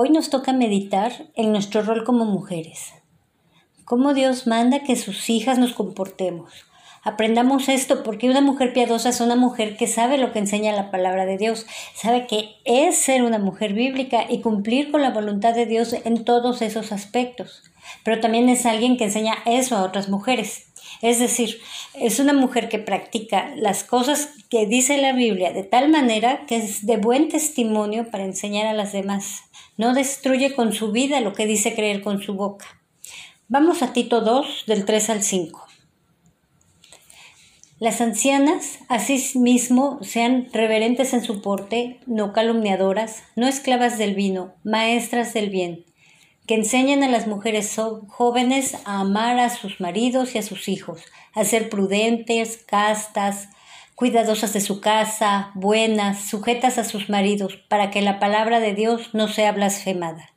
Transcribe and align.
Hoy 0.00 0.10
nos 0.10 0.30
toca 0.30 0.52
meditar 0.52 1.26
en 1.34 1.50
nuestro 1.50 1.82
rol 1.82 2.04
como 2.04 2.24
mujeres. 2.24 2.92
Cómo 3.84 4.14
Dios 4.14 4.46
manda 4.46 4.84
que 4.84 4.94
sus 4.94 5.28
hijas 5.28 5.58
nos 5.58 5.72
comportemos. 5.72 6.52
Aprendamos 7.02 7.68
esto 7.68 8.04
porque 8.04 8.30
una 8.30 8.40
mujer 8.40 8.72
piadosa 8.72 9.08
es 9.08 9.20
una 9.20 9.34
mujer 9.34 9.76
que 9.76 9.88
sabe 9.88 10.16
lo 10.16 10.32
que 10.32 10.38
enseña 10.38 10.70
la 10.70 10.92
palabra 10.92 11.26
de 11.26 11.36
Dios, 11.36 11.66
sabe 11.96 12.28
que 12.28 12.50
es 12.64 12.96
ser 12.96 13.24
una 13.24 13.40
mujer 13.40 13.72
bíblica 13.72 14.24
y 14.30 14.40
cumplir 14.40 14.92
con 14.92 15.02
la 15.02 15.10
voluntad 15.10 15.52
de 15.52 15.66
Dios 15.66 15.92
en 16.04 16.24
todos 16.24 16.62
esos 16.62 16.92
aspectos. 16.92 17.64
Pero 18.04 18.20
también 18.20 18.48
es 18.48 18.66
alguien 18.66 18.98
que 18.98 19.04
enseña 19.06 19.38
eso 19.46 19.74
a 19.74 19.82
otras 19.82 20.08
mujeres. 20.08 20.68
Es 21.02 21.18
decir, 21.18 21.58
es 21.94 22.20
una 22.20 22.34
mujer 22.34 22.68
que 22.68 22.78
practica 22.78 23.50
las 23.56 23.82
cosas 23.82 24.30
que 24.48 24.66
dice 24.66 24.96
la 24.98 25.12
Biblia 25.12 25.52
de 25.52 25.64
tal 25.64 25.88
manera 25.88 26.46
que 26.46 26.56
es 26.56 26.86
de 26.86 26.98
buen 26.98 27.28
testimonio 27.28 28.12
para 28.12 28.24
enseñar 28.24 28.66
a 28.66 28.74
las 28.74 28.92
demás. 28.92 29.42
No 29.78 29.94
destruye 29.94 30.54
con 30.54 30.74
su 30.74 30.92
vida 30.92 31.20
lo 31.20 31.32
que 31.32 31.46
dice 31.46 31.74
creer 31.74 32.02
con 32.02 32.20
su 32.20 32.34
boca. 32.34 32.66
Vamos 33.48 33.80
a 33.80 33.94
Tito 33.94 34.20
2, 34.20 34.64
del 34.66 34.84
3 34.84 35.08
al 35.08 35.22
5. 35.22 35.66
Las 37.78 38.02
ancianas, 38.02 38.80
asimismo, 38.88 40.00
sean 40.02 40.48
reverentes 40.52 41.14
en 41.14 41.24
su 41.24 41.40
porte, 41.40 42.00
no 42.06 42.34
calumniadoras, 42.34 43.22
no 43.36 43.48
esclavas 43.48 43.96
del 43.96 44.14
vino, 44.14 44.52
maestras 44.64 45.32
del 45.32 45.48
bien 45.48 45.86
que 46.48 46.54
enseñan 46.54 47.02
a 47.02 47.08
las 47.08 47.26
mujeres 47.26 47.76
jóvenes 48.08 48.74
a 48.86 49.00
amar 49.00 49.38
a 49.38 49.50
sus 49.50 49.80
maridos 49.80 50.34
y 50.34 50.38
a 50.38 50.42
sus 50.42 50.68
hijos, 50.68 51.02
a 51.34 51.44
ser 51.44 51.68
prudentes, 51.68 52.64
castas, 52.66 53.50
cuidadosas 53.98 54.52
de 54.52 54.60
su 54.60 54.80
casa, 54.80 55.50
buenas, 55.54 56.26
sujetas 56.26 56.78
a 56.78 56.84
sus 56.84 57.08
maridos, 57.08 57.56
para 57.56 57.90
que 57.90 58.00
la 58.00 58.20
palabra 58.20 58.60
de 58.60 58.72
Dios 58.72 59.12
no 59.12 59.26
sea 59.26 59.50
blasfemada. 59.50 60.30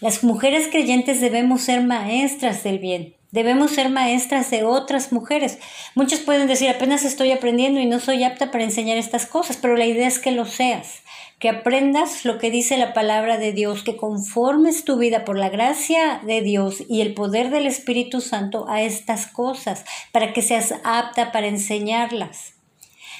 Las 0.00 0.24
mujeres 0.24 0.66
creyentes 0.66 1.20
debemos 1.20 1.60
ser 1.60 1.84
maestras 1.84 2.64
del 2.64 2.80
bien, 2.80 3.14
debemos 3.30 3.70
ser 3.70 3.88
maestras 3.88 4.50
de 4.50 4.64
otras 4.64 5.12
mujeres. 5.12 5.60
Muchos 5.94 6.18
pueden 6.18 6.48
decir, 6.48 6.68
apenas 6.68 7.04
estoy 7.04 7.30
aprendiendo 7.30 7.78
y 7.78 7.86
no 7.86 8.00
soy 8.00 8.24
apta 8.24 8.50
para 8.50 8.64
enseñar 8.64 8.98
estas 8.98 9.26
cosas, 9.26 9.56
pero 9.56 9.76
la 9.76 9.86
idea 9.86 10.08
es 10.08 10.18
que 10.18 10.32
lo 10.32 10.44
seas 10.44 11.02
que 11.40 11.48
aprendas 11.48 12.26
lo 12.26 12.38
que 12.38 12.50
dice 12.50 12.76
la 12.76 12.92
palabra 12.92 13.38
de 13.38 13.52
Dios, 13.52 13.82
que 13.82 13.96
conformes 13.96 14.84
tu 14.84 14.98
vida 14.98 15.24
por 15.24 15.38
la 15.38 15.48
gracia 15.48 16.20
de 16.24 16.42
Dios 16.42 16.84
y 16.86 17.00
el 17.00 17.14
poder 17.14 17.48
del 17.48 17.66
Espíritu 17.66 18.20
Santo 18.20 18.66
a 18.68 18.82
estas 18.82 19.26
cosas, 19.26 19.86
para 20.12 20.34
que 20.34 20.42
seas 20.42 20.74
apta 20.84 21.32
para 21.32 21.48
enseñarlas. 21.48 22.52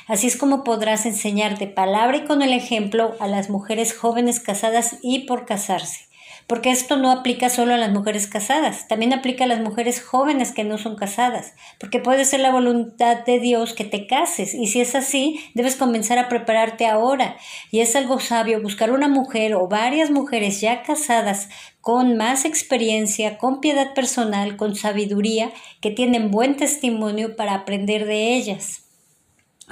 Así 0.07 0.27
es 0.27 0.37
como 0.37 0.65
podrás 0.65 1.07
enseñar 1.07 1.59
de 1.59 1.67
palabra 1.67 2.19
y 2.19 2.25
con 2.25 2.43
el 2.43 2.53
ejemplo 2.53 3.17
a 3.21 3.27
las 3.27 3.48
mujeres 3.48 3.97
jóvenes 3.97 4.39
casadas 4.39 4.98
y 5.03 5.21
por 5.21 5.47
casarse 5.47 6.09
porque 6.51 6.73
esto 6.73 6.97
no 6.97 7.12
aplica 7.12 7.48
solo 7.48 7.75
a 7.75 7.77
las 7.77 7.93
mujeres 7.93 8.27
casadas, 8.27 8.89
también 8.89 9.12
aplica 9.12 9.45
a 9.45 9.47
las 9.47 9.61
mujeres 9.61 10.03
jóvenes 10.03 10.51
que 10.51 10.65
no 10.65 10.79
son 10.79 10.97
casadas, 10.97 11.55
porque 11.79 12.01
puede 12.01 12.25
ser 12.25 12.41
la 12.41 12.51
voluntad 12.51 13.25
de 13.25 13.39
Dios 13.39 13.73
que 13.73 13.84
te 13.84 14.09
cases, 14.09 14.53
y 14.53 14.67
si 14.67 14.81
es 14.81 14.97
así, 14.97 15.39
debes 15.55 15.77
comenzar 15.77 16.19
a 16.19 16.29
prepararte 16.29 16.89
ahora, 16.89 17.37
y 17.70 17.79
es 17.79 17.95
algo 17.95 18.19
sabio 18.19 18.61
buscar 18.61 18.91
una 18.91 19.07
mujer 19.07 19.55
o 19.55 19.69
varias 19.69 20.11
mujeres 20.11 20.61
ya 20.61 20.83
casadas 20.83 21.51
con 21.81 22.17
más 22.17 22.45
experiencia, 22.45 23.39
con 23.39 23.61
piedad 23.61 23.95
personal, 23.95 24.57
con 24.57 24.75
sabiduría, 24.75 25.53
que 25.81 25.92
tienen 25.92 26.33
buen 26.33 26.57
testimonio 26.57 27.37
para 27.37 27.55
aprender 27.55 28.07
de 28.07 28.35
ellas 28.35 28.80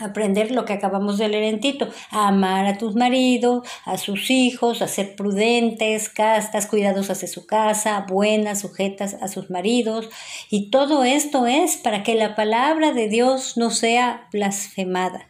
aprender 0.00 0.50
lo 0.50 0.64
que 0.64 0.72
acabamos 0.72 1.18
de 1.18 1.28
leer 1.28 1.44
en 1.44 1.60
Tito, 1.60 1.88
amar 2.10 2.66
a 2.66 2.78
tus 2.78 2.94
maridos, 2.94 3.66
a 3.84 3.98
sus 3.98 4.30
hijos, 4.30 4.82
a 4.82 4.88
ser 4.88 5.16
prudentes, 5.16 6.08
castas, 6.08 6.66
cuidadosas 6.66 7.20
de 7.20 7.26
su 7.26 7.46
casa, 7.46 8.06
buenas, 8.08 8.60
sujetas 8.60 9.14
a 9.20 9.28
sus 9.28 9.50
maridos. 9.50 10.08
Y 10.50 10.70
todo 10.70 11.04
esto 11.04 11.46
es 11.46 11.76
para 11.76 12.02
que 12.02 12.14
la 12.14 12.34
palabra 12.34 12.92
de 12.92 13.08
Dios 13.08 13.56
no 13.56 13.70
sea 13.70 14.28
blasfemada. 14.32 15.27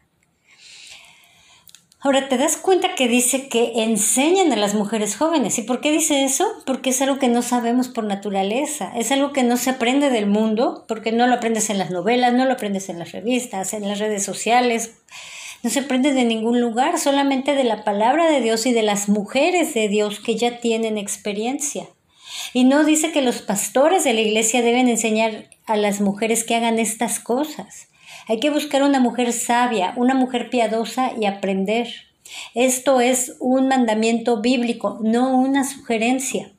Ahora, 2.01 2.29
¿te 2.29 2.39
das 2.39 2.57
cuenta 2.57 2.95
que 2.95 3.09
dice 3.09 3.49
que 3.49 3.83
enseñan 3.83 4.53
a 4.53 4.57
las 4.57 4.75
mujeres 4.75 5.17
jóvenes? 5.17 5.59
¿Y 5.59 5.63
por 5.63 5.81
qué 5.81 5.91
dice 5.91 6.23
eso? 6.23 6.47
Porque 6.65 6.91
es 6.91 7.03
algo 7.03 7.19
que 7.19 7.27
no 7.27 7.43
sabemos 7.43 7.89
por 7.89 8.05
naturaleza, 8.05 8.93
es 8.97 9.11
algo 9.11 9.33
que 9.33 9.43
no 9.43 9.57
se 9.57 9.71
aprende 9.71 10.09
del 10.09 10.27
mundo, 10.27 10.85
porque 10.87 11.11
no 11.11 11.27
lo 11.27 11.35
aprendes 11.35 11.71
en 11.71 11.79
las 11.79 11.91
novelas, 11.91 12.33
no 12.33 12.45
lo 12.45 12.53
aprendes 12.53 12.89
en 12.89 13.01
las 13.01 13.11
revistas, 13.11 13.75
en 13.75 13.89
las 13.89 13.99
redes 13.99 14.23
sociales, 14.23 14.93
no 15.65 15.71
se 15.71 15.81
aprende 15.81 16.13
de 16.13 16.25
ningún 16.25 16.61
lugar, 16.61 17.01
solamente 17.01 17.57
de 17.57 17.65
la 17.65 17.83
palabra 17.83 18.31
de 18.31 18.41
Dios 18.41 18.65
y 18.67 18.73
de 18.73 18.83
las 18.83 19.09
mujeres 19.09 19.75
de 19.75 19.89
Dios 19.89 20.21
que 20.21 20.37
ya 20.37 20.61
tienen 20.61 20.99
experiencia. 20.99 21.89
Y 22.53 22.63
no 22.63 22.85
dice 22.85 23.11
que 23.11 23.23
los 23.23 23.43
pastores 23.43 24.05
de 24.05 24.13
la 24.13 24.21
iglesia 24.21 24.63
deben 24.63 24.89
enseñar 24.89 25.51
a 25.67 25.77
las 25.77 26.01
mujeres 26.01 26.45
que 26.45 26.55
hagan 26.55 26.79
estas 26.79 27.19
cosas. 27.19 27.88
Hay 28.29 28.41
que 28.41 28.51
buscar 28.51 28.83
una 28.83 29.01
mujer 29.01 29.33
sabia, 29.33 29.95
una 29.97 30.15
mujer 30.15 30.51
piadosa 30.51 31.13
y 31.19 31.25
aprender. 31.25 31.89
Esto 32.55 33.01
es 33.01 33.37
un 33.41 33.69
mandamiento 33.69 34.43
bíblico, 34.43 34.99
no 35.03 35.39
una 35.39 35.65
sugerencia. 35.65 36.53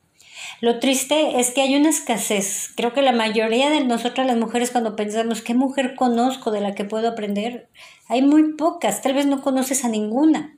Lo 0.62 0.80
triste 0.80 1.40
es 1.40 1.52
que 1.52 1.62
hay 1.62 1.76
una 1.76 1.90
escasez. 1.90 2.72
Creo 2.76 2.94
que 2.94 3.04
la 3.04 3.12
mayoría 3.12 3.70
de 3.70 3.84
nosotras 3.84 4.26
las 4.26 4.38
mujeres 4.38 4.72
cuando 4.72 4.96
pensamos, 4.96 5.42
¿qué 5.42 5.54
mujer 5.54 5.94
conozco 5.96 6.50
de 6.50 6.62
la 6.62 6.74
que 6.74 6.86
puedo 6.86 7.08
aprender? 7.08 7.70
Hay 8.08 8.24
muy 8.24 8.54
pocas, 8.54 9.04
tal 9.04 9.14
vez 9.14 9.28
no 9.28 9.42
conoces 9.42 9.86
a 9.86 9.90
ninguna. 9.90 10.58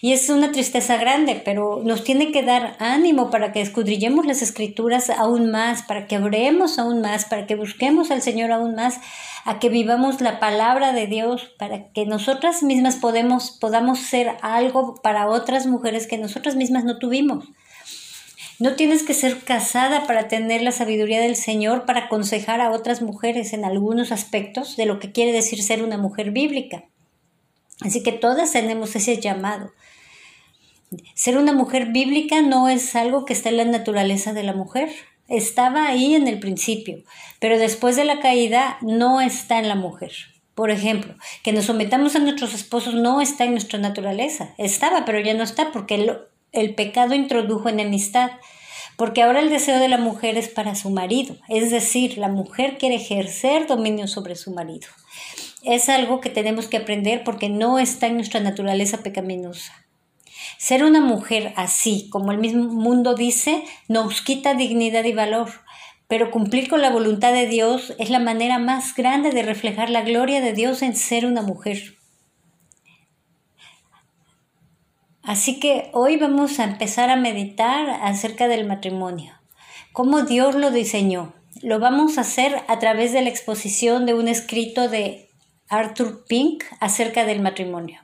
Y 0.00 0.12
es 0.12 0.28
una 0.28 0.52
tristeza 0.52 0.96
grande, 0.96 1.40
pero 1.44 1.82
nos 1.84 2.04
tiene 2.04 2.32
que 2.32 2.42
dar 2.42 2.76
ánimo 2.78 3.30
para 3.30 3.52
que 3.52 3.60
escudrillemos 3.60 4.26
las 4.26 4.42
escrituras 4.42 5.10
aún 5.10 5.50
más, 5.50 5.82
para 5.82 6.06
que 6.06 6.18
oremos 6.18 6.78
aún 6.78 7.00
más, 7.00 7.24
para 7.24 7.46
que 7.46 7.56
busquemos 7.56 8.10
al 8.10 8.22
Señor 8.22 8.52
aún 8.52 8.74
más, 8.74 9.00
a 9.44 9.58
que 9.58 9.68
vivamos 9.68 10.20
la 10.20 10.40
palabra 10.40 10.92
de 10.92 11.06
Dios, 11.06 11.50
para 11.58 11.90
que 11.92 12.06
nosotras 12.06 12.62
mismas 12.62 12.96
podemos, 12.96 13.50
podamos 13.50 13.98
ser 13.98 14.36
algo 14.42 14.94
para 15.02 15.28
otras 15.28 15.66
mujeres 15.66 16.06
que 16.06 16.18
nosotras 16.18 16.56
mismas 16.56 16.84
no 16.84 16.98
tuvimos. 16.98 17.44
No 18.60 18.74
tienes 18.74 19.04
que 19.04 19.14
ser 19.14 19.44
casada 19.44 20.06
para 20.08 20.26
tener 20.26 20.62
la 20.62 20.72
sabiduría 20.72 21.20
del 21.20 21.36
Señor 21.36 21.86
para 21.86 22.06
aconsejar 22.06 22.60
a 22.60 22.72
otras 22.72 23.02
mujeres 23.02 23.52
en 23.52 23.64
algunos 23.64 24.10
aspectos 24.10 24.76
de 24.76 24.84
lo 24.84 24.98
que 24.98 25.12
quiere 25.12 25.30
decir 25.30 25.62
ser 25.62 25.84
una 25.84 25.96
mujer 25.96 26.32
bíblica. 26.32 26.84
Así 27.80 28.02
que 28.02 28.12
todas 28.12 28.52
tenemos 28.52 28.96
ese 28.96 29.20
llamado. 29.20 29.70
Ser 31.14 31.36
una 31.36 31.52
mujer 31.52 31.86
bíblica 31.86 32.40
no 32.42 32.68
es 32.68 32.96
algo 32.96 33.24
que 33.24 33.32
está 33.32 33.50
en 33.50 33.58
la 33.58 33.64
naturaleza 33.64 34.32
de 34.32 34.42
la 34.42 34.54
mujer. 34.54 34.90
Estaba 35.28 35.86
ahí 35.86 36.14
en 36.14 36.26
el 36.26 36.40
principio, 36.40 37.02
pero 37.40 37.58
después 37.58 37.96
de 37.96 38.04
la 38.04 38.20
caída 38.20 38.78
no 38.80 39.20
está 39.20 39.58
en 39.58 39.68
la 39.68 39.74
mujer. 39.74 40.12
Por 40.54 40.70
ejemplo, 40.70 41.14
que 41.44 41.52
nos 41.52 41.66
sometamos 41.66 42.16
a 42.16 42.20
nuestros 42.20 42.54
esposos 42.54 42.94
no 42.94 43.20
está 43.20 43.44
en 43.44 43.52
nuestra 43.52 43.78
naturaleza. 43.78 44.54
Estaba, 44.58 45.04
pero 45.04 45.20
ya 45.20 45.34
no 45.34 45.44
está 45.44 45.70
porque 45.70 45.94
el, 45.94 46.18
el 46.52 46.74
pecado 46.74 47.14
introdujo 47.14 47.68
enemistad. 47.68 48.30
Porque 48.96 49.22
ahora 49.22 49.38
el 49.38 49.50
deseo 49.50 49.78
de 49.78 49.88
la 49.88 49.98
mujer 49.98 50.36
es 50.36 50.48
para 50.48 50.74
su 50.74 50.90
marido. 50.90 51.36
Es 51.48 51.70
decir, 51.70 52.18
la 52.18 52.28
mujer 52.28 52.78
quiere 52.78 52.96
ejercer 52.96 53.68
dominio 53.68 54.08
sobre 54.08 54.34
su 54.34 54.50
marido 54.50 54.88
es 55.62 55.88
algo 55.88 56.20
que 56.20 56.30
tenemos 56.30 56.66
que 56.68 56.76
aprender 56.76 57.24
porque 57.24 57.48
no 57.48 57.78
está 57.78 58.06
en 58.06 58.16
nuestra 58.16 58.40
naturaleza 58.40 58.98
pecaminosa. 59.02 59.72
Ser 60.56 60.84
una 60.84 61.00
mujer 61.00 61.52
así, 61.56 62.08
como 62.10 62.32
el 62.32 62.38
mismo 62.38 62.64
mundo 62.64 63.14
dice, 63.14 63.64
nos 63.88 64.22
quita 64.22 64.54
dignidad 64.54 65.04
y 65.04 65.12
valor, 65.12 65.50
pero 66.06 66.30
cumplir 66.30 66.68
con 66.68 66.80
la 66.80 66.90
voluntad 66.90 67.32
de 67.32 67.46
Dios 67.46 67.94
es 67.98 68.10
la 68.10 68.18
manera 68.18 68.58
más 68.58 68.94
grande 68.94 69.30
de 69.30 69.42
reflejar 69.42 69.90
la 69.90 70.02
gloria 70.02 70.40
de 70.40 70.54
Dios 70.54 70.82
en 70.82 70.96
ser 70.96 71.26
una 71.26 71.42
mujer. 71.42 71.98
Así 75.22 75.60
que 75.60 75.90
hoy 75.92 76.16
vamos 76.16 76.58
a 76.58 76.64
empezar 76.64 77.10
a 77.10 77.16
meditar 77.16 77.90
acerca 78.02 78.48
del 78.48 78.66
matrimonio, 78.66 79.34
cómo 79.92 80.22
Dios 80.22 80.54
lo 80.54 80.70
diseñó. 80.70 81.34
Lo 81.60 81.80
vamos 81.80 82.16
a 82.16 82.22
hacer 82.22 82.62
a 82.68 82.78
través 82.78 83.12
de 83.12 83.20
la 83.20 83.28
exposición 83.28 84.06
de 84.06 84.14
un 84.14 84.28
escrito 84.28 84.88
de 84.88 85.27
Arthur 85.68 86.24
Pink 86.26 86.64
acerca 86.80 87.24
del 87.24 87.40
matrimonio. 87.40 88.00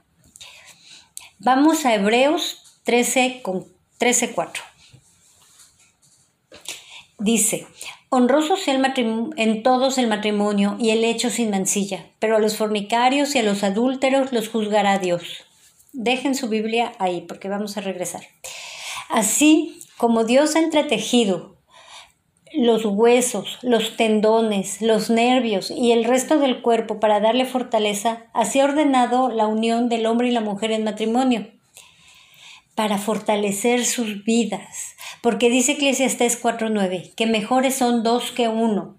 Vamos 1.39 1.85
a 1.85 1.95
Hebreos 1.95 2.81
13 2.85 3.41
con 3.43 3.67
13.4. 3.99 4.61
Dice, 7.19 7.67
honroso 8.11 8.57
sea 8.57 8.75
el 8.75 9.33
en 9.37 9.63
todos 9.63 9.99
el 9.99 10.09
matrimonio 10.09 10.77
y 10.79 10.91
el 10.91 11.05
hecho 11.05 11.31
sin 11.31 11.51
mancilla, 11.51 12.07
pero 12.19 12.37
a 12.37 12.41
los 12.41 12.57
fornicarios 12.57 13.35
y 13.35 13.39
a 13.39 13.43
los 13.43 13.63
adúlteros 13.63 14.33
los 14.33 14.49
juzgará 14.49 14.99
Dios. 14.99 15.45
Dejen 15.93 16.35
su 16.35 16.49
Biblia 16.49 16.93
ahí 16.99 17.23
porque 17.23 17.49
vamos 17.49 17.77
a 17.77 17.81
regresar. 17.81 18.23
Así 19.09 19.81
como 19.97 20.25
Dios 20.25 20.57
ha 20.57 20.59
entretejido 20.59 21.54
los 22.57 22.85
huesos, 22.85 23.59
los 23.63 23.97
tendones, 23.97 24.81
los 24.81 25.11
nervios 25.11 25.71
y 25.71 25.93
el 25.93 26.05
resto 26.05 26.39
del 26.39 26.63
cuerpo 26.63 27.01
para 27.01 27.21
darle 27.21 27.45
fortaleza, 27.47 28.27
así 28.33 28.61
ha 28.61 28.65
ordenado 28.65 29.29
la 29.31 29.47
unión 29.47 29.89
del 29.89 30.07
hombre 30.07 30.29
y 30.29 30.33
la 30.33 30.41
mujer 30.41 30.71
en 30.71 30.85
matrimonio. 30.85 31.49
para 32.75 32.99
fortalecer 32.99 33.87
sus 33.87 34.25
vidas, 34.25 34.97
porque 35.23 35.49
dice 35.49 35.73
Eclesiastés 35.73 36.43
4.9, 36.43 37.15
que 37.15 37.27
mejores 37.27 37.77
son 37.77 38.03
dos 38.03 38.33
que 38.33 38.49
uno. 38.49 38.99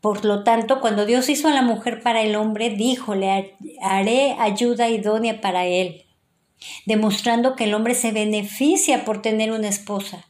Por 0.00 0.24
lo 0.24 0.42
tanto, 0.42 0.80
cuando 0.80 1.06
Dios 1.06 1.28
hizo 1.28 1.46
a 1.46 1.52
la 1.52 1.62
mujer 1.62 2.02
para 2.02 2.22
el 2.22 2.34
hombre, 2.34 2.70
dijo, 2.70 3.14
le 3.14 3.54
haré 3.80 4.34
ayuda 4.40 4.88
idónea 4.88 5.40
para 5.40 5.64
él, 5.64 6.06
demostrando 6.84 7.54
que 7.54 7.64
el 7.64 7.74
hombre 7.74 7.94
se 7.94 8.10
beneficia 8.10 9.04
por 9.04 9.22
tener 9.22 9.52
una 9.52 9.68
esposa, 9.68 10.26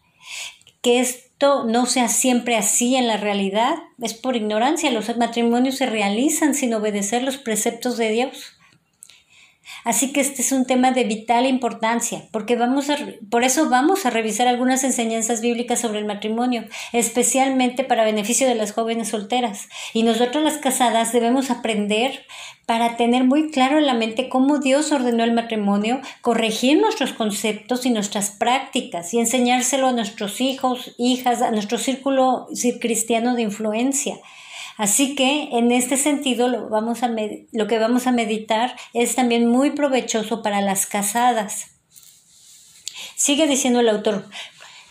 que 0.83 1.01
no 1.43 1.87
sea 1.87 2.09
siempre 2.09 2.57
así 2.57 2.97
en 2.97 3.07
la 3.09 3.17
realidad, 3.17 3.75
es 4.01 4.15
por 4.15 4.37
ignorancia, 4.37 4.91
los 4.91 5.17
matrimonios 5.17 5.77
se 5.77 5.87
realizan 5.87 6.55
sin 6.55 6.73
obedecer 6.75 7.23
los 7.23 7.37
preceptos 7.37 7.97
de 7.97 8.11
Dios. 8.11 8.59
Así 9.85 10.13
que 10.13 10.21
este 10.21 10.43
es 10.43 10.53
un 10.53 10.65
tema 10.65 10.93
de 10.93 11.05
vital 11.05 11.47
importancia, 11.47 12.25
porque 12.31 12.57
vamos 12.57 12.89
a, 12.91 12.97
por 13.31 13.43
eso 13.43 13.69
vamos 13.69 14.07
a 14.07 14.11
revisar 14.11 14.47
algunas 14.47 14.85
enseñanzas 14.85 15.41
bíblicas 15.41 15.81
sobre 15.81 15.99
el 15.99 16.05
matrimonio, 16.05 16.65
especialmente 16.93 17.85
para 17.85 18.05
beneficio 18.05 18.47
de 18.47 18.55
las 18.55 18.73
jóvenes 18.73 19.09
solteras. 19.09 19.69
Y 19.93 20.05
nosotros 20.05 20.45
las 20.45 20.59
casadas 20.59 21.13
debemos 21.13 21.51
aprender 21.51 22.25
para 22.67 22.97
tener 22.97 23.25
muy 23.25 23.51
claro 23.51 23.79
en 23.79 23.87
la 23.87 23.95
mente 23.95 24.29
cómo 24.29 24.59
Dios 24.59 24.93
ordenó 24.93 25.25
el 25.25 25.33
matrimonio, 25.33 26.01
corregir 26.21 26.81
nuestros 26.81 27.13
conceptos 27.13 27.85
y 27.85 27.91
nuestras 27.91 28.31
prácticas 28.31 29.13
y 29.15 29.19
enseñárselo 29.19 29.89
a 29.89 29.93
nuestros 29.93 30.41
hijos, 30.41 30.95
hijas, 30.97 31.43
a 31.43 31.51
nuestro 31.51 31.79
círculo 31.79 32.47
cristiano 32.81 33.35
de 33.35 33.43
influencia. 33.43 34.17
Así 34.77 35.15
que 35.15 35.49
en 35.53 35.73
este 35.73 35.97
sentido 35.97 36.49
lo, 36.49 36.69
vamos 36.69 37.03
a 37.03 37.11
lo 37.53 37.67
que 37.67 37.79
vamos 37.79 38.07
a 38.07 38.13
meditar 38.13 38.77
es 38.95 39.15
también 39.15 39.47
muy 39.47 39.71
provechoso 39.71 40.43
para 40.43 40.61
las 40.61 40.87
casadas. 40.87 41.73
Sigue 43.17 43.47
diciendo 43.47 43.81
el 43.81 43.89
autor, 43.89 44.29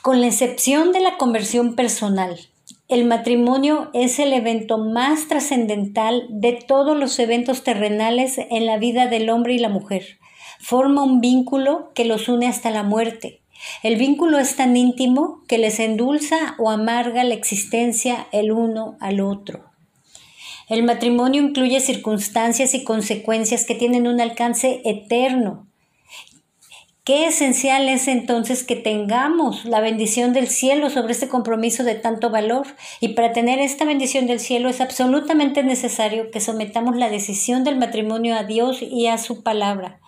con 0.02 0.22
la 0.22 0.28
excepción 0.28 0.92
de 0.92 1.02
la 1.02 1.18
conversión 1.18 1.76
personal, 1.76 2.40
el 2.88 3.06
matrimonio 3.06 3.90
es 3.94 4.20
el 4.20 4.34
evento 4.34 4.78
más 4.78 5.28
trascendental 5.28 6.28
de 6.30 6.54
todos 6.54 6.98
los 6.98 7.18
eventos 7.20 7.64
terrenales 7.64 8.38
en 8.38 8.66
la 8.66 8.78
vida 8.78 9.08
del 9.08 9.30
hombre 9.30 9.54
y 9.54 9.60
la 9.60 9.70
mujer. 9.70 10.20
Forma 10.60 11.02
un 11.02 11.22
vínculo 11.22 11.92
que 11.96 12.04
los 12.04 12.28
une 12.28 12.48
hasta 12.48 12.70
la 12.70 12.84
muerte. 12.84 13.42
El 13.82 13.96
vínculo 13.96 14.40
es 14.40 14.56
tan 14.56 14.76
íntimo 14.76 15.42
que 15.48 15.58
les 15.58 15.80
endulza 15.80 16.56
o 16.58 16.70
amarga 16.70 17.24
la 17.24 17.34
existencia 17.34 18.28
el 18.32 18.52
uno 18.52 18.98
al 19.00 19.22
otro. 19.22 19.71
El 20.72 20.84
matrimonio 20.84 21.42
incluye 21.42 21.82
circunstancias 21.82 22.74
y 22.74 22.86
consecuencias 22.86 23.66
que 23.66 23.76
tienen 23.76 24.08
un 24.08 24.22
alcance 24.22 24.82
eterno. 24.86 25.68
Qué 27.04 27.26
esencial 27.26 27.90
es 27.90 28.08
entonces 28.08 28.64
que 28.64 28.78
tengamos 28.78 29.66
la 29.66 29.82
bendición 29.82 30.32
del 30.32 30.48
cielo 30.48 30.90
sobre 30.90 31.12
este 31.12 31.28
compromiso 31.28 31.84
de 31.84 31.96
tanto 31.96 32.30
valor. 32.30 32.68
Y 33.02 33.10
para 33.10 33.34
tener 33.34 33.60
esta 33.60 33.84
bendición 33.84 34.28
del 34.28 34.40
cielo 34.40 34.70
es 34.70 34.80
absolutamente 34.80 35.62
necesario 35.62 36.32
que 36.32 36.40
sometamos 36.40 36.96
la 36.96 37.10
decisión 37.10 37.66
del 37.66 37.76
matrimonio 37.76 38.38
a 38.38 38.46
Dios 38.46 38.82
y 38.82 39.08
a 39.08 39.18
su 39.18 39.44
palabra. 39.44 40.00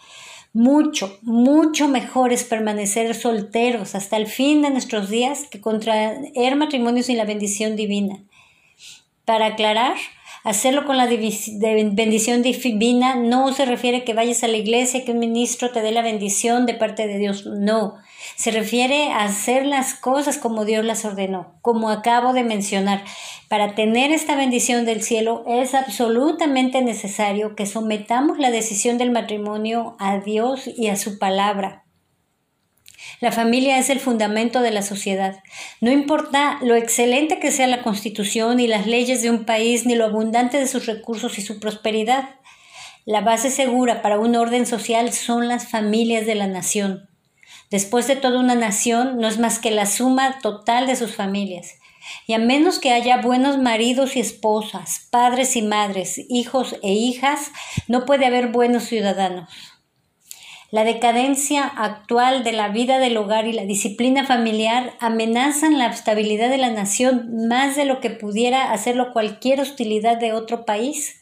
Mucho, 0.53 1.19
mucho 1.23 1.89
mejor 1.89 2.31
es 2.31 2.45
permanecer 2.45 3.15
solteros 3.15 3.95
hasta 3.95 4.15
el 4.15 4.27
fin 4.27 4.61
de 4.61 4.69
nuestros 4.69 5.09
días 5.09 5.43
que 5.51 5.59
contraer 5.59 6.55
matrimonio 6.55 7.03
sin 7.03 7.17
la 7.17 7.25
bendición 7.25 7.75
divina. 7.75 8.23
Para 9.25 9.47
aclarar, 9.47 9.95
Hacerlo 10.43 10.83
con 10.83 10.97
la 10.97 11.05
bendición 11.07 12.41
divina 12.41 13.15
no 13.15 13.53
se 13.53 13.63
refiere 13.63 13.99
a 13.99 14.03
que 14.03 14.13
vayas 14.13 14.43
a 14.43 14.49
la 14.49 14.57
iglesia, 14.57 15.05
que 15.05 15.13
un 15.13 15.19
ministro 15.19 15.71
te 15.71 15.81
dé 15.81 15.93
la 15.93 16.01
bendición 16.01 16.65
de 16.65 16.73
parte 16.73 17.07
de 17.07 17.17
Dios. 17.17 17.45
No. 17.45 17.95
Se 18.35 18.51
refiere 18.51 19.07
a 19.13 19.23
hacer 19.23 19.65
las 19.65 19.93
cosas 19.93 20.37
como 20.37 20.65
Dios 20.65 20.83
las 20.83 21.05
ordenó, 21.05 21.55
como 21.61 21.89
acabo 21.89 22.33
de 22.33 22.43
mencionar. 22.43 23.05
Para 23.47 23.73
tener 23.73 24.11
esta 24.11 24.35
bendición 24.35 24.83
del 24.83 25.01
cielo 25.01 25.45
es 25.47 25.73
absolutamente 25.73 26.81
necesario 26.81 27.55
que 27.55 27.65
sometamos 27.65 28.37
la 28.37 28.51
decisión 28.51 28.97
del 28.97 29.11
matrimonio 29.11 29.95
a 29.97 30.17
Dios 30.17 30.67
y 30.67 30.87
a 30.87 30.97
su 30.97 31.19
palabra. 31.19 31.85
La 33.23 33.31
familia 33.31 33.77
es 33.77 33.89
el 33.89 34.01
fundamento 34.01 34.59
de 34.59 34.71
la 34.71 34.81
sociedad. 34.81 35.41
No 35.79 35.93
importa 35.93 36.59
lo 36.61 36.75
excelente 36.75 37.39
que 37.39 37.51
sea 37.51 37.67
la 37.67 37.81
constitución 37.81 38.59
y 38.59 38.67
las 38.67 38.85
leyes 38.85 39.21
de 39.21 39.29
un 39.29 39.45
país, 39.45 39.85
ni 39.85 39.95
lo 39.95 40.03
abundante 40.03 40.57
de 40.57 40.67
sus 40.67 40.87
recursos 40.87 41.37
y 41.37 41.41
su 41.41 41.57
prosperidad. 41.57 42.31
La 43.05 43.21
base 43.21 43.49
segura 43.49 44.01
para 44.01 44.19
un 44.19 44.35
orden 44.35 44.65
social 44.65 45.13
son 45.13 45.47
las 45.47 45.69
familias 45.69 46.25
de 46.25 46.35
la 46.35 46.47
nación. 46.47 47.07
Después 47.71 48.07
de 48.07 48.17
toda 48.17 48.41
una 48.41 48.55
nación 48.55 49.17
no 49.17 49.29
es 49.29 49.39
más 49.39 49.57
que 49.57 49.71
la 49.71 49.85
suma 49.85 50.39
total 50.41 50.85
de 50.85 50.97
sus 50.97 51.15
familias. 51.15 51.75
Y 52.27 52.33
a 52.33 52.39
menos 52.39 52.77
que 52.77 52.91
haya 52.91 53.21
buenos 53.21 53.57
maridos 53.57 54.17
y 54.17 54.19
esposas, 54.19 55.07
padres 55.11 55.55
y 55.55 55.61
madres, 55.61 56.19
hijos 56.27 56.75
e 56.83 56.91
hijas, 56.91 57.51
no 57.87 58.03
puede 58.03 58.25
haber 58.25 58.49
buenos 58.49 58.83
ciudadanos. 58.83 59.72
La 60.73 60.85
decadencia 60.85 61.67
actual 61.67 62.43
de 62.43 62.51
la 62.51 62.69
vida 62.69 62.97
del 62.97 63.15
hogar 63.17 63.45
y 63.45 63.53
la 63.53 63.63
disciplina 63.63 64.25
familiar 64.25 64.95
amenazan 64.99 65.77
la 65.77 65.85
estabilidad 65.85 66.49
de 66.49 66.57
la 66.57 66.71
nación 66.71 67.47
más 67.47 67.75
de 67.75 67.85
lo 67.85 67.99
que 67.99 68.09
pudiera 68.09 68.71
hacerlo 68.71 69.13
cualquier 69.13 69.61
hostilidad 69.61 70.17
de 70.17 70.33
otro 70.33 70.65
país. 70.65 71.21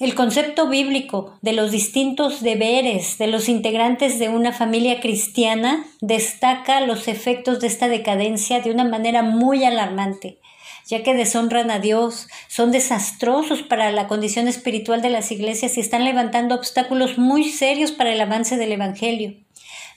El 0.00 0.16
concepto 0.16 0.68
bíblico 0.68 1.38
de 1.40 1.52
los 1.52 1.70
distintos 1.70 2.42
deberes 2.42 3.16
de 3.18 3.28
los 3.28 3.48
integrantes 3.48 4.18
de 4.18 4.28
una 4.28 4.50
familia 4.50 4.98
cristiana 4.98 5.86
destaca 6.00 6.80
los 6.80 7.06
efectos 7.06 7.60
de 7.60 7.68
esta 7.68 7.86
decadencia 7.86 8.60
de 8.60 8.72
una 8.72 8.82
manera 8.82 9.22
muy 9.22 9.62
alarmante 9.62 10.40
ya 10.86 11.02
que 11.02 11.14
deshonran 11.14 11.70
a 11.70 11.78
Dios, 11.78 12.28
son 12.48 12.72
desastrosos 12.72 13.62
para 13.62 13.90
la 13.92 14.08
condición 14.08 14.48
espiritual 14.48 15.02
de 15.02 15.10
las 15.10 15.32
iglesias 15.32 15.76
y 15.76 15.80
están 15.80 16.04
levantando 16.04 16.54
obstáculos 16.54 17.18
muy 17.18 17.48
serios 17.50 17.92
para 17.92 18.12
el 18.12 18.20
avance 18.20 18.56
del 18.56 18.72
Evangelio. 18.72 19.34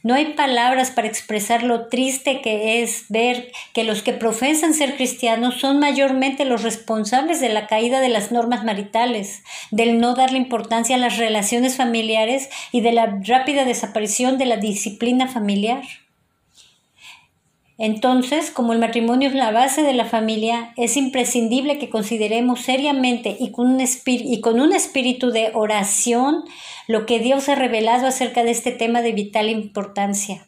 No 0.05 0.13
hay 0.13 0.33
palabras 0.33 0.91
para 0.91 1.07
expresar 1.07 1.63
lo 1.63 1.87
triste 1.87 2.41
que 2.41 2.83
es 2.83 3.05
ver 3.09 3.51
que 3.73 3.83
los 3.83 4.03
que 4.03 4.13
profesan 4.13 4.75
ser 4.75 4.97
cristianos 4.97 5.55
son 5.55 5.79
mayormente 5.79 6.45
los 6.45 6.61
responsables 6.61 7.39
de 7.39 7.49
la 7.49 7.65
caída 7.65 7.99
de 8.01 8.09
las 8.09 8.31
normas 8.31 8.63
maritales, 8.63 9.41
del 9.71 9.99
no 9.99 10.13
darle 10.13 10.37
importancia 10.37 10.95
a 10.95 10.99
las 10.99 11.17
relaciones 11.17 11.75
familiares 11.75 12.49
y 12.71 12.81
de 12.81 12.91
la 12.91 13.19
rápida 13.23 13.65
desaparición 13.65 14.37
de 14.37 14.45
la 14.45 14.57
disciplina 14.57 15.27
familiar. 15.27 15.81
Entonces, 17.77 18.51
como 18.51 18.71
el 18.71 18.79
matrimonio 18.79 19.27
es 19.27 19.35
la 19.35 19.51
base 19.51 19.83
de 19.83 19.93
la 19.93 20.05
familia, 20.05 20.73
es 20.77 20.95
imprescindible 20.95 21.77
que 21.77 21.89
consideremos 21.89 22.61
seriamente 22.61 23.35
y 23.37 23.51
con, 23.51 23.67
un 23.67 24.73
espíritu 24.73 25.31
de 25.31 25.51
oración 25.53 26.45
lo 26.87 27.05
que 27.05 27.19
Dios 27.19 27.49
ha 27.49 27.55
revelado 27.55 28.07
acerca 28.07 28.43
de 28.45 28.51
este 28.51 28.71
tema 28.71 29.01
de 29.01 29.11
vital 29.11 29.49
importancia. 29.49 30.47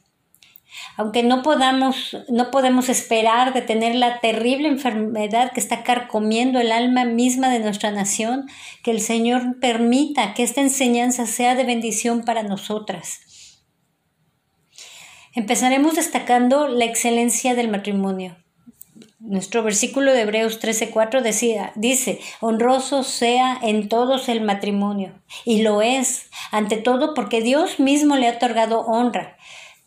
Aunque 0.95 1.21
no 1.21 1.41
podamos, 1.43 2.15
no 2.29 2.49
podemos 2.49 2.87
esperar 2.87 3.53
de 3.53 3.61
tener 3.61 3.95
la 3.95 4.19
terrible 4.19 4.69
enfermedad 4.69 5.51
que 5.51 5.59
está 5.59 5.83
carcomiendo 5.83 6.59
el 6.59 6.71
alma 6.71 7.03
misma 7.03 7.49
de 7.49 7.59
nuestra 7.59 7.91
nación, 7.91 8.47
que 8.83 8.91
el 8.91 9.01
Señor 9.01 9.59
permita 9.59 10.33
que 10.33 10.43
esta 10.43 10.61
enseñanza 10.61 11.25
sea 11.25 11.55
de 11.55 11.65
bendición 11.65 12.23
para 12.23 12.43
nosotras. 12.43 13.26
Empezaremos 15.37 15.93
destacando 15.93 16.67
la 16.67 16.85
excelencia 16.85 17.53
del 17.53 17.67
matrimonio. 17.67 18.35
Nuestro 19.19 19.61
versículo 19.61 20.11
de 20.11 20.21
Hebreos 20.21 20.59
13:4 20.59 21.21
decía, 21.21 21.73
dice, 21.75 22.19
honroso 22.39 23.03
sea 23.03 23.55
en 23.61 23.87
todos 23.87 24.29
el 24.29 24.41
matrimonio. 24.41 25.13
Y 25.45 25.61
lo 25.61 25.83
es, 25.83 26.31
ante 26.49 26.77
todo 26.77 27.13
porque 27.13 27.41
Dios 27.41 27.79
mismo 27.79 28.15
le 28.15 28.27
ha 28.27 28.31
otorgado 28.31 28.79
honra. 28.79 29.37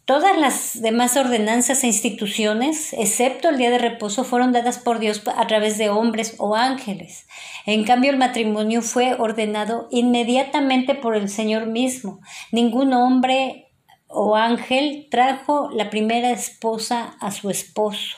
Todas 0.05 0.39
las 0.39 0.81
demás 0.81 1.17
ordenanzas 1.17 1.83
e 1.83 1.89
instituciones, 1.89 2.93
excepto 2.93 3.49
el 3.49 3.59
día 3.59 3.71
de 3.71 3.79
reposo, 3.79 4.23
fueron 4.23 4.53
dadas 4.53 4.79
por 4.79 5.01
Dios 5.01 5.21
a 5.37 5.49
través 5.49 5.79
de 5.79 5.89
hombres 5.89 6.37
o 6.39 6.55
ángeles. 6.55 7.27
En 7.67 7.83
cambio, 7.83 8.13
el 8.13 8.19
matrimonio 8.19 8.83
fue 8.83 9.15
ordenado 9.15 9.89
inmediatamente 9.91 10.95
por 10.95 11.17
el 11.17 11.29
Señor 11.29 11.67
mismo. 11.67 12.21
Ningún 12.53 12.93
hombre 12.93 13.70
o 14.11 14.37
ángel 14.37 15.07
trajo 15.11 15.71
la 15.73 15.89
primera 15.89 16.31
esposa 16.33 17.17
a 17.21 17.31
su 17.31 17.49
esposo. 17.49 18.17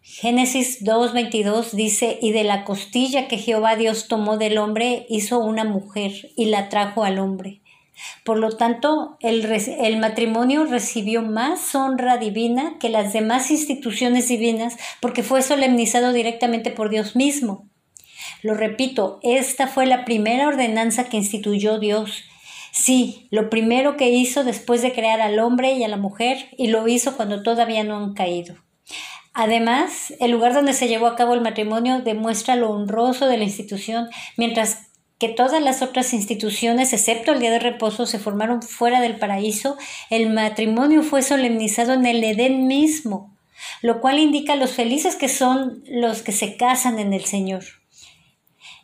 Génesis 0.00 0.82
2.22 0.82 1.72
dice, 1.72 2.18
y 2.20 2.32
de 2.32 2.44
la 2.44 2.64
costilla 2.64 3.28
que 3.28 3.38
Jehová 3.38 3.76
Dios 3.76 4.08
tomó 4.08 4.38
del 4.38 4.58
hombre 4.58 5.06
hizo 5.08 5.38
una 5.38 5.64
mujer 5.64 6.12
y 6.36 6.46
la 6.46 6.68
trajo 6.68 7.04
al 7.04 7.18
hombre. 7.18 7.60
Por 8.24 8.38
lo 8.38 8.56
tanto, 8.56 9.18
el, 9.20 9.44
el, 9.44 9.98
matrimonio 9.98 10.64
recibió 10.64 11.20
más 11.22 11.74
honra 11.74 12.16
divina 12.16 12.76
que 12.80 12.88
las 12.88 13.12
demás 13.12 13.50
instituciones 13.50 14.28
divinas 14.28 14.76
porque 15.00 15.22
fue 15.22 15.42
solemnizado 15.42 16.12
directamente 16.12 16.70
por 16.70 16.88
Dios 16.88 17.14
mismo. 17.14 17.68
Lo 18.42 18.54
repito, 18.54 19.20
esta 19.22 19.66
fue 19.66 19.84
la 19.84 20.06
primera 20.06 20.48
ordenanza 20.48 21.04
que 21.04 21.18
instituyó 21.18 21.78
Dios 21.78 22.24
Sí, 22.72 23.26
lo 23.30 23.50
primero 23.50 23.96
que 23.96 24.10
hizo 24.10 24.44
después 24.44 24.82
de 24.82 24.92
crear 24.92 25.20
al 25.20 25.38
hombre 25.38 25.72
y 25.72 25.84
a 25.84 25.88
la 25.88 25.96
mujer, 25.96 26.48
y 26.56 26.68
lo 26.68 26.86
hizo 26.88 27.16
cuando 27.16 27.42
todavía 27.42 27.84
no 27.84 27.96
han 27.96 28.14
caído. 28.14 28.56
Además, 29.32 30.12
el 30.20 30.32
lugar 30.32 30.54
donde 30.54 30.72
se 30.72 30.88
llevó 30.88 31.06
a 31.06 31.16
cabo 31.16 31.34
el 31.34 31.40
matrimonio 31.40 32.00
demuestra 32.00 32.56
lo 32.56 32.70
honroso 32.70 33.26
de 33.26 33.38
la 33.38 33.44
institución, 33.44 34.08
mientras 34.36 34.90
que 35.18 35.28
todas 35.28 35.62
las 35.62 35.82
otras 35.82 36.14
instituciones, 36.14 36.92
excepto 36.92 37.32
el 37.32 37.40
día 37.40 37.50
de 37.50 37.58
reposo, 37.58 38.06
se 38.06 38.18
formaron 38.18 38.62
fuera 38.62 39.00
del 39.00 39.16
paraíso, 39.16 39.76
el 40.08 40.30
matrimonio 40.30 41.02
fue 41.02 41.22
solemnizado 41.22 41.92
en 41.92 42.06
el 42.06 42.24
Edén 42.24 42.66
mismo, 42.66 43.36
lo 43.82 44.00
cual 44.00 44.18
indica 44.18 44.56
los 44.56 44.72
felices 44.72 45.16
que 45.16 45.28
son 45.28 45.84
los 45.86 46.22
que 46.22 46.32
se 46.32 46.56
casan 46.56 46.98
en 46.98 47.12
el 47.12 47.26
Señor. 47.26 47.64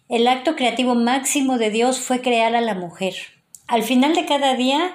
El 0.08 0.28
acto 0.28 0.56
creativo 0.56 0.94
máximo 0.94 1.58
de 1.58 1.70
Dios 1.70 2.00
fue 2.00 2.20
crear 2.20 2.54
a 2.54 2.60
la 2.60 2.74
mujer. 2.74 3.14
Al 3.66 3.82
final 3.82 4.14
de 4.14 4.26
cada 4.26 4.54
día, 4.54 4.94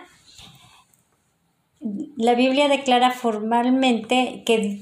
la 2.15 2.35
Biblia 2.35 2.67
declara 2.67 3.11
formalmente 3.11 4.43
que, 4.45 4.81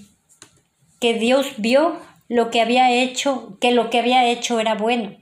que 0.99 1.13
Dios 1.15 1.53
vio 1.57 1.97
lo 2.27 2.51
que 2.51 2.61
había 2.61 2.91
hecho, 2.91 3.57
que 3.59 3.71
lo 3.71 3.89
que 3.89 3.99
había 3.99 4.25
hecho 4.25 4.59
era 4.59 4.75
bueno. 4.75 5.15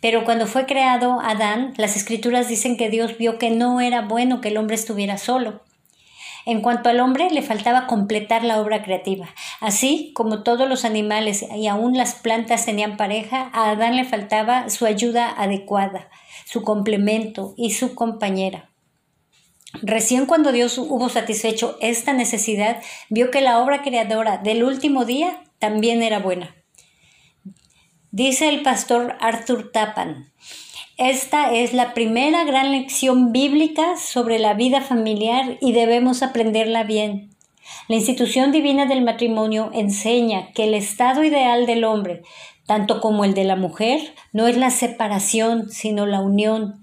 Pero 0.00 0.24
cuando 0.24 0.48
fue 0.48 0.66
creado 0.66 1.20
Adán, 1.20 1.74
las 1.76 1.96
escrituras 1.96 2.48
dicen 2.48 2.76
que 2.76 2.90
Dios 2.90 3.16
vio 3.18 3.38
que 3.38 3.50
no 3.50 3.80
era 3.80 4.02
bueno 4.02 4.40
que 4.40 4.48
el 4.48 4.56
hombre 4.56 4.74
estuviera 4.74 5.16
solo. 5.16 5.62
En 6.44 6.60
cuanto 6.60 6.88
al 6.88 6.98
hombre, 6.98 7.30
le 7.30 7.42
faltaba 7.42 7.86
completar 7.86 8.42
la 8.42 8.60
obra 8.60 8.82
creativa. 8.82 9.28
Así 9.60 10.10
como 10.14 10.42
todos 10.42 10.68
los 10.68 10.84
animales 10.84 11.46
y 11.54 11.68
aún 11.68 11.96
las 11.96 12.14
plantas 12.14 12.66
tenían 12.66 12.96
pareja, 12.96 13.48
a 13.52 13.70
Adán 13.70 13.94
le 13.94 14.04
faltaba 14.04 14.68
su 14.68 14.86
ayuda 14.86 15.30
adecuada, 15.30 16.08
su 16.52 16.62
complemento 16.62 17.54
y 17.56 17.70
su 17.70 17.94
compañera. 17.94 18.68
Recién 19.80 20.26
cuando 20.26 20.52
Dios 20.52 20.76
hubo 20.76 21.08
satisfecho 21.08 21.78
esta 21.80 22.12
necesidad, 22.12 22.82
vio 23.08 23.30
que 23.30 23.40
la 23.40 23.58
obra 23.60 23.80
creadora 23.80 24.36
del 24.36 24.62
último 24.62 25.06
día 25.06 25.44
también 25.58 26.02
era 26.02 26.18
buena. 26.18 26.54
Dice 28.10 28.50
el 28.50 28.60
pastor 28.60 29.16
Arthur 29.20 29.72
Tapan, 29.72 30.30
esta 30.98 31.54
es 31.54 31.72
la 31.72 31.94
primera 31.94 32.44
gran 32.44 32.70
lección 32.70 33.32
bíblica 33.32 33.96
sobre 33.96 34.38
la 34.38 34.52
vida 34.52 34.82
familiar 34.82 35.56
y 35.62 35.72
debemos 35.72 36.22
aprenderla 36.22 36.84
bien. 36.84 37.30
La 37.88 37.96
institución 37.96 38.52
divina 38.52 38.84
del 38.84 39.02
matrimonio 39.02 39.70
enseña 39.72 40.52
que 40.52 40.64
el 40.64 40.74
estado 40.74 41.24
ideal 41.24 41.64
del 41.64 41.84
hombre, 41.84 42.22
tanto 42.72 43.02
como 43.02 43.26
el 43.26 43.34
de 43.34 43.44
la 43.44 43.54
mujer, 43.54 44.00
no 44.32 44.48
es 44.48 44.56
la 44.56 44.70
separación, 44.70 45.68
sino 45.68 46.06
la 46.06 46.20
unión, 46.22 46.82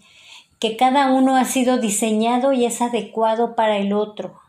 que 0.59 0.77
cada 0.77 1.11
uno 1.11 1.35
ha 1.35 1.45
sido 1.45 1.79
diseñado 1.79 2.53
y 2.53 2.65
es 2.65 2.79
adecuado 2.83 3.55
para 3.55 3.77
el 3.77 3.93
otro. 3.93 4.39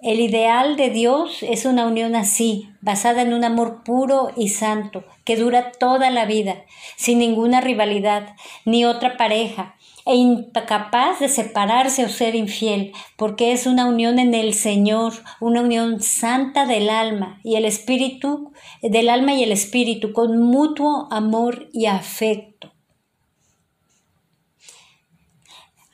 El 0.00 0.20
ideal 0.20 0.76
de 0.76 0.88
Dios 0.88 1.42
es 1.42 1.66
una 1.66 1.84
unión 1.86 2.16
así, 2.16 2.70
basada 2.80 3.20
en 3.20 3.34
un 3.34 3.44
amor 3.44 3.84
puro 3.84 4.30
y 4.38 4.48
santo, 4.48 5.04
que 5.26 5.36
dura 5.36 5.70
toda 5.72 6.08
la 6.08 6.24
vida, 6.24 6.64
sin 6.96 7.18
ninguna 7.18 7.60
rivalidad, 7.60 8.36
ni 8.64 8.86
otra 8.86 9.18
pareja, 9.18 9.74
e 10.06 10.14
incapaz 10.14 11.18
de 11.18 11.28
separarse 11.28 12.04
o 12.04 12.08
ser 12.08 12.36
infiel, 12.36 12.92
porque 13.16 13.50
es 13.52 13.66
una 13.66 13.86
unión 13.86 14.20
en 14.20 14.34
el 14.34 14.54
Señor, 14.54 15.12
una 15.40 15.62
unión 15.62 16.00
santa 16.00 16.64
del 16.64 16.88
alma 16.88 17.40
y 17.42 17.56
el 17.56 17.64
espíritu, 17.64 18.52
del 18.82 19.08
alma 19.08 19.34
y 19.34 19.42
el 19.42 19.50
espíritu, 19.50 20.12
con 20.12 20.40
mutuo 20.40 21.08
amor 21.10 21.68
y 21.72 21.86
afecto. 21.86 22.72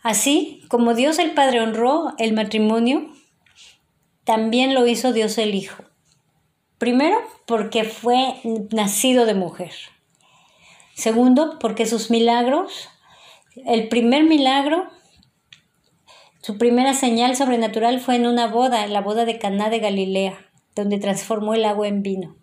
Así 0.03 0.63
como 0.69 0.95
Dios 0.95 1.19
el 1.19 1.33
Padre 1.33 1.61
honró 1.61 2.13
el 2.19 2.35
matrimonio, 2.35 3.07
también 4.25 4.75
lo 4.75 4.87
hizo 4.87 5.13
Dios 5.13 5.39
el 5.39 5.55
Hijo. 5.55 5.85
Primero, 6.77 7.17
porque 7.47 7.85
fue 7.85 8.41
nacido 8.73 9.25
de 9.25 9.35
mujer. 9.35 9.73
Segundo, 10.95 11.59
porque 11.61 11.87
sus 11.87 12.11
milagros, 12.11 12.89
el 13.67 13.89
primer 13.89 14.25
milagro, 14.25 14.89
su 16.43 16.59
primera 16.59 16.95
señal 16.95 17.37
sobrenatural 17.37 18.01
fue 18.01 18.17
en 18.17 18.27
una 18.27 18.49
boda, 18.49 18.85
en 18.85 18.93
la 18.93 19.01
boda 19.01 19.25
de 19.25 19.39
Caná 19.39 19.71
de 19.71 19.79
Galilea, 19.79 20.39
donde 20.75 20.99
transformó 20.99 21.55
el 21.55 21.65
agua 21.65 21.87
en 21.87 22.03
vino. 22.03 22.37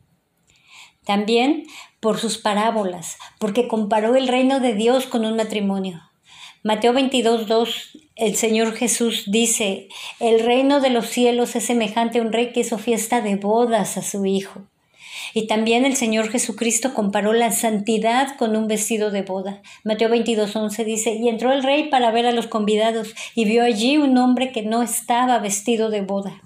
También 1.05 1.63
por 1.99 2.17
sus 2.17 2.37
parábolas, 2.37 3.17
porque 3.39 3.67
comparó 3.67 4.15
el 4.15 4.27
reino 4.27 4.59
de 4.59 4.73
Dios 4.73 5.05
con 5.05 5.25
un 5.25 5.35
matrimonio. 5.35 6.01
Mateo 6.63 6.93
22, 6.93 7.47
2, 7.47 7.97
el 8.15 8.35
Señor 8.35 8.73
Jesús 8.73 9.23
dice, 9.27 9.87
el 10.19 10.41
reino 10.41 10.81
de 10.81 10.89
los 10.89 11.07
cielos 11.07 11.55
es 11.55 11.65
semejante 11.65 12.19
a 12.19 12.21
un 12.21 12.31
rey 12.31 12.51
que 12.53 12.61
hizo 12.61 12.77
fiesta 12.77 13.21
de 13.21 13.35
bodas 13.35 13.97
a 13.97 14.01
su 14.01 14.25
hijo. 14.25 14.68
Y 15.33 15.47
también 15.47 15.85
el 15.85 15.95
Señor 15.95 16.29
Jesucristo 16.29 16.93
comparó 16.93 17.33
la 17.33 17.51
santidad 17.51 18.35
con 18.37 18.55
un 18.55 18.67
vestido 18.67 19.11
de 19.11 19.21
boda. 19.21 19.61
Mateo 19.83 20.09
22, 20.09 20.55
11 20.55 20.85
dice, 20.85 21.13
y 21.13 21.29
entró 21.29 21.51
el 21.51 21.63
rey 21.63 21.89
para 21.89 22.11
ver 22.11 22.25
a 22.25 22.31
los 22.31 22.47
convidados 22.47 23.13
y 23.35 23.45
vio 23.45 23.63
allí 23.63 23.97
un 23.97 24.17
hombre 24.17 24.51
que 24.51 24.61
no 24.61 24.81
estaba 24.81 25.39
vestido 25.39 25.89
de 25.89 26.01
boda. 26.01 26.41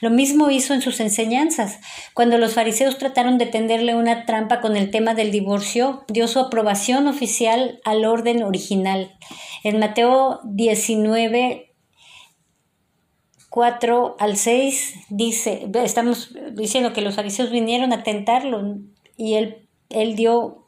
Lo 0.00 0.10
mismo 0.10 0.50
hizo 0.50 0.74
en 0.74 0.82
sus 0.82 1.00
enseñanzas. 1.00 1.78
Cuando 2.14 2.38
los 2.38 2.54
fariseos 2.54 2.98
trataron 2.98 3.38
de 3.38 3.46
tenderle 3.46 3.94
una 3.94 4.24
trampa 4.26 4.60
con 4.60 4.76
el 4.76 4.90
tema 4.90 5.14
del 5.14 5.30
divorcio, 5.30 6.04
dio 6.08 6.26
su 6.28 6.38
aprobación 6.38 7.06
oficial 7.06 7.80
al 7.84 8.04
orden 8.04 8.42
original. 8.42 9.16
En 9.62 9.78
Mateo 9.78 10.40
19, 10.44 11.69
4 13.50 14.16
al 14.18 14.36
6 14.36 14.94
dice, 15.10 15.68
estamos 15.74 16.34
diciendo 16.52 16.92
que 16.92 17.02
los 17.02 17.16
fariseos 17.16 17.50
vinieron 17.50 17.92
a 17.92 18.02
tentarlo 18.02 18.78
y 19.16 19.34
él, 19.34 19.68
él 19.90 20.16
dio, 20.16 20.66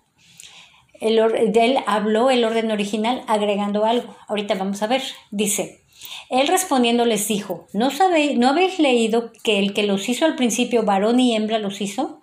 el, 1.01 1.19
él 1.19 1.79
habló 1.87 2.31
el 2.31 2.45
orden 2.45 2.71
original 2.71 3.23
agregando 3.29 3.85
algo. 3.85 4.15
Ahorita 4.29 4.55
vamos 4.57 4.83
a 4.83 4.89
ver. 4.89 5.03
Dice, 5.31 5.83
él 6.29 6.49
respondiendo 6.49 7.05
les 7.05 7.29
dijo, 7.29 7.67
¿no, 7.73 7.91
sabéis, 7.91 8.37
¿no 8.37 8.49
habéis 8.49 8.79
leído 8.79 9.33
que 9.45 9.59
el 9.59 9.75
que 9.75 9.85
los 9.85 10.09
hizo 10.09 10.25
al 10.25 10.35
principio 10.35 10.83
varón 10.83 11.21
y 11.21 11.37
hembra 11.37 11.59
los 11.59 11.81
hizo? 11.81 12.21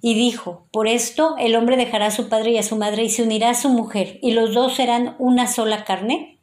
Y 0.00 0.14
dijo, 0.14 0.66
por 0.72 0.88
esto 0.88 1.36
el 1.38 1.54
hombre 1.54 1.76
dejará 1.76 2.06
a 2.06 2.10
su 2.10 2.28
padre 2.28 2.52
y 2.52 2.58
a 2.58 2.62
su 2.62 2.76
madre 2.76 3.04
y 3.04 3.10
se 3.10 3.22
unirá 3.22 3.50
a 3.50 3.54
su 3.54 3.68
mujer, 3.68 4.18
y 4.20 4.32
los 4.32 4.52
dos 4.54 4.74
serán 4.74 5.14
una 5.18 5.46
sola 5.46 5.84
carne. 5.84 6.38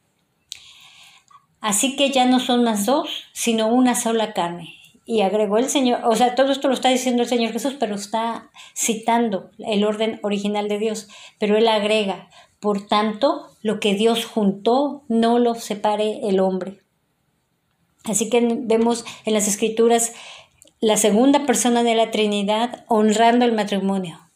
Así 1.62 1.96
que 1.96 2.12
ya 2.12 2.25
no 2.25 2.39
son 2.39 2.63
más 2.63 2.86
dos, 2.86 3.10
sino 3.34 3.68
una 3.68 3.96
sola 3.96 4.34
carne. 4.34 4.75
Y 5.06 5.22
agregó 5.22 5.58
el 5.58 5.70
Señor, 5.70 6.01
o 6.06 6.16
sea, 6.16 6.36
todo 6.36 6.51
esto 6.51 6.68
lo 6.68 6.75
está 6.75 6.89
diciendo 6.89 7.24
el 7.24 7.30
Señor 7.30 7.51
Jesús, 7.51 7.75
pero 7.80 7.96
está 7.96 8.51
citando 8.75 9.50
el 9.58 9.84
orden 9.84 10.20
original 10.22 10.68
de 10.68 10.78
Dios. 10.78 11.08
Pero 11.39 11.58
él 11.58 11.68
agrega, 11.68 12.30
por 12.60 12.86
tanto, 12.88 13.48
lo 13.62 13.80
que 13.80 13.96
Dios 13.96 14.25
juntó, 14.25 15.04
no 15.08 15.39
lo 15.39 15.56
separe 15.56 16.28
el 16.30 16.39
hombre. 16.39 16.80
Así 18.04 18.30
que 18.30 18.39
vemos 18.62 19.04
en 19.25 19.34
las 19.34 19.48
escrituras 19.48 20.13
la 20.80 20.96
segunda 20.96 21.46
persona 21.46 21.84
de 21.84 21.96
la 21.96 22.12
Trinidad 22.12 22.86
honrando 22.88 23.46
el 23.46 23.54
matrimonio. 23.54 24.28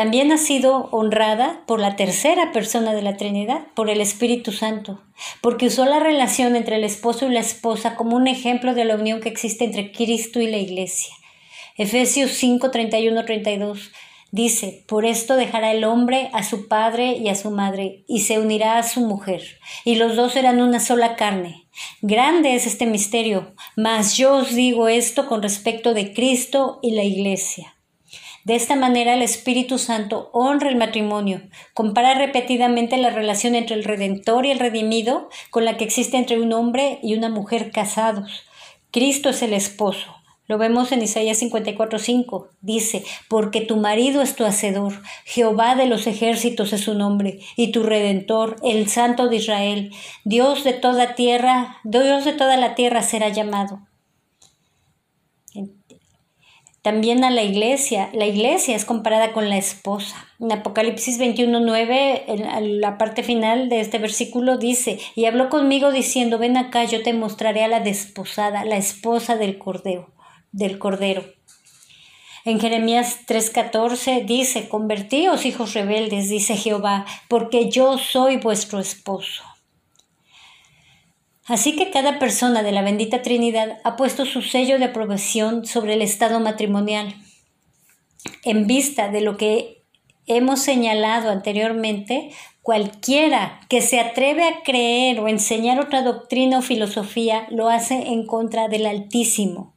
También 0.00 0.32
ha 0.32 0.38
sido 0.38 0.88
honrada 0.92 1.62
por 1.66 1.78
la 1.78 1.94
tercera 1.94 2.52
persona 2.52 2.94
de 2.94 3.02
la 3.02 3.18
Trinidad, 3.18 3.66
por 3.74 3.90
el 3.90 4.00
Espíritu 4.00 4.50
Santo, 4.50 5.02
porque 5.42 5.66
usó 5.66 5.84
la 5.84 6.00
relación 6.00 6.56
entre 6.56 6.76
el 6.76 6.84
esposo 6.84 7.26
y 7.26 7.34
la 7.34 7.40
esposa 7.40 7.96
como 7.96 8.16
un 8.16 8.26
ejemplo 8.26 8.72
de 8.72 8.86
la 8.86 8.94
unión 8.94 9.20
que 9.20 9.28
existe 9.28 9.66
entre 9.66 9.92
Cristo 9.92 10.40
y 10.40 10.46
la 10.46 10.56
Iglesia. 10.56 11.12
Efesios 11.76 12.30
5, 12.30 12.70
31, 12.70 13.26
32 13.26 13.90
Dice, 14.30 14.84
por 14.88 15.04
esto 15.04 15.36
dejará 15.36 15.70
el 15.70 15.84
hombre 15.84 16.30
a 16.32 16.44
su 16.44 16.66
padre 16.66 17.18
y 17.18 17.28
a 17.28 17.34
su 17.34 17.50
madre, 17.50 18.02
y 18.08 18.20
se 18.20 18.38
unirá 18.38 18.78
a 18.78 18.82
su 18.82 19.02
mujer, 19.02 19.42
y 19.84 19.96
los 19.96 20.16
dos 20.16 20.32
serán 20.32 20.62
una 20.62 20.80
sola 20.80 21.14
carne. 21.14 21.66
Grande 22.00 22.54
es 22.54 22.66
este 22.66 22.86
misterio, 22.86 23.54
mas 23.76 24.16
yo 24.16 24.36
os 24.36 24.54
digo 24.54 24.88
esto 24.88 25.26
con 25.26 25.42
respecto 25.42 25.92
de 25.92 26.14
Cristo 26.14 26.78
y 26.80 26.92
la 26.92 27.04
Iglesia. 27.04 27.74
De 28.44 28.56
esta 28.56 28.74
manera 28.74 29.14
el 29.14 29.22
Espíritu 29.22 29.78
Santo 29.78 30.30
honra 30.32 30.70
el 30.70 30.76
matrimonio, 30.76 31.42
compara 31.74 32.14
repetidamente 32.14 32.96
la 32.96 33.10
relación 33.10 33.54
entre 33.54 33.76
el 33.76 33.84
Redentor 33.84 34.46
y 34.46 34.50
el 34.50 34.58
redimido 34.58 35.28
con 35.50 35.64
la 35.64 35.76
que 35.76 35.84
existe 35.84 36.16
entre 36.16 36.40
un 36.40 36.52
hombre 36.52 36.98
y 37.02 37.14
una 37.14 37.28
mujer 37.28 37.70
casados. 37.70 38.44
Cristo 38.90 39.28
es 39.28 39.42
el 39.42 39.52
esposo. 39.52 40.16
Lo 40.50 40.58
vemos 40.58 40.90
en 40.90 41.00
Isaías 41.00 41.40
54:5. 41.40 42.48
Dice, 42.60 43.04
porque 43.28 43.60
tu 43.60 43.76
marido 43.76 44.20
es 44.20 44.34
tu 44.34 44.44
hacedor, 44.44 44.94
Jehová 45.24 45.76
de 45.76 45.86
los 45.86 46.08
ejércitos 46.08 46.72
es 46.72 46.80
su 46.80 46.94
nombre, 46.94 47.38
y 47.54 47.70
tu 47.70 47.84
redentor, 47.84 48.56
el 48.64 48.88
Santo 48.88 49.28
de 49.28 49.36
Israel, 49.36 49.92
Dios 50.24 50.64
de 50.64 50.72
toda 50.72 51.14
tierra, 51.14 51.76
Dios 51.84 52.24
de 52.24 52.32
toda 52.32 52.56
la 52.56 52.74
tierra 52.74 53.02
será 53.02 53.28
llamado. 53.28 53.89
También 56.82 57.24
a 57.24 57.30
la 57.30 57.42
iglesia. 57.42 58.10
La 58.12 58.26
iglesia 58.26 58.74
es 58.74 58.84
comparada 58.84 59.32
con 59.32 59.48
la 59.48 59.58
esposa. 59.58 60.16
En 60.38 60.52
Apocalipsis 60.52 61.20
21.9, 61.20 62.24
en 62.26 62.80
la 62.80 62.96
parte 62.96 63.22
final 63.22 63.68
de 63.68 63.80
este 63.80 63.98
versículo 63.98 64.56
dice, 64.56 64.98
y 65.14 65.26
habló 65.26 65.48
conmigo 65.48 65.92
diciendo, 65.92 66.38
ven 66.38 66.56
acá, 66.56 66.84
yo 66.84 67.02
te 67.02 67.12
mostraré 67.12 67.64
a 67.64 67.68
la 67.68 67.80
desposada, 67.80 68.64
la 68.64 68.76
esposa 68.76 69.36
del 69.36 69.58
cordero. 69.58 70.10
Del 70.52 70.78
cordero. 70.78 71.24
En 72.44 72.58
Jeremías 72.58 73.20
3:14 73.26 74.24
dice, 74.24 74.68
convertíos 74.68 75.44
hijos 75.44 75.74
rebeldes, 75.74 76.30
dice 76.30 76.56
Jehová, 76.56 77.04
porque 77.28 77.70
yo 77.70 77.98
soy 77.98 78.38
vuestro 78.38 78.80
esposo. 78.80 79.49
Así 81.50 81.74
que 81.74 81.90
cada 81.90 82.20
persona 82.20 82.62
de 82.62 82.70
la 82.70 82.80
bendita 82.80 83.22
Trinidad 83.22 83.80
ha 83.82 83.96
puesto 83.96 84.24
su 84.24 84.40
sello 84.40 84.78
de 84.78 84.84
aprobación 84.84 85.66
sobre 85.66 85.94
el 85.94 86.00
estado 86.00 86.38
matrimonial. 86.38 87.16
En 88.44 88.68
vista 88.68 89.08
de 89.08 89.20
lo 89.20 89.36
que 89.36 89.82
hemos 90.28 90.60
señalado 90.60 91.28
anteriormente, 91.28 92.30
cualquiera 92.62 93.62
que 93.68 93.80
se 93.80 93.98
atreve 93.98 94.44
a 94.44 94.62
creer 94.62 95.18
o 95.18 95.26
enseñar 95.26 95.80
otra 95.80 96.02
doctrina 96.02 96.58
o 96.58 96.62
filosofía 96.62 97.48
lo 97.50 97.68
hace 97.68 97.94
en 97.94 98.26
contra 98.26 98.68
del 98.68 98.86
Altísimo. 98.86 99.74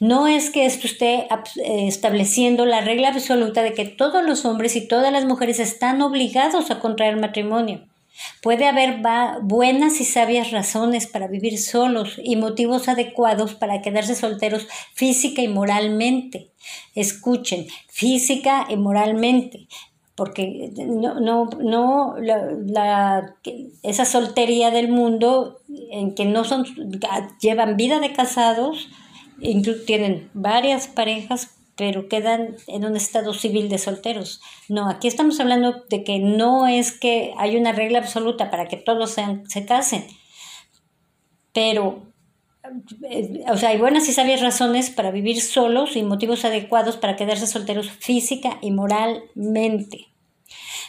No 0.00 0.26
es 0.26 0.50
que 0.50 0.66
esto 0.66 0.88
esté 0.88 1.28
eh, 1.64 1.86
estableciendo 1.86 2.66
la 2.66 2.80
regla 2.80 3.10
absoluta 3.10 3.62
de 3.62 3.72
que 3.72 3.84
todos 3.84 4.24
los 4.24 4.44
hombres 4.44 4.74
y 4.74 4.88
todas 4.88 5.12
las 5.12 5.26
mujeres 5.26 5.60
están 5.60 6.02
obligados 6.02 6.72
a 6.72 6.80
contraer 6.80 7.18
matrimonio. 7.18 7.86
Puede 8.42 8.66
haber 8.66 9.00
buenas 9.42 10.00
y 10.00 10.04
sabias 10.04 10.50
razones 10.50 11.06
para 11.06 11.28
vivir 11.28 11.58
solos 11.58 12.20
y 12.22 12.36
motivos 12.36 12.88
adecuados 12.88 13.54
para 13.54 13.82
quedarse 13.82 14.14
solteros 14.14 14.66
física 14.94 15.42
y 15.42 15.48
moralmente. 15.48 16.50
Escuchen, 16.94 17.66
física 17.88 18.66
y 18.68 18.76
moralmente, 18.76 19.68
porque 20.14 20.72
no, 20.76 21.20
no, 21.20 21.46
no 21.60 22.16
la, 22.18 23.34
esa 23.82 24.04
soltería 24.04 24.70
del 24.70 24.88
mundo 24.88 25.60
en 25.90 26.14
que 26.14 26.24
no 26.24 26.44
son, 26.44 26.66
llevan 27.40 27.76
vida 27.76 28.00
de 28.00 28.12
casados, 28.12 28.88
tienen 29.86 30.30
varias 30.34 30.86
parejas, 30.86 31.56
pero 31.76 32.08
quedan 32.08 32.56
en 32.66 32.84
un 32.84 32.96
estado 32.96 33.34
civil 33.34 33.68
de 33.68 33.78
solteros. 33.78 34.40
No, 34.68 34.88
aquí 34.88 35.08
estamos 35.08 35.40
hablando 35.40 35.84
de 35.88 36.04
que 36.04 36.18
no 36.18 36.66
es 36.66 36.92
que 36.92 37.32
hay 37.38 37.56
una 37.56 37.72
regla 37.72 37.98
absoluta 37.98 38.50
para 38.50 38.66
que 38.68 38.76
todos 38.76 39.10
sean, 39.12 39.48
se 39.48 39.64
casen, 39.64 40.06
pero, 41.52 42.12
eh, 43.08 43.44
o 43.48 43.56
sea, 43.56 43.70
hay 43.70 43.78
buenas 43.78 44.08
y 44.08 44.12
sabias 44.12 44.40
razones 44.40 44.90
para 44.90 45.10
vivir 45.10 45.40
solos 45.40 45.96
y 45.96 46.02
motivos 46.02 46.44
adecuados 46.44 46.96
para 46.96 47.16
quedarse 47.16 47.46
solteros 47.46 47.90
física 47.90 48.58
y 48.62 48.70
moralmente. 48.70 50.08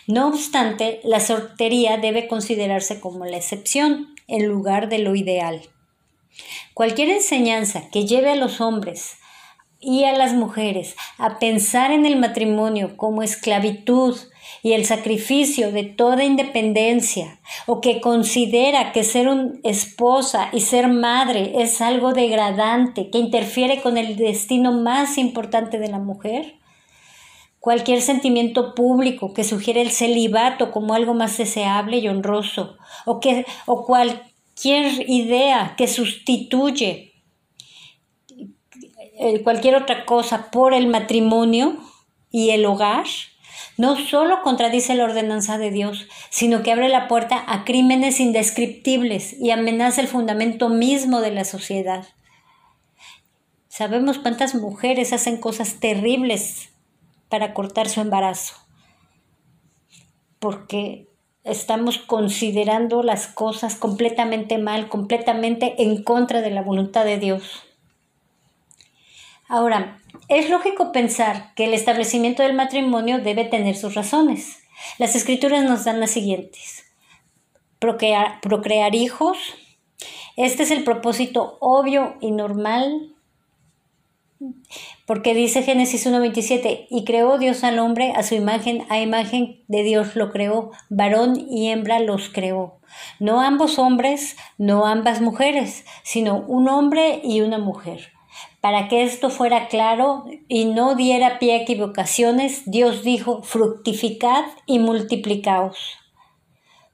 No 0.07 0.27
obstante, 0.27 0.99
la 1.03 1.19
soltería 1.19 1.97
debe 1.97 2.27
considerarse 2.27 2.99
como 2.99 3.25
la 3.25 3.37
excepción 3.37 4.13
en 4.27 4.45
lugar 4.47 4.89
de 4.89 4.99
lo 4.99 5.15
ideal. 5.15 5.61
Cualquier 6.73 7.09
enseñanza 7.09 7.89
que 7.91 8.05
lleve 8.05 8.31
a 8.31 8.35
los 8.35 8.59
hombres 8.59 9.17
y 9.83 10.05
a 10.05 10.13
las 10.13 10.33
mujeres 10.33 10.95
a 11.17 11.39
pensar 11.39 11.91
en 11.91 12.05
el 12.05 12.15
matrimonio 12.15 12.97
como 12.97 13.23
esclavitud 13.23 14.17
y 14.61 14.73
el 14.73 14.85
sacrificio 14.85 15.71
de 15.71 15.83
toda 15.83 16.23
independencia, 16.23 17.39
o 17.65 17.81
que 17.81 17.99
considera 17.99 18.93
que 18.93 19.03
ser 19.03 19.27
una 19.27 19.53
esposa 19.63 20.49
y 20.53 20.61
ser 20.61 20.87
madre 20.87 21.61
es 21.61 21.81
algo 21.81 22.13
degradante, 22.13 23.09
que 23.09 23.17
interfiere 23.17 23.81
con 23.81 23.97
el 23.97 24.15
destino 24.15 24.71
más 24.71 25.17
importante 25.17 25.79
de 25.79 25.89
la 25.89 25.99
mujer, 25.99 26.55
cualquier 27.59 28.01
sentimiento 28.01 28.73
público 28.75 29.33
que 29.33 29.43
sugiere 29.43 29.81
el 29.81 29.91
celibato 29.91 30.71
como 30.71 30.93
algo 30.93 31.13
más 31.13 31.37
deseable 31.37 31.97
y 31.97 32.07
honroso, 32.07 32.77
o, 33.05 33.19
que, 33.19 33.45
o 33.65 33.85
cualquier 33.85 35.09
idea 35.09 35.75
que 35.77 35.87
sustituye 35.87 37.12
eh, 39.19 39.41
cualquier 39.43 39.75
otra 39.75 40.05
cosa 40.05 40.49
por 40.51 40.73
el 40.73 40.87
matrimonio 40.87 41.77
y 42.31 42.49
el 42.49 42.65
hogar, 42.65 43.05
no 43.77 43.95
solo 43.95 44.41
contradice 44.41 44.95
la 44.95 45.03
ordenanza 45.03 45.57
de 45.57 45.71
Dios, 45.71 46.07
sino 46.29 46.63
que 46.63 46.71
abre 46.71 46.89
la 46.89 47.07
puerta 47.07 47.43
a 47.47 47.63
crímenes 47.63 48.19
indescriptibles 48.19 49.33
y 49.33 49.51
amenaza 49.51 50.01
el 50.01 50.07
fundamento 50.07 50.69
mismo 50.69 51.21
de 51.21 51.31
la 51.31 51.43
sociedad. 51.43 52.05
Sabemos 53.67 54.19
cuántas 54.19 54.53
mujeres 54.53 55.13
hacen 55.13 55.37
cosas 55.37 55.79
terribles 55.79 56.69
para 57.29 57.53
cortar 57.53 57.89
su 57.89 58.01
embarazo, 58.01 58.55
porque 60.37 61.07
estamos 61.43 61.97
considerando 61.97 63.01
las 63.01 63.27
cosas 63.27 63.75
completamente 63.75 64.59
mal, 64.59 64.89
completamente 64.89 65.81
en 65.81 66.03
contra 66.03 66.41
de 66.41 66.51
la 66.51 66.61
voluntad 66.61 67.05
de 67.05 67.17
Dios. 67.17 67.63
Ahora, 69.47 69.99
es 70.29 70.49
lógico 70.49 70.91
pensar 70.91 71.53
que 71.55 71.65
el 71.65 71.73
establecimiento 71.73 72.43
del 72.43 72.53
matrimonio 72.53 73.19
debe 73.19 73.45
tener 73.45 73.75
sus 73.75 73.93
razones. 73.93 74.63
Las 74.97 75.15
escrituras 75.15 75.63
nos 75.63 75.85
dan 75.85 75.99
las 75.99 76.11
siguientes. 76.11 76.85
Procrear, 77.79 78.95
hijos. 78.95 79.37
Este 80.37 80.63
es 80.63 80.71
el 80.71 80.83
propósito 80.83 81.57
obvio 81.59 82.15
y 82.21 82.31
normal 82.31 83.13
porque 85.05 85.33
dice 85.33 85.63
Génesis 85.63 86.05
1.27, 86.05 86.87
y 86.89 87.05
creó 87.05 87.37
Dios 87.37 87.63
al 87.63 87.79
hombre 87.79 88.13
a 88.15 88.23
su 88.23 88.35
imagen, 88.35 88.85
a 88.89 88.99
imagen 88.99 89.63
de 89.67 89.83
Dios 89.83 90.15
lo 90.15 90.31
creó, 90.31 90.71
varón 90.89 91.47
y 91.49 91.69
hembra 91.69 91.99
los 91.99 92.29
creó. 92.29 92.79
No 93.19 93.41
ambos 93.41 93.79
hombres, 93.79 94.37
no 94.57 94.85
ambas 94.85 95.21
mujeres, 95.21 95.85
sino 96.03 96.39
un 96.39 96.69
hombre 96.69 97.21
y 97.23 97.41
una 97.41 97.57
mujer. 97.57 98.12
Para 98.63 98.87
que 98.87 99.03
esto 99.03 99.29
fuera 99.29 99.67
claro 99.67 100.23
y 100.47 100.63
no 100.63 100.95
diera 100.95 101.37
pie 101.37 101.51
a 101.51 101.61
equivocaciones, 101.63 102.61
Dios 102.65 103.03
dijo, 103.03 103.43
fructificad 103.43 104.45
y 104.65 104.79
multiplicaos. 104.79 105.97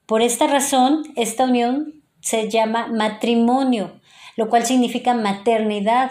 Por 0.08 0.24
esta 0.24 0.48
razón, 0.48 1.04
esta 1.16 1.44
unión 1.44 2.02
se 2.22 2.50
llama 2.50 2.88
matrimonio, 2.88 4.02
lo 4.36 4.50
cual 4.50 4.66
significa 4.66 5.14
maternidad, 5.14 6.10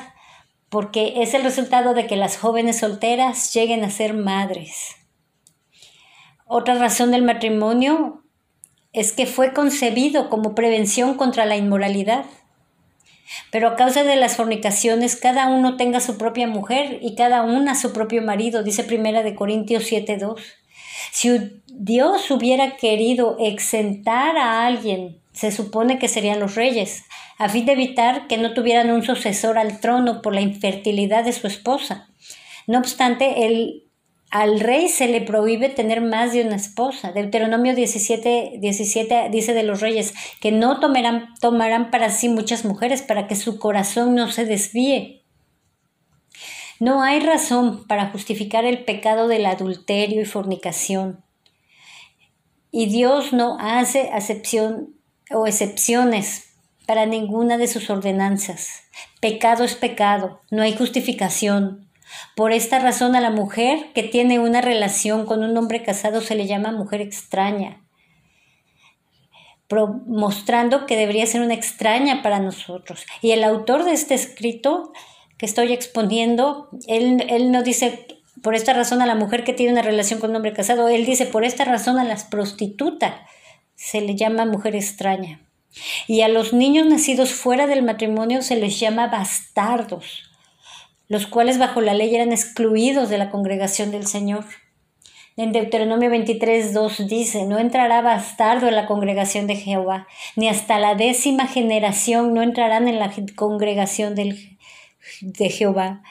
porque 0.69 1.23
es 1.23 1.35
el 1.35 1.43
resultado 1.43 1.93
de 1.93 2.07
que 2.07 2.15
las 2.15 2.37
jóvenes 2.37 2.79
solteras 2.79 3.53
lleguen 3.53 3.83
a 3.83 3.91
ser 3.91 4.15
madres. 4.15 4.95
Otra 6.47 6.77
razón 6.77 7.11
del 7.11 7.25
matrimonio 7.25 8.23
es 8.93 9.13
que 9.13 9.27
fue 9.27 9.53
concebido 9.53 10.31
como 10.31 10.55
prevención 10.55 11.15
contra 11.15 11.47
la 11.47 11.57
inmoralidad. 11.57 12.27
Pero 13.51 13.69
a 13.69 13.77
causa 13.77 14.05
de 14.05 14.17
las 14.17 14.37
fornicaciones, 14.37 15.17
cada 15.17 15.49
uno 15.49 15.77
tenga 15.77 16.01
su 16.01 16.19
propia 16.19 16.47
mujer 16.47 16.99
y 17.03 17.15
cada 17.15 17.43
una 17.43 17.75
su 17.75 17.93
propio 17.93 18.23
marido, 18.23 18.63
dice 18.63 18.85
Primera 18.85 19.23
de 19.23 19.35
Corintios 19.35 19.85
7:2. 19.85 20.41
Si 21.13 21.63
Dios 21.67 22.31
hubiera 22.31 22.77
querido 22.77 23.37
exentar 23.41 24.37
a 24.37 24.67
alguien, 24.67 25.21
se 25.33 25.53
supone 25.53 25.99
que 25.99 26.09
serían 26.09 26.41
los 26.41 26.55
reyes, 26.55 27.05
a 27.39 27.49
fin 27.49 27.67
de 27.67 27.73
evitar 27.73 28.27
que 28.27 28.39
no 28.39 28.53
tuvieran 28.55 28.91
un 28.91 29.05
sucesor 29.05 29.59
al 29.59 29.81
trono 29.81 30.21
por 30.23 30.35
la 30.35 30.41
infertilidad 30.41 31.25
de 31.25 31.33
su 31.33 31.47
esposa. 31.47 32.09
No 32.67 32.79
obstante, 32.79 33.47
el 33.47 33.88
al 34.31 34.61
rey 34.61 34.89
se 34.89 35.09
le 35.09 35.23
prohíbe 35.23 35.71
tener 35.71 36.03
más 36.03 36.33
de 36.33 36.43
una 36.43 36.57
esposa. 36.57 37.13
Deuteronomio 37.13 37.75
17, 37.75 38.59
17 38.61 39.29
dice 39.31 39.55
de 39.55 39.63
los 39.63 39.81
reyes 39.81 40.13
que 40.41 40.53
no 40.53 40.81
tomarán, 40.81 41.35
tomarán 41.41 41.91
para 41.91 42.11
sí 42.11 42.29
muchas 42.29 42.65
mujeres 42.65 43.01
para 43.01 43.27
que 43.27 43.37
su 43.37 43.59
corazón 43.59 44.15
no 44.15 44.31
se 44.31 44.45
desvíe. 44.45 45.25
No 46.79 47.03
hay 47.03 47.21
razón 47.21 47.87
para 47.89 48.11
justificar 48.11 48.65
el 48.65 48.85
pecado 48.85 49.29
del 49.29 49.47
adulterio 49.47 50.21
y 50.21 50.27
fornicación. 50.27 51.25
Y 52.71 52.87
Dios 52.87 53.33
no 53.33 53.57
hace 53.59 54.11
acepción 54.13 54.95
o 55.31 55.47
excepciones 55.47 56.55
para 56.87 57.07
ninguna 57.07 57.59
de 57.59 57.67
sus 57.67 57.91
ordenanzas. 57.91 58.83
Pecado 59.21 59.65
es 59.65 59.75
pecado, 59.75 60.41
no 60.51 60.63
hay 60.63 60.77
justificación. 60.77 61.88
Por 62.37 62.53
esta 62.53 62.79
razón 62.79 63.17
a 63.17 63.21
la 63.21 63.31
mujer 63.31 63.93
que 63.95 64.03
tiene 64.03 64.39
una 64.39 64.61
relación 64.61 65.27
con 65.27 65.43
un 65.43 65.57
hombre 65.57 65.83
casado 65.83 66.21
se 66.21 66.35
le 66.35 66.47
llama 66.47 66.73
mujer 66.73 67.01
extraña, 67.01 67.85
mostrando 70.07 70.87
que 70.87 70.97
debería 70.97 71.27
ser 71.27 71.43
una 71.43 71.55
extraña 71.55 72.23
para 72.23 72.39
nosotros. 72.39 73.05
Y 73.23 73.33
el 73.33 73.45
autor 73.45 73.85
de 73.85 73.93
este 73.93 74.15
escrito 74.15 74.93
que 75.37 75.47
estoy 75.47 75.73
exponiendo, 75.73 76.69
él, 76.87 77.25
él 77.29 77.53
no 77.53 77.63
dice 77.63 78.07
por 78.43 78.55
esta 78.55 78.73
razón 78.73 79.03
a 79.03 79.07
la 79.07 79.15
mujer 79.15 79.45
que 79.45 79.53
tiene 79.53 79.73
una 79.73 79.83
relación 79.83 80.21
con 80.21 80.31
un 80.31 80.37
hombre 80.37 80.53
casado, 80.53 80.89
él 80.89 81.05
dice 81.05 81.27
por 81.27 81.45
esta 81.45 81.65
razón 81.65 81.99
a 81.99 82.05
las 82.05 82.25
prostitutas 82.25 83.15
se 83.75 84.01
le 84.01 84.17
llama 84.17 84.45
mujer 84.45 84.75
extraña. 84.75 85.41
Y 86.07 86.23
a 86.23 86.29
los 86.29 86.53
niños 86.53 86.87
nacidos 86.87 87.33
fuera 87.33 87.67
del 87.67 87.83
matrimonio 87.83 88.43
se 88.43 88.57
les 88.57 88.81
llama 88.81 89.09
bastardos 89.09 90.28
los 91.09 91.27
cuales 91.27 91.59
bajo 91.59 91.81
la 91.81 91.95
ley 91.95 92.15
eran 92.15 92.33
excluidos 92.33 93.09
de 93.09 93.19
la 93.19 93.31
congregación 93.31 93.91
del 93.91 94.07
Señor. 94.07 94.45
En 95.37 95.53
Deuteronomio 95.53 96.11
23, 96.11 96.75
2 96.75 97.07
dice, 97.09 97.47
no 97.47 97.59
entrará 97.59 98.03
bastardo 98.03 98.67
en 98.67 98.75
la 98.75 98.87
congregación 98.87 99.47
de 99.47 99.57
Jehová, 99.57 100.09
ni 100.37 100.49
hasta 100.49 100.79
la 100.79 100.97
décima 100.97 101.47
generación 101.47 102.35
no 102.35 102.43
entrarán 102.43 102.89
en 102.89 102.99
la 102.99 103.13
congregación 103.37 104.15
del, 104.15 104.59
de 105.23 105.49
Jehová. 105.49 106.03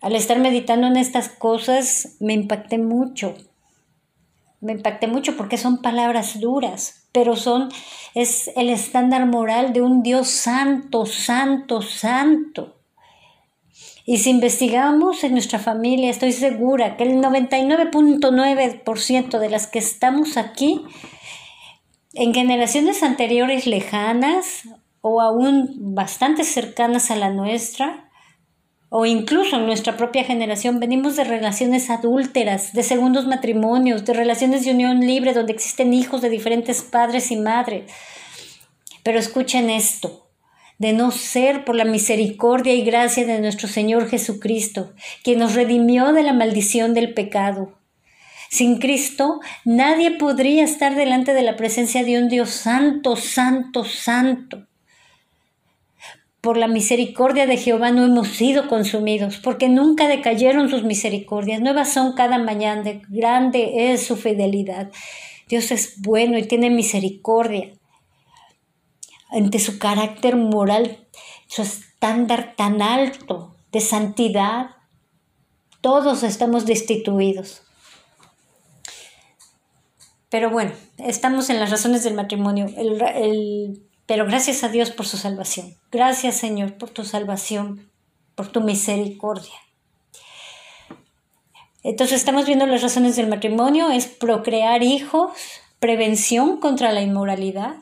Al 0.00 0.14
estar 0.14 0.38
meditando 0.38 0.86
en 0.86 0.96
estas 0.96 1.28
cosas 1.28 2.16
me 2.20 2.34
impacté 2.34 2.78
mucho. 2.78 3.34
Me 4.60 4.72
impacté 4.72 5.06
mucho 5.06 5.36
porque 5.36 5.56
son 5.56 5.80
palabras 5.80 6.40
duras, 6.40 7.06
pero 7.12 7.36
son 7.36 7.68
es 8.14 8.50
el 8.56 8.70
estándar 8.70 9.26
moral 9.26 9.72
de 9.72 9.82
un 9.82 10.02
Dios 10.02 10.26
santo, 10.28 11.06
santo, 11.06 11.82
santo. 11.82 12.76
Y 14.04 14.18
si 14.18 14.30
investigamos 14.30 15.22
en 15.24 15.32
nuestra 15.32 15.58
familia, 15.58 16.10
estoy 16.10 16.32
segura 16.32 16.96
que 16.96 17.04
el 17.04 17.22
99.9% 17.22 19.38
de 19.38 19.48
las 19.48 19.66
que 19.68 19.78
estamos 19.78 20.36
aquí, 20.36 20.82
en 22.14 22.34
generaciones 22.34 23.04
anteriores 23.04 23.66
lejanas 23.66 24.68
o 25.00 25.20
aún 25.20 25.94
bastante 25.94 26.44
cercanas 26.44 27.10
a 27.10 27.16
la 27.16 27.30
nuestra, 27.30 28.09
o 28.92 29.06
incluso 29.06 29.56
en 29.56 29.66
nuestra 29.66 29.96
propia 29.96 30.24
generación, 30.24 30.80
venimos 30.80 31.14
de 31.14 31.22
relaciones 31.22 31.90
adúlteras, 31.90 32.72
de 32.72 32.82
segundos 32.82 33.24
matrimonios, 33.24 34.04
de 34.04 34.12
relaciones 34.12 34.64
de 34.64 34.72
unión 34.72 34.98
libre 34.98 35.32
donde 35.32 35.52
existen 35.52 35.94
hijos 35.94 36.20
de 36.20 36.28
diferentes 36.28 36.82
padres 36.82 37.30
y 37.30 37.36
madres. 37.36 37.90
Pero 39.04 39.20
escuchen 39.20 39.70
esto, 39.70 40.26
de 40.78 40.92
no 40.92 41.12
ser 41.12 41.64
por 41.64 41.76
la 41.76 41.84
misericordia 41.84 42.74
y 42.74 42.82
gracia 42.82 43.24
de 43.24 43.40
nuestro 43.40 43.68
Señor 43.68 44.08
Jesucristo, 44.08 44.92
quien 45.22 45.38
nos 45.38 45.54
redimió 45.54 46.12
de 46.12 46.24
la 46.24 46.32
maldición 46.32 46.92
del 46.92 47.14
pecado. 47.14 47.78
Sin 48.50 48.80
Cristo, 48.80 49.38
nadie 49.64 50.10
podría 50.10 50.64
estar 50.64 50.96
delante 50.96 51.32
de 51.32 51.42
la 51.42 51.54
presencia 51.54 52.02
de 52.02 52.20
un 52.20 52.28
Dios 52.28 52.50
santo, 52.50 53.14
santo, 53.14 53.84
santo. 53.84 54.66
Por 56.40 56.56
la 56.56 56.68
misericordia 56.68 57.46
de 57.46 57.58
Jehová 57.58 57.90
no 57.90 58.04
hemos 58.04 58.28
sido 58.28 58.68
consumidos, 58.68 59.38
porque 59.38 59.68
nunca 59.68 60.08
decayeron 60.08 60.70
sus 60.70 60.84
misericordias. 60.84 61.60
Nuevas 61.60 61.92
son 61.92 62.14
cada 62.14 62.38
mañana, 62.38 63.02
grande 63.08 63.92
es 63.92 64.06
su 64.06 64.16
fidelidad. 64.16 64.90
Dios 65.48 65.70
es 65.70 66.00
bueno 66.00 66.38
y 66.38 66.44
tiene 66.44 66.70
misericordia 66.70 67.72
ante 69.30 69.58
su 69.58 69.78
carácter 69.78 70.36
moral, 70.36 71.06
su 71.46 71.62
estándar 71.62 72.54
tan 72.56 72.82
alto 72.82 73.54
de 73.72 73.80
santidad, 73.80 74.70
todos 75.80 76.22
estamos 76.22 76.66
destituidos. 76.66 77.62
Pero 80.28 80.50
bueno, 80.50 80.72
estamos 80.98 81.50
en 81.50 81.58
las 81.58 81.70
razones 81.70 82.04
del 82.04 82.14
matrimonio. 82.14 82.66
Pero 84.10 84.26
gracias 84.26 84.64
a 84.64 84.68
Dios 84.68 84.90
por 84.90 85.06
su 85.06 85.16
salvación. 85.16 85.76
Gracias 85.92 86.34
Señor 86.34 86.76
por 86.78 86.90
tu 86.90 87.04
salvación, 87.04 87.88
por 88.34 88.48
tu 88.48 88.60
misericordia. 88.60 89.54
Entonces 91.84 92.16
estamos 92.16 92.44
viendo 92.44 92.66
las 92.66 92.82
razones 92.82 93.14
del 93.14 93.28
matrimonio, 93.28 93.92
es 93.92 94.08
procrear 94.08 94.82
hijos, 94.82 95.30
prevención 95.78 96.58
contra 96.58 96.90
la 96.90 97.02
inmoralidad, 97.02 97.76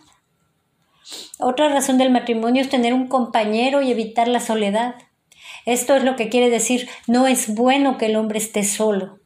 otra 1.39 1.71
razón 1.71 1.97
del 1.97 2.11
matrimonio 2.11 2.61
es 2.61 2.69
tener 2.69 2.93
un 2.93 3.09
compañero 3.09 3.81
y 3.81 3.91
evitar 3.91 4.29
la 4.29 4.41
soledad. 4.41 4.97
Esto 5.65 5.97
es 5.97 6.05
lo 6.05 6.15
que 6.15 6.29
quiere 6.29 6.51
decir, 6.51 6.91
no 7.07 7.27
es 7.27 7.55
bueno 7.55 7.97
que 7.97 8.05
el 8.05 8.17
hombre 8.17 8.37
esté 8.37 8.65
solo. 8.65 9.19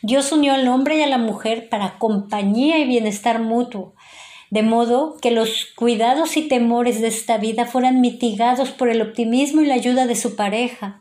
Dios 0.00 0.32
unió 0.32 0.54
al 0.54 0.66
hombre 0.68 0.96
y 0.96 1.02
a 1.02 1.08
la 1.08 1.18
mujer 1.18 1.68
para 1.68 1.98
compañía 1.98 2.78
y 2.78 2.86
bienestar 2.86 3.38
mutuo, 3.38 3.94
de 4.52 4.62
modo 4.62 5.16
que 5.22 5.30
los 5.30 5.64
cuidados 5.76 6.36
y 6.36 6.46
temores 6.46 7.00
de 7.00 7.06
esta 7.06 7.38
vida 7.38 7.64
fueran 7.64 8.02
mitigados 8.02 8.70
por 8.70 8.90
el 8.90 9.00
optimismo 9.00 9.62
y 9.62 9.66
la 9.66 9.72
ayuda 9.72 10.06
de 10.06 10.14
su 10.14 10.36
pareja. 10.36 11.00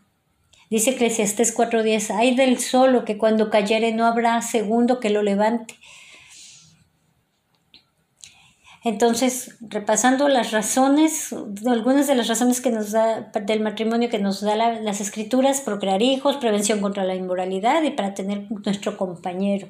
Dice 0.70 0.92
Eclesiastés 0.92 1.54
4:10, 1.54 2.12
hay 2.12 2.34
del 2.34 2.60
solo 2.60 3.04
que 3.04 3.18
cuando 3.18 3.50
cayere 3.50 3.92
no 3.92 4.06
habrá 4.06 4.42
segundo 4.42 5.02
que 5.02 5.10
lo 5.10 5.22
levante. 5.22 5.76
Entonces, 8.86 9.58
repasando 9.60 10.30
las 10.30 10.52
razones, 10.52 11.36
algunas 11.68 12.08
de 12.08 12.16
las 12.16 12.30
razones 12.30 12.62
que 12.62 12.72
nos 12.72 12.92
da 12.92 13.32
del 13.34 13.60
matrimonio 13.60 14.10
que 14.10 14.18
nos 14.18 14.40
da 14.40 14.56
las 14.56 15.02
escrituras, 15.02 15.60
procrear 15.60 16.02
hijos, 16.02 16.38
prevención 16.38 16.80
contra 16.80 17.04
la 17.04 17.16
inmoralidad 17.16 17.84
y 17.84 17.92
para 17.92 18.14
tener 18.14 18.50
nuestro 18.50 18.96
compañero. 18.96 19.68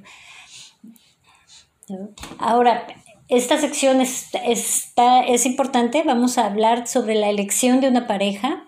Ahora, 2.38 2.86
esta 3.32 3.58
sección 3.58 4.02
está, 4.02 5.22
es 5.22 5.46
importante, 5.46 6.04
vamos 6.04 6.38
a 6.38 6.46
hablar 6.46 6.88
sobre 6.88 7.16
la 7.16 7.30
elección 7.30 7.82
de 7.82 7.88
una 7.88 8.06
pareja. 8.06 8.68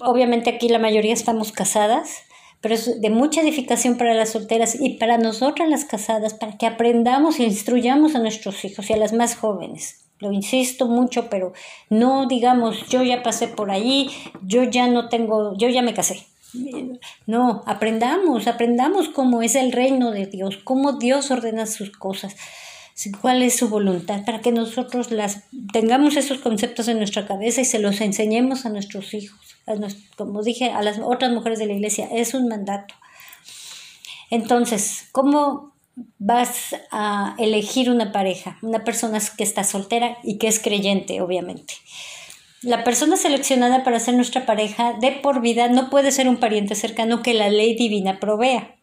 Obviamente 0.00 0.48
aquí 0.48 0.68
la 0.68 0.78
mayoría 0.78 1.12
estamos 1.12 1.52
casadas 1.52 2.22
pero 2.62 2.76
es 2.76 3.00
de 3.00 3.10
mucha 3.10 3.42
edificación 3.42 3.98
para 3.98 4.14
las 4.14 4.30
solteras 4.30 4.80
y 4.80 4.90
para 4.90 5.18
nosotras 5.18 5.68
las 5.68 5.84
casadas, 5.84 6.32
para 6.32 6.56
que 6.56 6.66
aprendamos 6.66 7.40
e 7.40 7.42
instruyamos 7.42 8.14
a 8.14 8.20
nuestros 8.20 8.64
hijos 8.64 8.88
y 8.88 8.92
a 8.92 8.96
las 8.96 9.12
más 9.12 9.34
jóvenes. 9.34 10.04
Lo 10.20 10.30
insisto 10.30 10.86
mucho, 10.86 11.28
pero 11.28 11.52
no 11.90 12.26
digamos, 12.28 12.88
yo 12.88 13.02
ya 13.02 13.24
pasé 13.24 13.48
por 13.48 13.72
allí, 13.72 14.10
yo 14.46 14.62
ya 14.62 14.86
no 14.86 15.08
tengo, 15.08 15.58
yo 15.58 15.68
ya 15.68 15.82
me 15.82 15.92
casé. 15.92 16.24
No, 17.26 17.62
aprendamos, 17.66 18.46
aprendamos 18.46 19.08
cómo 19.08 19.42
es 19.42 19.56
el 19.56 19.72
reino 19.72 20.12
de 20.12 20.26
Dios, 20.26 20.58
cómo 20.62 20.92
Dios 20.92 21.32
ordena 21.32 21.66
sus 21.66 21.90
cosas, 21.90 22.36
cuál 23.20 23.42
es 23.42 23.56
su 23.56 23.68
voluntad, 23.68 24.24
para 24.24 24.40
que 24.40 24.52
nosotros 24.52 25.10
las 25.10 25.44
tengamos 25.72 26.16
esos 26.16 26.38
conceptos 26.38 26.88
en 26.88 26.98
nuestra 26.98 27.26
cabeza 27.26 27.60
y 27.60 27.64
se 27.64 27.78
los 27.78 28.00
enseñemos 28.00 28.66
a 28.66 28.70
nuestros 28.70 29.14
hijos 29.14 29.52
como 30.16 30.42
dije 30.42 30.70
a 30.70 30.82
las 30.82 30.98
otras 30.98 31.32
mujeres 31.32 31.58
de 31.58 31.66
la 31.66 31.74
iglesia, 31.74 32.08
es 32.12 32.34
un 32.34 32.48
mandato. 32.48 32.94
Entonces, 34.30 35.08
¿cómo 35.12 35.72
vas 36.18 36.74
a 36.90 37.34
elegir 37.38 37.90
una 37.90 38.12
pareja? 38.12 38.58
Una 38.62 38.84
persona 38.84 39.20
que 39.36 39.44
está 39.44 39.62
soltera 39.62 40.18
y 40.22 40.38
que 40.38 40.48
es 40.48 40.58
creyente, 40.58 41.20
obviamente. 41.20 41.74
La 42.62 42.84
persona 42.84 43.16
seleccionada 43.16 43.82
para 43.84 44.00
ser 44.00 44.14
nuestra 44.14 44.46
pareja 44.46 44.94
de 44.94 45.12
por 45.12 45.40
vida 45.40 45.68
no 45.68 45.90
puede 45.90 46.12
ser 46.12 46.28
un 46.28 46.38
pariente 46.38 46.74
cercano 46.74 47.22
que 47.22 47.34
la 47.34 47.50
ley 47.50 47.74
divina 47.74 48.20
provea. 48.20 48.76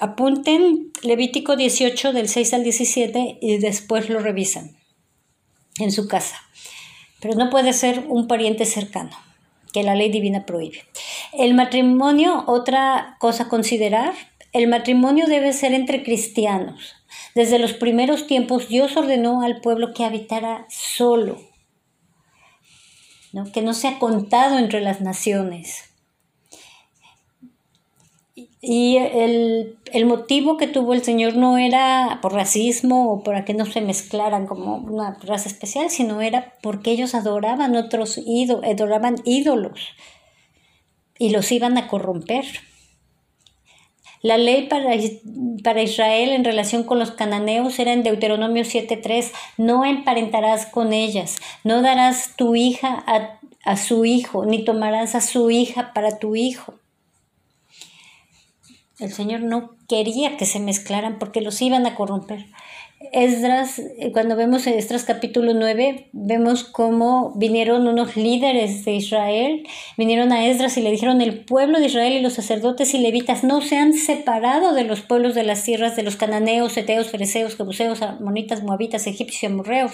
Apunten 0.00 0.92
Levítico 1.02 1.56
18 1.56 2.12
del 2.12 2.28
6 2.28 2.54
al 2.54 2.64
17 2.64 3.38
y 3.40 3.58
después 3.58 4.08
lo 4.08 4.18
revisan 4.18 4.76
en 5.78 5.92
su 5.92 6.08
casa. 6.08 6.36
Pero 7.20 7.34
no 7.34 7.50
puede 7.50 7.72
ser 7.72 8.04
un 8.08 8.26
pariente 8.26 8.64
cercano 8.64 9.16
que 9.72 9.82
la 9.82 9.94
ley 9.94 10.10
divina 10.10 10.46
prohíbe. 10.46 10.84
El 11.32 11.54
matrimonio, 11.54 12.44
otra 12.46 13.16
cosa 13.20 13.44
a 13.44 13.48
considerar, 13.48 14.14
el 14.52 14.66
matrimonio 14.68 15.26
debe 15.26 15.52
ser 15.52 15.74
entre 15.74 16.02
cristianos. 16.02 16.94
Desde 17.34 17.58
los 17.58 17.74
primeros 17.74 18.26
tiempos 18.26 18.68
Dios 18.68 18.96
ordenó 18.96 19.42
al 19.42 19.60
pueblo 19.60 19.92
que 19.94 20.04
habitara 20.04 20.66
solo, 20.68 21.40
¿no? 23.32 23.52
que 23.52 23.62
no 23.62 23.74
sea 23.74 23.98
contado 23.98 24.58
entre 24.58 24.80
las 24.80 25.00
naciones. 25.00 25.87
Y 28.60 28.96
el, 28.96 30.06
motivo 30.06 30.56
que 30.56 30.66
tuvo 30.66 30.92
el 30.92 31.04
Señor 31.04 31.36
no 31.36 31.58
era 31.58 32.18
por 32.20 32.32
racismo 32.32 33.12
o 33.12 33.22
para 33.22 33.44
que 33.44 33.54
no 33.54 33.64
se 33.66 33.80
mezclaran 33.80 34.46
como 34.46 34.76
una 34.76 35.16
raza 35.22 35.48
especial, 35.48 35.90
sino 35.90 36.20
era 36.20 36.54
porque 36.60 36.90
ellos 36.90 37.14
adoraban 37.14 37.76
otros 37.76 38.20
ídolos, 38.26 38.64
adoraban 38.64 39.16
ídolos 39.24 39.80
y 41.18 41.30
los 41.30 41.52
iban 41.52 41.78
a 41.78 41.86
corromper. 41.86 42.44
La 44.22 44.36
ley 44.36 44.66
para, 44.66 44.90
para 45.62 45.82
Israel 45.82 46.30
en 46.30 46.42
relación 46.42 46.82
con 46.82 46.98
los 46.98 47.12
cananeos 47.12 47.78
era 47.78 47.92
en 47.92 48.02
Deuteronomio 48.02 48.64
7.3, 48.64 49.30
no 49.56 49.84
emparentarás 49.84 50.66
con 50.66 50.92
ellas, 50.92 51.36
no 51.62 51.82
darás 51.82 52.34
tu 52.34 52.56
hija 52.56 53.04
a, 53.06 53.38
a 53.64 53.76
su 53.76 54.04
hijo, 54.04 54.44
ni 54.44 54.64
tomarás 54.64 55.14
a 55.14 55.20
su 55.20 55.52
hija 55.52 55.92
para 55.94 56.18
tu 56.18 56.34
hijo. 56.34 56.74
El 58.98 59.12
Señor 59.12 59.42
no 59.42 59.76
quería 59.88 60.36
que 60.36 60.44
se 60.44 60.58
mezclaran 60.58 61.20
porque 61.20 61.40
los 61.40 61.62
iban 61.62 61.86
a 61.86 61.94
corromper. 61.94 62.46
Esdras, 63.12 63.80
cuando 64.12 64.34
vemos 64.34 64.66
en 64.66 64.74
Esdras 64.74 65.04
capítulo 65.04 65.54
9, 65.54 66.08
vemos 66.12 66.64
cómo 66.64 67.32
vinieron 67.36 67.86
unos 67.86 68.16
líderes 68.16 68.84
de 68.84 68.94
Israel, 68.94 69.64
vinieron 69.96 70.32
a 70.32 70.48
Esdras 70.48 70.76
y 70.76 70.82
le 70.82 70.90
dijeron, 70.90 71.20
el 71.20 71.44
pueblo 71.44 71.78
de 71.78 71.86
Israel 71.86 72.14
y 72.14 72.20
los 72.20 72.32
sacerdotes 72.32 72.92
y 72.94 72.98
levitas 72.98 73.44
no 73.44 73.60
se 73.60 73.76
han 73.76 73.92
separado 73.92 74.74
de 74.74 74.82
los 74.82 75.00
pueblos 75.00 75.36
de 75.36 75.44
las 75.44 75.62
tierras 75.62 75.94
de 75.94 76.02
los 76.02 76.16
cananeos, 76.16 76.76
eteos, 76.76 77.06
fereceos, 77.06 77.56
jebuseos, 77.56 78.02
amonitas, 78.02 78.64
moabitas, 78.64 79.06
egipcios 79.06 79.44
y 79.44 79.46
amorreos, 79.46 79.92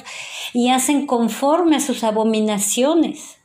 y 0.55 0.71
hacen 0.71 1.07
conforme 1.07 1.77
a 1.77 1.81
sus 1.81 2.05
abominaciones. 2.05 3.37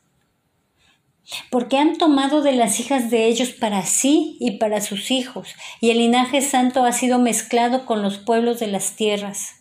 Porque 1.49 1.77
han 1.77 1.97
tomado 1.97 2.41
de 2.41 2.53
las 2.53 2.79
hijas 2.79 3.09
de 3.09 3.25
ellos 3.25 3.49
para 3.49 3.85
sí 3.85 4.37
y 4.39 4.57
para 4.57 4.81
sus 4.81 5.11
hijos, 5.11 5.55
y 5.81 5.91
el 5.91 5.99
linaje 5.99 6.41
santo 6.41 6.83
ha 6.83 6.91
sido 6.91 7.19
mezclado 7.19 7.85
con 7.85 8.01
los 8.01 8.17
pueblos 8.17 8.59
de 8.59 8.67
las 8.67 8.95
tierras. 8.95 9.55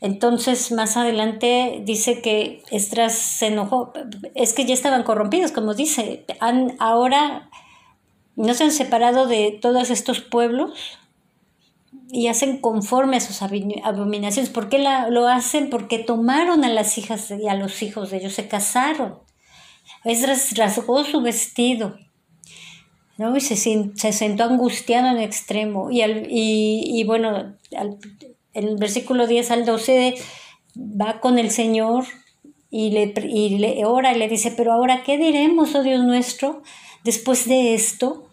Entonces, 0.00 0.72
más 0.72 0.96
adelante 0.96 1.82
dice 1.84 2.20
que 2.20 2.62
Estras 2.70 3.14
se 3.14 3.46
enojó, 3.46 3.92
es 4.34 4.52
que 4.52 4.66
ya 4.66 4.74
estaban 4.74 5.04
corrompidos, 5.04 5.52
como 5.52 5.74
dice, 5.74 6.24
han 6.40 6.76
ahora 6.78 7.48
no 8.36 8.52
se 8.52 8.64
han 8.64 8.70
separado 8.70 9.26
de 9.26 9.58
todos 9.60 9.90
estos 9.90 10.20
pueblos 10.20 10.98
y 12.10 12.28
hacen 12.28 12.58
conforme 12.58 13.16
a 13.16 13.20
sus 13.20 13.40
abominaciones. 13.42 14.50
¿Por 14.50 14.68
qué 14.68 14.78
lo 14.78 15.26
hacen? 15.26 15.70
Porque 15.70 15.98
tomaron 15.98 16.62
a 16.62 16.68
las 16.68 16.98
hijas 16.98 17.30
y 17.30 17.48
a 17.48 17.54
los 17.54 17.82
hijos 17.82 18.10
de 18.10 18.18
ellos, 18.18 18.34
se 18.34 18.46
casaron. 18.46 19.25
Esdras 20.06 20.56
rasgó 20.56 21.04
su 21.04 21.20
vestido 21.20 21.98
¿no? 23.18 23.36
y 23.36 23.40
se, 23.40 23.56
se, 23.56 24.12
sentó 24.12 24.44
angustiado 24.44 25.08
en 25.08 25.18
extremo. 25.18 25.90
Y, 25.90 26.00
y, 26.00 27.04
bueno, 27.04 27.56
en 27.72 27.98
el 28.52 28.76
versículo 28.76 29.26
10 29.26 29.50
al 29.50 29.64
12 29.64 30.14
va 30.78 31.20
con 31.20 31.38
el 31.38 31.50
Señor 31.50 32.04
y 32.70 32.90
le, 32.90 33.14
y 33.28 33.58
le 33.58 33.84
ora 33.84 34.14
y 34.14 34.18
le 34.18 34.28
dice, 34.28 34.52
pero 34.56 34.72
ahora, 34.72 35.02
¿qué 35.02 35.18
diremos, 35.18 35.74
oh 35.74 35.82
Dios 35.82 36.04
nuestro, 36.04 36.62
después 37.04 37.48
de 37.48 37.74
esto? 37.74 38.26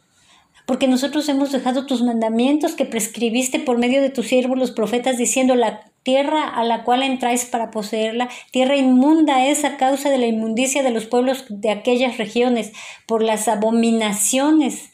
porque 0.65 0.87
nosotros 0.87 1.27
hemos 1.29 1.51
dejado 1.51 1.85
tus 1.85 2.01
mandamientos 2.03 2.73
que 2.73 2.85
prescribiste 2.85 3.59
por 3.59 3.77
medio 3.77 4.01
de 4.01 4.09
tus 4.09 4.27
siervos 4.27 4.57
los 4.57 4.71
profetas, 4.71 5.17
diciendo 5.17 5.55
la 5.55 5.81
tierra 6.03 6.47
a 6.47 6.63
la 6.63 6.83
cual 6.83 7.01
entráis 7.01 7.45
para 7.45 7.71
poseerla, 7.71 8.29
tierra 8.51 8.75
inmunda 8.75 9.47
es 9.47 9.63
a 9.65 9.77
causa 9.77 10.09
de 10.09 10.17
la 10.17 10.27
inmundicia 10.27 10.83
de 10.83 10.91
los 10.91 11.05
pueblos 11.05 11.45
de 11.49 11.71
aquellas 11.71 12.17
regiones, 12.17 12.73
por 13.07 13.23
las 13.23 13.47
abominaciones 13.47 14.91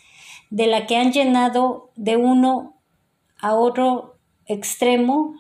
de 0.50 0.68
la 0.68 0.88
que 0.88 0.98
han 0.98 1.12
llenado 1.12 1.92
de 1.96 2.16
uno 2.16 2.76
a 3.40 3.56
otro 3.56 4.18
extremo 4.46 5.36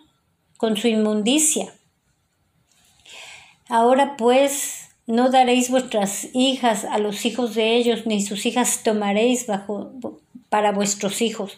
con 0.58 0.78
su 0.78 0.88
inmundicia. 0.88 1.74
Ahora 3.68 4.18
pues, 4.18 4.90
no 5.06 5.30
daréis 5.30 5.70
vuestras 5.70 6.28
hijas 6.34 6.86
a 6.86 6.98
los 6.98 7.26
hijos 7.26 7.56
de 7.56 7.76
ellos, 7.76 8.06
ni 8.06 8.22
sus 8.22 8.46
hijas 8.46 8.82
tomaréis 8.84 9.46
para 10.50 10.72
vuestros 10.72 11.22
hijos. 11.22 11.58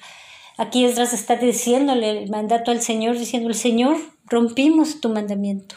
Aquí 0.57 0.85
Esdras 0.85 1.13
está 1.13 1.37
diciéndole 1.37 2.09
el 2.09 2.29
mandato 2.29 2.71
al 2.71 2.81
Señor, 2.81 3.17
diciendo, 3.17 3.49
el 3.49 3.55
Señor, 3.55 3.97
rompimos 4.25 5.01
tu 5.01 5.09
mandamiento. 5.09 5.75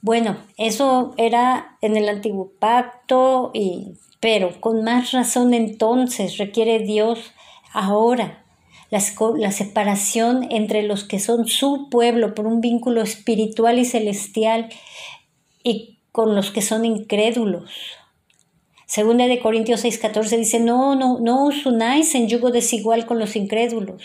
Bueno, 0.00 0.36
eso 0.56 1.14
era 1.16 1.78
en 1.80 1.96
el 1.96 2.08
antiguo 2.08 2.52
pacto, 2.58 3.50
y, 3.54 3.94
pero 4.20 4.60
con 4.60 4.84
más 4.84 5.12
razón 5.12 5.54
entonces 5.54 6.36
requiere 6.36 6.80
Dios 6.80 7.32
ahora 7.72 8.44
la, 8.90 9.02
la 9.38 9.50
separación 9.50 10.46
entre 10.50 10.82
los 10.82 11.04
que 11.04 11.18
son 11.18 11.46
su 11.46 11.88
pueblo 11.90 12.34
por 12.34 12.46
un 12.46 12.60
vínculo 12.60 13.02
espiritual 13.02 13.78
y 13.78 13.84
celestial 13.84 14.68
y 15.62 15.98
con 16.12 16.34
los 16.36 16.50
que 16.50 16.62
son 16.62 16.84
incrédulos. 16.84 17.70
Segunda 18.94 19.26
de 19.26 19.40
Corintios 19.40 19.84
6:14 19.84 20.38
dice, 20.38 20.60
no, 20.60 20.94
no, 20.94 21.18
no 21.18 21.46
os 21.46 21.66
unáis 21.66 22.14
en 22.14 22.28
yugo 22.28 22.52
desigual 22.52 23.06
con 23.06 23.18
los 23.18 23.34
incrédulos. 23.34 24.04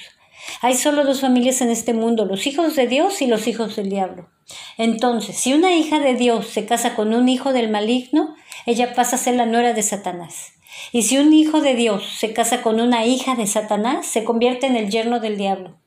Hay 0.63 0.73
solo 0.73 1.03
dos 1.03 1.21
familias 1.21 1.61
en 1.61 1.69
este 1.69 1.93
mundo, 1.93 2.25
los 2.25 2.47
hijos 2.47 2.75
de 2.75 2.87
Dios 2.87 3.21
y 3.21 3.27
los 3.27 3.45
hijos 3.45 3.75
del 3.75 3.91
diablo. 3.91 4.31
Entonces, 4.79 5.37
si 5.37 5.53
una 5.53 5.75
hija 5.75 5.99
de 5.99 6.15
Dios 6.15 6.47
se 6.47 6.65
casa 6.65 6.95
con 6.95 7.13
un 7.13 7.29
hijo 7.29 7.53
del 7.53 7.69
maligno, 7.69 8.33
ella 8.65 8.95
pasa 8.95 9.17
a 9.17 9.19
ser 9.19 9.35
la 9.35 9.45
nuera 9.45 9.73
de 9.73 9.83
Satanás. 9.83 10.53
Y 10.91 11.03
si 11.03 11.19
un 11.19 11.33
hijo 11.33 11.61
de 11.61 11.75
Dios 11.75 12.03
se 12.17 12.33
casa 12.33 12.63
con 12.63 12.81
una 12.81 13.05
hija 13.05 13.35
de 13.35 13.45
Satanás, 13.45 14.07
se 14.07 14.23
convierte 14.23 14.65
en 14.65 14.75
el 14.75 14.89
yerno 14.89 15.19
del 15.19 15.37
diablo. 15.37 15.77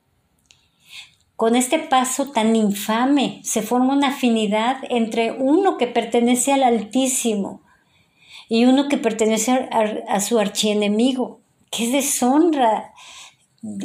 Con 1.35 1.57
este 1.57 1.77
paso 1.77 2.31
tan 2.31 2.55
infame 2.55 3.41
se 3.43 3.63
forma 3.63 3.95
una 3.95 4.15
afinidad 4.15 4.77
entre 4.89 5.33
uno 5.33 5.77
que 5.77 5.87
pertenece 5.87 6.53
al 6.53 6.63
Altísimo 6.63 7.62
y 8.49 8.65
uno 8.65 8.87
que 8.87 8.97
pertenece 8.97 9.69
a, 10.07 10.19
su 10.19 10.39
archienemigo. 10.39 11.39
¡Qué 11.71 11.89
deshonra! 11.89 12.93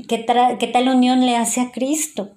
¿Qué, 0.09 0.27
¿Qué 0.59 0.67
tal 0.67 0.89
unión 0.89 1.25
le 1.25 1.37
hace 1.37 1.61
a 1.61 1.71
Cristo? 1.71 2.31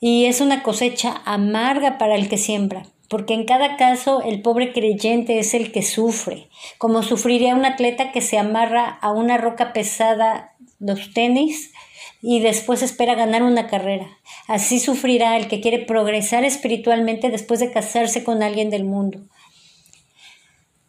Y 0.00 0.26
es 0.26 0.40
una 0.40 0.62
cosecha 0.62 1.22
amarga 1.24 1.96
para 1.96 2.16
el 2.16 2.28
que 2.28 2.36
siembra, 2.36 2.86
porque 3.08 3.32
en 3.34 3.44
cada 3.46 3.76
caso 3.76 4.22
el 4.22 4.42
pobre 4.42 4.72
creyente 4.72 5.38
es 5.38 5.54
el 5.54 5.72
que 5.72 5.82
sufre, 5.82 6.48
como 6.78 7.02
sufriría 7.02 7.54
un 7.54 7.64
atleta 7.64 8.12
que 8.12 8.20
se 8.20 8.36
amarra 8.36 8.98
a 9.00 9.12
una 9.12 9.38
roca 9.38 9.72
pesada 9.72 10.54
los 10.78 11.14
tenis 11.14 11.72
y 12.20 12.40
después 12.40 12.82
espera 12.82 13.14
ganar 13.14 13.42
una 13.42 13.66
carrera. 13.66 14.18
Así 14.46 14.78
sufrirá 14.78 15.36
el 15.36 15.48
que 15.48 15.60
quiere 15.60 15.78
progresar 15.78 16.44
espiritualmente 16.44 17.30
después 17.30 17.60
de 17.60 17.70
casarse 17.70 18.24
con 18.24 18.42
alguien 18.42 18.70
del 18.70 18.84
mundo. 18.84 19.26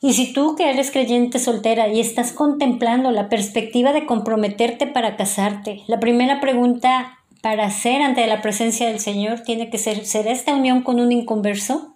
Y 0.01 0.13
si 0.13 0.34
tú 0.34 0.55
que 0.55 0.69
eres 0.69 0.91
creyente 0.91 1.39
soltera 1.39 1.88
y 1.88 1.99
estás 1.99 2.31
contemplando 2.31 3.12
la 3.12 3.29
perspectiva 3.29 3.93
de 3.93 4.05
comprometerte 4.05 4.88
para 4.88 5.15
casarte, 5.15 5.84
la 5.88 5.99
primera 5.99 6.39
pregunta 6.39 7.19
para 7.41 7.65
hacer 7.65 8.01
ante 8.01 8.25
la 8.27 8.41
presencia 8.41 8.88
del 8.88 8.99
Señor 8.99 9.41
tiene 9.41 9.69
que 9.69 9.77
ser, 9.77 10.05
¿será 10.05 10.31
esta 10.31 10.53
unión 10.53 10.81
con 10.81 10.99
un 10.99 11.12
inconverso? 11.12 11.95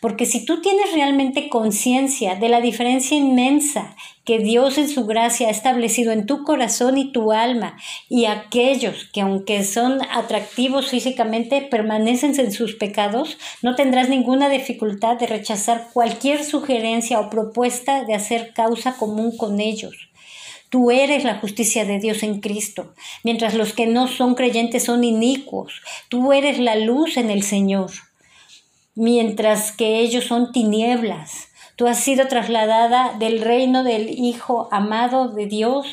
Porque 0.00 0.26
si 0.26 0.44
tú 0.44 0.60
tienes 0.60 0.92
realmente 0.92 1.48
conciencia 1.48 2.34
de 2.34 2.48
la 2.48 2.60
diferencia 2.60 3.16
inmensa 3.16 3.94
que 4.24 4.38
Dios 4.38 4.78
en 4.78 4.88
su 4.88 5.06
gracia 5.06 5.48
ha 5.48 5.50
establecido 5.50 6.12
en 6.12 6.26
tu 6.26 6.44
corazón 6.44 6.96
y 6.98 7.12
tu 7.12 7.32
alma, 7.32 7.76
y 8.08 8.26
aquellos 8.26 9.06
que 9.12 9.20
aunque 9.20 9.64
son 9.64 10.00
atractivos 10.12 10.88
físicamente 10.88 11.62
permanecen 11.62 12.38
en 12.38 12.52
sus 12.52 12.74
pecados, 12.74 13.38
no 13.62 13.74
tendrás 13.74 14.08
ninguna 14.08 14.48
dificultad 14.48 15.16
de 15.16 15.26
rechazar 15.26 15.88
cualquier 15.92 16.44
sugerencia 16.44 17.20
o 17.20 17.30
propuesta 17.30 18.04
de 18.04 18.14
hacer 18.14 18.52
causa 18.54 18.96
común 18.96 19.36
con 19.36 19.60
ellos. 19.60 20.10
Tú 20.70 20.90
eres 20.90 21.24
la 21.24 21.38
justicia 21.38 21.84
de 21.84 21.98
Dios 21.98 22.22
en 22.22 22.40
Cristo, 22.40 22.94
mientras 23.24 23.54
los 23.54 23.74
que 23.74 23.86
no 23.86 24.08
son 24.08 24.34
creyentes 24.34 24.84
son 24.84 25.04
inicuos. 25.04 25.82
Tú 26.08 26.32
eres 26.32 26.58
la 26.58 26.76
luz 26.76 27.16
en 27.16 27.30
el 27.30 27.42
Señor 27.42 27.90
mientras 28.94 29.72
que 29.72 30.00
ellos 30.00 30.24
son 30.24 30.52
tinieblas. 30.52 31.48
Tú 31.82 31.88
has 31.88 31.98
sido 31.98 32.28
trasladada 32.28 33.14
del 33.18 33.40
reino 33.40 33.82
del 33.82 34.08
Hijo 34.08 34.68
amado 34.70 35.30
de 35.30 35.46
Dios 35.46 35.88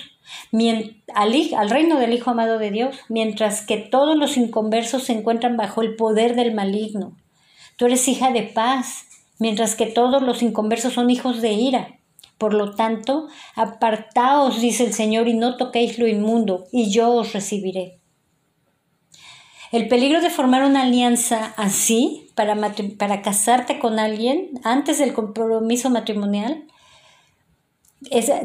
al, 0.53 1.01
al, 1.57 1.69
reino 1.71 1.97
del 1.97 2.13
Hijo 2.13 2.29
amado 2.29 2.59
de 2.59 2.69
Dios, 2.69 2.95
mientras 3.09 3.65
que 3.65 3.77
todos 3.77 4.15
los 4.15 4.37
inconversos 4.37 5.05
se 5.05 5.13
encuentran 5.13 5.57
bajo 5.57 5.81
el 5.81 5.95
poder 5.95 6.35
del 6.35 6.53
maligno. 6.53 7.17
Tú 7.75 7.87
eres 7.87 8.07
hija 8.07 8.29
de 8.29 8.43
paz, 8.43 9.05
mientras 9.39 9.73
que 9.73 9.87
todos 9.87 10.21
los 10.21 10.43
inconversos 10.43 10.93
son 10.93 11.09
hijos 11.09 11.41
de 11.41 11.53
ira. 11.53 11.97
Por 12.37 12.53
lo 12.53 12.75
tanto, 12.75 13.27
apartaos, 13.55 14.61
dice 14.61 14.85
el 14.85 14.93
Señor, 14.93 15.27
y 15.27 15.33
no 15.33 15.57
toquéis 15.57 15.97
lo 15.97 16.07
inmundo, 16.07 16.65
y 16.71 16.91
yo 16.91 17.09
os 17.13 17.33
recibiré. 17.33 17.98
El 19.71 19.87
peligro 19.87 20.21
de 20.21 20.31
formar 20.31 20.63
una 20.63 20.81
alianza 20.81 21.53
así 21.55 22.29
para, 22.33 22.55
para 22.97 23.21
casarte 23.21 23.77
con 23.77 23.99
alguien 23.99 24.49
antes 24.63 24.97
del 24.97 25.13
compromiso 25.13 25.89
matrimonial, 25.91 26.63
esa, 28.09 28.41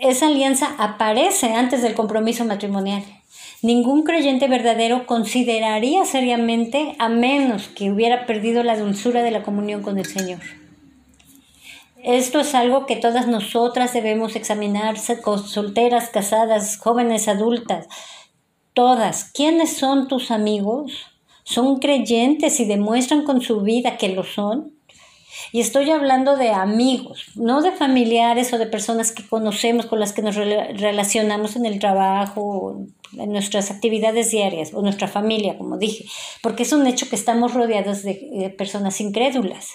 esa 0.00 0.26
alianza 0.26 0.74
aparece 0.78 1.54
antes 1.54 1.80
del 1.82 1.94
compromiso 1.94 2.44
matrimonial. 2.44 3.02
Ningún 3.62 4.02
creyente 4.02 4.46
verdadero 4.46 5.06
consideraría 5.06 6.04
seriamente 6.04 6.94
a 6.98 7.08
menos 7.08 7.68
que 7.68 7.90
hubiera 7.90 8.26
perdido 8.26 8.62
la 8.62 8.76
dulzura 8.76 9.22
de 9.22 9.30
la 9.30 9.42
comunión 9.42 9.82
con 9.82 9.98
el 9.98 10.04
Señor. 10.04 10.40
Esto 12.02 12.40
es 12.40 12.54
algo 12.54 12.84
que 12.84 12.96
todas 12.96 13.26
nosotras 13.26 13.94
debemos 13.94 14.36
examinar, 14.36 14.98
solteras, 14.98 16.10
casadas, 16.10 16.76
jóvenes, 16.76 17.28
adultas, 17.28 17.88
todas, 18.74 19.24
¿quiénes 19.32 19.76
son 19.76 20.08
tus 20.08 20.30
amigos? 20.30 20.92
¿Son 21.44 21.78
creyentes 21.78 22.60
y 22.60 22.64
demuestran 22.64 23.24
con 23.24 23.40
su 23.40 23.60
vida 23.60 23.96
que 23.96 24.08
lo 24.08 24.24
son? 24.24 24.74
Y 25.52 25.60
estoy 25.60 25.90
hablando 25.90 26.36
de 26.36 26.50
amigos, 26.50 27.26
no 27.34 27.62
de 27.62 27.72
familiares 27.72 28.52
o 28.52 28.58
de 28.58 28.66
personas 28.66 29.12
que 29.12 29.26
conocemos, 29.26 29.86
con 29.86 30.00
las 30.00 30.12
que 30.12 30.22
nos 30.22 30.36
relacionamos 30.36 31.56
en 31.56 31.66
el 31.66 31.78
trabajo, 31.78 32.84
en 33.16 33.32
nuestras 33.32 33.70
actividades 33.70 34.30
diarias, 34.30 34.72
o 34.74 34.82
nuestra 34.82 35.08
familia, 35.08 35.56
como 35.56 35.76
dije, 35.76 36.06
porque 36.42 36.62
es 36.62 36.72
un 36.72 36.86
hecho 36.86 37.08
que 37.08 37.16
estamos 37.16 37.54
rodeados 37.54 38.02
de 38.02 38.54
personas 38.56 39.00
incrédulas. 39.00 39.68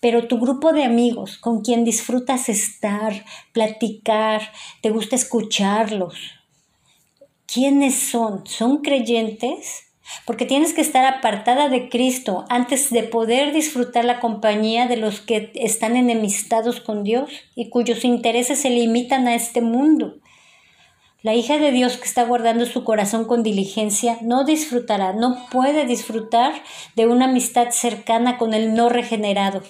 Pero 0.00 0.28
tu 0.28 0.38
grupo 0.38 0.72
de 0.72 0.84
amigos 0.84 1.36
con 1.38 1.62
quien 1.62 1.84
disfrutas 1.84 2.48
estar, 2.48 3.24
platicar, 3.52 4.52
te 4.82 4.90
gusta 4.90 5.16
escucharlos, 5.16 6.14
¿Quiénes 7.46 7.94
son? 7.94 8.46
¿Son 8.46 8.78
creyentes? 8.78 9.84
porque 10.26 10.46
tienes 10.46 10.74
que 10.74 10.80
estar 10.80 11.04
apartada 11.04 11.68
de 11.68 11.88
Cristo 11.88 12.44
antes 12.48 12.90
de 12.90 13.02
poder 13.02 13.52
disfrutar 13.52 14.04
la 14.04 14.20
compañía 14.20 14.86
de 14.86 14.96
los 14.96 15.20
que 15.20 15.50
están 15.54 15.96
enemistados 15.96 16.80
con 16.80 17.04
Dios 17.04 17.30
y 17.54 17.70
cuyos 17.70 18.04
intereses 18.04 18.60
se 18.60 18.70
limitan 18.70 19.26
a 19.28 19.34
este 19.34 19.60
mundo. 19.60 20.16
La 21.22 21.34
hija 21.34 21.56
de 21.56 21.72
Dios 21.72 21.96
que 21.96 22.04
está 22.04 22.24
guardando 22.24 22.66
su 22.66 22.84
corazón 22.84 23.24
con 23.24 23.42
diligencia 23.42 24.18
no 24.20 24.44
disfrutará, 24.44 25.14
no 25.14 25.46
puede 25.50 25.86
disfrutar 25.86 26.52
de 26.96 27.06
una 27.06 27.24
amistad 27.24 27.70
cercana 27.70 28.36
con 28.36 28.52
el 28.52 28.74
no 28.74 28.90
regenerado. 28.90 29.62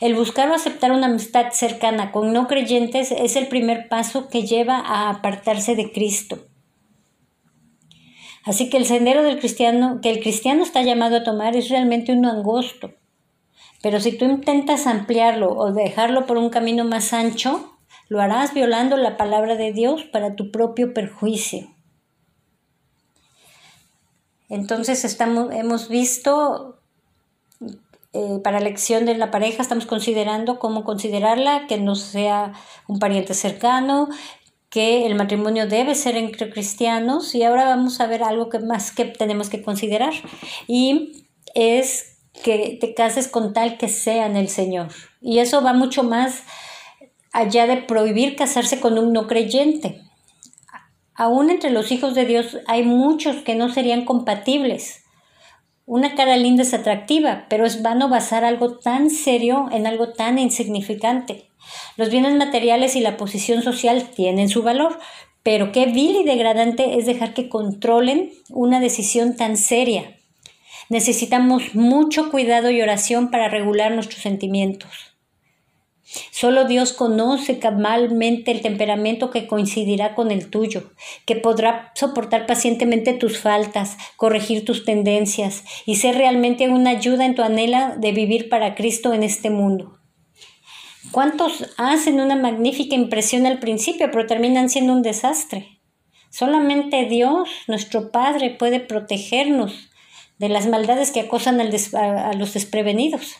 El 0.00 0.14
buscar 0.14 0.48
o 0.48 0.54
aceptar 0.54 0.92
una 0.92 1.06
amistad 1.06 1.50
cercana 1.50 2.12
con 2.12 2.32
no 2.32 2.46
creyentes 2.46 3.10
es 3.10 3.36
el 3.36 3.48
primer 3.48 3.88
paso 3.88 4.28
que 4.28 4.46
lleva 4.46 4.78
a 4.78 5.10
apartarse 5.10 5.74
de 5.74 5.92
Cristo. 5.92 6.47
Así 8.48 8.70
que 8.70 8.78
el 8.78 8.86
sendero 8.86 9.22
del 9.22 9.38
cristiano, 9.38 10.00
que 10.00 10.08
el 10.08 10.20
cristiano 10.20 10.62
está 10.62 10.80
llamado 10.80 11.18
a 11.18 11.22
tomar, 11.22 11.54
es 11.54 11.68
realmente 11.68 12.12
uno 12.12 12.30
angosto. 12.30 12.94
Pero 13.82 14.00
si 14.00 14.16
tú 14.16 14.24
intentas 14.24 14.86
ampliarlo 14.86 15.52
o 15.54 15.70
dejarlo 15.70 16.24
por 16.24 16.38
un 16.38 16.48
camino 16.48 16.86
más 16.86 17.12
ancho, 17.12 17.76
lo 18.08 18.22
harás 18.22 18.54
violando 18.54 18.96
la 18.96 19.18
palabra 19.18 19.56
de 19.56 19.74
Dios 19.74 20.04
para 20.04 20.34
tu 20.34 20.50
propio 20.50 20.94
perjuicio. 20.94 21.68
Entonces 24.48 25.04
estamos, 25.04 25.52
hemos 25.52 25.90
visto 25.90 26.80
eh, 28.14 28.40
para 28.42 28.60
la 28.60 28.66
elección 28.66 29.04
de 29.04 29.14
la 29.14 29.30
pareja, 29.30 29.60
estamos 29.60 29.84
considerando 29.84 30.58
cómo 30.58 30.82
considerarla, 30.82 31.66
que 31.66 31.76
no 31.76 31.94
sea 31.94 32.54
un 32.86 32.98
pariente 32.98 33.34
cercano, 33.34 34.08
que 34.70 35.06
el 35.06 35.14
matrimonio 35.14 35.66
debe 35.66 35.94
ser 35.94 36.16
entre 36.16 36.50
cristianos 36.50 37.34
y 37.34 37.42
ahora 37.42 37.64
vamos 37.64 38.00
a 38.00 38.06
ver 38.06 38.22
algo 38.22 38.48
que 38.50 38.58
más 38.58 38.92
que 38.92 39.04
tenemos 39.06 39.48
que 39.48 39.62
considerar 39.62 40.12
y 40.66 41.26
es 41.54 42.18
que 42.42 42.76
te 42.80 42.94
cases 42.94 43.28
con 43.28 43.52
tal 43.52 43.78
que 43.78 43.88
sea 43.88 44.26
en 44.26 44.36
el 44.36 44.48
Señor. 44.48 44.88
Y 45.20 45.38
eso 45.38 45.62
va 45.62 45.72
mucho 45.72 46.02
más 46.02 46.42
allá 47.32 47.66
de 47.66 47.78
prohibir 47.78 48.36
casarse 48.36 48.80
con 48.80 48.98
un 48.98 49.12
no 49.12 49.26
creyente. 49.26 50.02
Aún 51.14 51.50
entre 51.50 51.70
los 51.70 51.90
hijos 51.90 52.14
de 52.14 52.26
Dios 52.26 52.58
hay 52.66 52.84
muchos 52.84 53.36
que 53.42 53.56
no 53.56 53.72
serían 53.72 54.04
compatibles. 54.04 55.04
Una 55.84 56.14
cara 56.14 56.36
linda 56.36 56.62
es 56.62 56.74
atractiva, 56.74 57.46
pero 57.48 57.64
es 57.64 57.82
vano 57.82 58.08
basar 58.08 58.44
algo 58.44 58.78
tan 58.78 59.10
serio 59.10 59.68
en 59.72 59.86
algo 59.86 60.12
tan 60.12 60.38
insignificante. 60.38 61.47
Los 61.96 62.10
bienes 62.10 62.34
materiales 62.34 62.96
y 62.96 63.00
la 63.00 63.16
posición 63.16 63.62
social 63.62 64.10
tienen 64.10 64.48
su 64.48 64.62
valor, 64.62 64.98
pero 65.42 65.72
qué 65.72 65.86
vil 65.86 66.16
y 66.16 66.24
degradante 66.24 66.98
es 66.98 67.06
dejar 67.06 67.34
que 67.34 67.48
controlen 67.48 68.32
una 68.50 68.80
decisión 68.80 69.36
tan 69.36 69.56
seria. 69.56 70.16
Necesitamos 70.88 71.74
mucho 71.74 72.30
cuidado 72.30 72.70
y 72.70 72.80
oración 72.80 73.30
para 73.30 73.48
regular 73.48 73.92
nuestros 73.92 74.22
sentimientos. 74.22 75.08
Solo 76.30 76.64
Dios 76.64 76.94
conoce 76.94 77.58
cabalmente 77.58 78.50
el 78.50 78.62
temperamento 78.62 79.30
que 79.30 79.46
coincidirá 79.46 80.14
con 80.14 80.30
el 80.30 80.48
tuyo, 80.48 80.90
que 81.26 81.36
podrá 81.36 81.92
soportar 81.94 82.46
pacientemente 82.46 83.12
tus 83.12 83.38
faltas, 83.38 83.98
corregir 84.16 84.64
tus 84.64 84.86
tendencias 84.86 85.64
y 85.84 85.96
ser 85.96 86.16
realmente 86.16 86.68
una 86.68 86.90
ayuda 86.90 87.26
en 87.26 87.34
tu 87.34 87.42
anhela 87.42 87.94
de 87.98 88.12
vivir 88.12 88.48
para 88.48 88.74
Cristo 88.74 89.12
en 89.12 89.22
este 89.22 89.50
mundo. 89.50 89.97
¿Cuántos 91.10 91.66
hacen 91.76 92.20
una 92.20 92.36
magnífica 92.36 92.94
impresión 92.94 93.46
al 93.46 93.58
principio, 93.58 94.10
pero 94.10 94.26
terminan 94.26 94.68
siendo 94.68 94.92
un 94.92 95.02
desastre? 95.02 95.80
Solamente 96.30 97.06
Dios, 97.06 97.48
nuestro 97.66 98.10
Padre, 98.10 98.50
puede 98.50 98.80
protegernos 98.80 99.90
de 100.38 100.48
las 100.48 100.66
maldades 100.66 101.10
que 101.10 101.20
acosan 101.20 101.60
a 101.60 102.32
los 102.34 102.54
desprevenidos. 102.54 103.36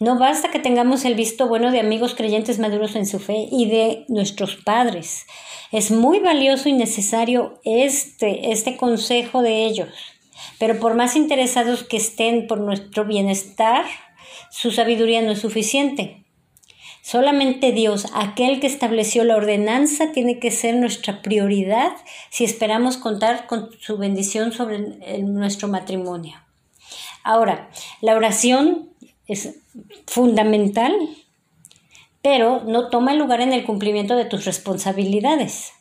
No 0.00 0.18
basta 0.18 0.50
que 0.50 0.58
tengamos 0.58 1.04
el 1.04 1.14
visto 1.14 1.46
bueno 1.46 1.70
de 1.70 1.78
amigos 1.78 2.14
creyentes 2.14 2.58
maduros 2.58 2.96
en 2.96 3.06
su 3.06 3.20
fe 3.20 3.46
y 3.50 3.70
de 3.70 4.04
nuestros 4.08 4.56
padres. 4.56 5.26
Es 5.70 5.90
muy 5.90 6.18
valioso 6.18 6.68
y 6.68 6.72
necesario 6.72 7.60
este, 7.64 8.50
este 8.50 8.76
consejo 8.76 9.42
de 9.42 9.64
ellos. 9.64 9.90
Pero 10.58 10.80
por 10.80 10.94
más 10.94 11.14
interesados 11.14 11.84
que 11.84 11.96
estén 11.96 12.48
por 12.48 12.60
nuestro 12.60 13.04
bienestar, 13.04 13.84
su 14.52 14.70
sabiduría 14.70 15.22
no 15.22 15.32
es 15.32 15.40
suficiente. 15.40 16.24
Solamente 17.00 17.72
Dios, 17.72 18.06
aquel 18.14 18.60
que 18.60 18.66
estableció 18.66 19.24
la 19.24 19.36
ordenanza, 19.36 20.12
tiene 20.12 20.38
que 20.38 20.50
ser 20.50 20.76
nuestra 20.76 21.22
prioridad 21.22 21.92
si 22.28 22.44
esperamos 22.44 22.98
contar 22.98 23.46
con 23.46 23.70
su 23.80 23.96
bendición 23.96 24.52
sobre 24.52 24.78
nuestro 25.22 25.68
matrimonio. 25.68 26.36
Ahora, 27.24 27.70
la 28.02 28.14
oración 28.14 28.90
es 29.26 29.56
fundamental, 30.06 30.92
pero 32.20 32.62
no 32.64 32.90
toma 32.90 33.14
lugar 33.14 33.40
en 33.40 33.54
el 33.54 33.64
cumplimiento 33.64 34.16
de 34.16 34.26
tus 34.26 34.44
responsabilidades. 34.44 35.72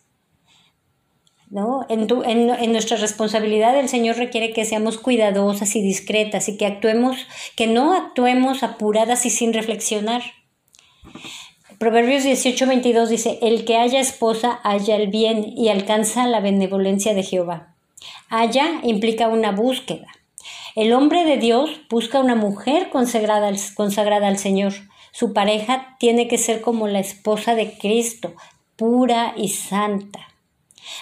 ¿No? 1.51 1.85
En, 1.89 2.07
en, 2.09 2.71
nuestra 2.71 2.97
responsabilidad 2.97 3.77
el 3.77 3.89
Señor 3.89 4.15
requiere 4.15 4.53
que 4.53 4.65
seamos 4.65 4.97
cuidadosas 4.97 5.75
y 5.75 5.81
discretas 5.81 6.47
y 6.47 6.57
que 6.57 6.65
actuemos, 6.65 7.27
que 7.57 7.67
no 7.67 7.93
actuemos 7.93 8.63
apuradas 8.63 9.25
y 9.25 9.29
sin 9.29 9.53
reflexionar. 9.53 10.23
Proverbios 11.77 12.23
18, 12.23 12.65
22 12.65 13.09
dice, 13.09 13.39
el 13.41 13.65
que 13.65 13.75
haya 13.75 13.99
esposa 13.99 14.61
haya 14.63 14.95
el 14.95 15.07
bien 15.07 15.53
y 15.57 15.67
alcanza 15.67 16.25
la 16.25 16.39
benevolencia 16.39 17.13
de 17.13 17.23
Jehová. 17.23 17.75
Haya 18.29 18.79
implica 18.83 19.27
una 19.27 19.51
búsqueda. 19.51 20.07
El 20.75 20.93
hombre 20.93 21.25
de 21.25 21.37
Dios 21.37 21.81
busca 21.89 22.19
una 22.19 22.35
mujer 22.35 22.89
consagrada 22.89 23.51
consagrada 23.75 24.27
al 24.27 24.37
Señor. 24.37 24.73
Su 25.11 25.33
pareja 25.33 25.97
tiene 25.99 26.29
que 26.29 26.37
ser 26.37 26.61
como 26.61 26.87
la 26.87 26.99
esposa 26.99 27.55
de 27.55 27.77
Cristo, 27.77 28.33
pura 28.77 29.33
y 29.35 29.49
santa. 29.49 30.30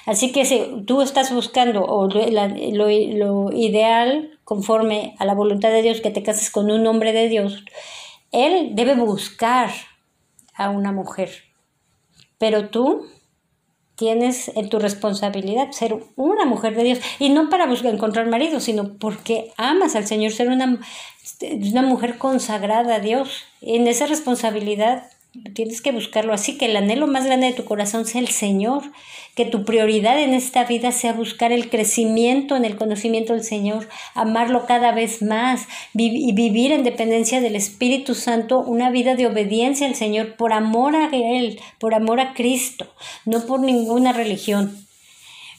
Así 0.05 0.31
que 0.31 0.45
si 0.45 0.83
tú 0.85 1.01
estás 1.01 1.33
buscando 1.33 1.83
o 1.83 2.07
lo, 2.07 3.51
ideal 3.51 4.39
conforme 4.43 5.15
a 5.19 5.25
la 5.25 5.33
voluntad 5.33 5.69
de 5.69 5.81
Dios 5.81 6.01
que 6.01 6.11
te 6.11 6.23
cases 6.23 6.51
con 6.51 6.71
un 6.71 6.85
hombre 6.87 7.13
de 7.13 7.29
Dios, 7.29 7.63
él 8.31 8.71
debe 8.73 8.95
buscar 8.95 9.69
a 10.55 10.69
una 10.69 10.91
mujer. 10.91 11.29
Pero 12.37 12.69
tú 12.69 13.05
tienes 13.95 14.49
en 14.55 14.69
tu 14.69 14.79
responsabilidad 14.79 15.71
ser 15.71 15.97
una 16.15 16.45
mujer 16.45 16.73
de 16.75 16.83
Dios 16.83 16.99
y 17.19 17.29
no 17.29 17.49
para 17.49 17.67
buscar 17.67 17.93
encontrar 17.93 18.27
marido, 18.27 18.61
sino 18.61 18.97
porque 18.97 19.51
amas 19.57 19.95
al 19.95 20.07
Señor, 20.07 20.31
ser 20.31 20.47
una, 20.47 20.79
una 21.41 21.81
mujer 21.81 22.17
consagrada 22.17 22.95
a 22.95 22.99
Dios. 22.99 23.43
En 23.61 23.87
esa 23.87 24.05
responsabilidad 24.05 25.03
Tienes 25.53 25.83
que 25.83 25.91
buscarlo. 25.91 26.33
Así, 26.33 26.57
que 26.57 26.65
el 26.65 26.75
anhelo 26.75 27.05
más 27.05 27.25
grande 27.25 27.47
de 27.47 27.53
tu 27.53 27.63
corazón 27.63 28.05
sea 28.05 28.19
el 28.19 28.29
Señor, 28.29 28.81
que 29.35 29.45
tu 29.45 29.63
prioridad 29.63 30.19
en 30.19 30.33
esta 30.33 30.65
vida 30.65 30.91
sea 30.91 31.13
buscar 31.13 31.51
el 31.51 31.69
crecimiento 31.69 32.55
en 32.55 32.65
el 32.65 32.75
conocimiento 32.75 33.33
del 33.33 33.43
Señor, 33.43 33.87
amarlo 34.15 34.65
cada 34.65 34.91
vez 34.91 35.21
más. 35.21 35.67
Y 35.93 36.33
vivir 36.33 36.71
en 36.71 36.83
dependencia 36.83 37.41
del 37.41 37.55
Espíritu 37.55 38.15
Santo. 38.15 38.59
Una 38.59 38.89
vida 38.89 39.15
de 39.15 39.27
obediencia 39.27 39.85
al 39.85 39.93
Señor. 39.93 40.35
Por 40.35 40.51
amor 40.51 40.95
a 40.95 41.09
Él, 41.11 41.59
por 41.77 41.93
amor 41.93 42.19
a 42.19 42.33
Cristo, 42.33 42.87
no 43.25 43.45
por 43.45 43.59
ninguna 43.59 44.13
religión. 44.13 44.83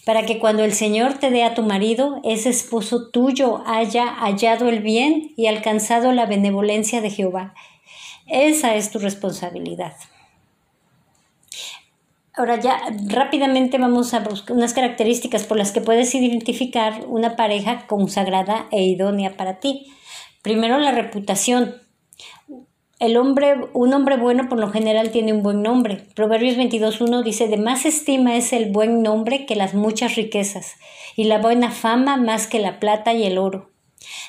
Para 0.04 0.26
que 0.26 0.40
cuando 0.40 0.64
el 0.64 0.72
Señor 0.72 1.14
te 1.14 1.30
dé 1.30 1.44
a 1.44 1.54
tu 1.54 1.62
marido, 1.62 2.20
ese 2.24 2.48
esposo 2.48 3.10
tuyo 3.10 3.62
haya 3.66 4.06
hallado 4.06 4.68
el 4.68 4.80
bien 4.80 5.32
y 5.36 5.46
alcanzado 5.46 6.10
la 6.10 6.26
benevolencia 6.26 7.00
de 7.00 7.10
Jehová 7.10 7.54
esa 8.30 8.76
es 8.76 8.90
tu 8.90 8.98
responsabilidad. 8.98 9.94
Ahora 12.34 12.58
ya 12.60 12.80
rápidamente 13.08 13.76
vamos 13.76 14.14
a 14.14 14.20
buscar 14.20 14.56
unas 14.56 14.72
características 14.72 15.44
por 15.44 15.58
las 15.58 15.72
que 15.72 15.80
puedes 15.80 16.14
identificar 16.14 17.04
una 17.06 17.36
pareja 17.36 17.86
consagrada 17.86 18.66
e 18.70 18.84
idónea 18.84 19.36
para 19.36 19.60
ti. 19.60 19.92
Primero 20.40 20.78
la 20.78 20.92
reputación. 20.92 21.74
El 23.00 23.16
hombre, 23.16 23.56
un 23.72 23.92
hombre 23.94 24.16
bueno 24.16 24.48
por 24.48 24.60
lo 24.60 24.70
general 24.70 25.10
tiene 25.10 25.32
un 25.32 25.42
buen 25.42 25.62
nombre. 25.62 26.04
Proverbios 26.14 26.56
22.1 26.56 27.22
dice, 27.24 27.48
de 27.48 27.56
más 27.56 27.84
estima 27.84 28.36
es 28.36 28.52
el 28.52 28.70
buen 28.70 29.02
nombre 29.02 29.44
que 29.46 29.56
las 29.56 29.74
muchas 29.74 30.16
riquezas, 30.16 30.76
y 31.16 31.24
la 31.24 31.38
buena 31.38 31.70
fama 31.70 32.16
más 32.16 32.46
que 32.46 32.60
la 32.60 32.78
plata 32.78 33.12
y 33.14 33.24
el 33.24 33.38
oro. 33.38 33.69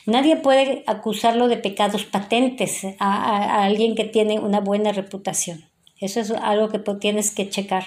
Nadie 0.05 0.35
puede 0.35 0.83
acusarlo 0.87 1.47
de 1.47 1.57
pecados 1.57 2.03
patentes 2.05 2.81
a, 2.99 3.63
alguien 3.63 3.95
que 3.95 4.03
tiene 4.03 4.39
una 4.39 4.59
buena 4.59 4.91
reputación. 4.91 5.69
Eso 5.99 6.19
es 6.19 6.31
algo 6.31 6.69
que 6.69 6.79
tienes 6.99 7.31
que 7.31 7.49
checar. 7.49 7.85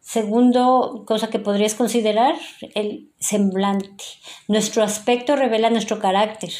Segundo, 0.00 1.04
cosa 1.06 1.30
que 1.30 1.38
podrías 1.38 1.74
considerar, 1.74 2.36
el 2.74 3.10
semblante. 3.18 4.04
Nuestro 4.46 4.82
aspecto 4.82 5.34
revela 5.34 5.70
nuestro 5.70 5.98
carácter. 5.98 6.52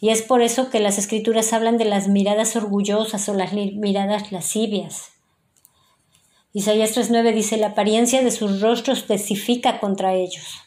Y 0.00 0.10
es 0.10 0.22
por 0.22 0.42
eso 0.42 0.70
que 0.70 0.80
las 0.80 0.98
escrituras 0.98 1.52
hablan 1.52 1.78
de 1.78 1.84
las 1.84 2.08
miradas 2.08 2.56
orgullosas 2.56 3.28
o 3.28 3.34
las 3.34 3.52
miradas 3.52 4.32
lascivias. 4.32 5.10
Isaías 6.52 6.96
3.9 6.96 7.34
dice, 7.34 7.58
la 7.58 7.68
apariencia 7.68 8.22
de 8.22 8.30
sus 8.30 8.62
rostros 8.62 9.06
testifica 9.06 9.78
contra 9.78 10.14
ellos. 10.14 10.65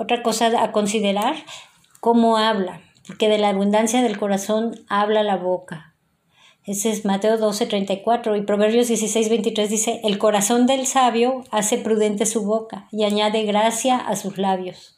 Otra 0.00 0.22
cosa 0.22 0.62
a 0.62 0.70
considerar, 0.70 1.34
cómo 1.98 2.36
habla, 2.38 2.80
porque 3.04 3.28
de 3.28 3.36
la 3.36 3.48
abundancia 3.48 4.00
del 4.00 4.16
corazón 4.16 4.76
habla 4.88 5.24
la 5.24 5.36
boca. 5.36 5.96
Ese 6.64 6.92
es 6.92 7.04
Mateo 7.04 7.36
12, 7.36 7.66
34 7.66 8.36
y 8.36 8.42
Proverbios 8.42 8.86
16, 8.86 9.28
23 9.28 9.68
dice, 9.68 10.00
el 10.04 10.18
corazón 10.18 10.66
del 10.66 10.86
sabio 10.86 11.42
hace 11.50 11.78
prudente 11.78 12.26
su 12.26 12.44
boca 12.44 12.86
y 12.92 13.02
añade 13.02 13.42
gracia 13.42 13.96
a 13.96 14.14
sus 14.14 14.38
labios. 14.38 14.94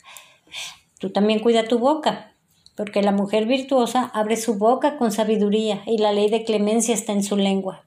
Tú 0.98 1.08
también 1.08 1.38
cuida 1.38 1.66
tu 1.66 1.78
boca, 1.78 2.34
porque 2.76 3.00
la 3.00 3.12
mujer 3.12 3.46
virtuosa 3.46 4.10
abre 4.12 4.36
su 4.36 4.58
boca 4.58 4.98
con 4.98 5.12
sabiduría 5.12 5.82
y 5.86 5.96
la 5.96 6.12
ley 6.12 6.28
de 6.28 6.44
clemencia 6.44 6.92
está 6.92 7.12
en 7.12 7.24
su 7.24 7.38
lengua. 7.38 7.86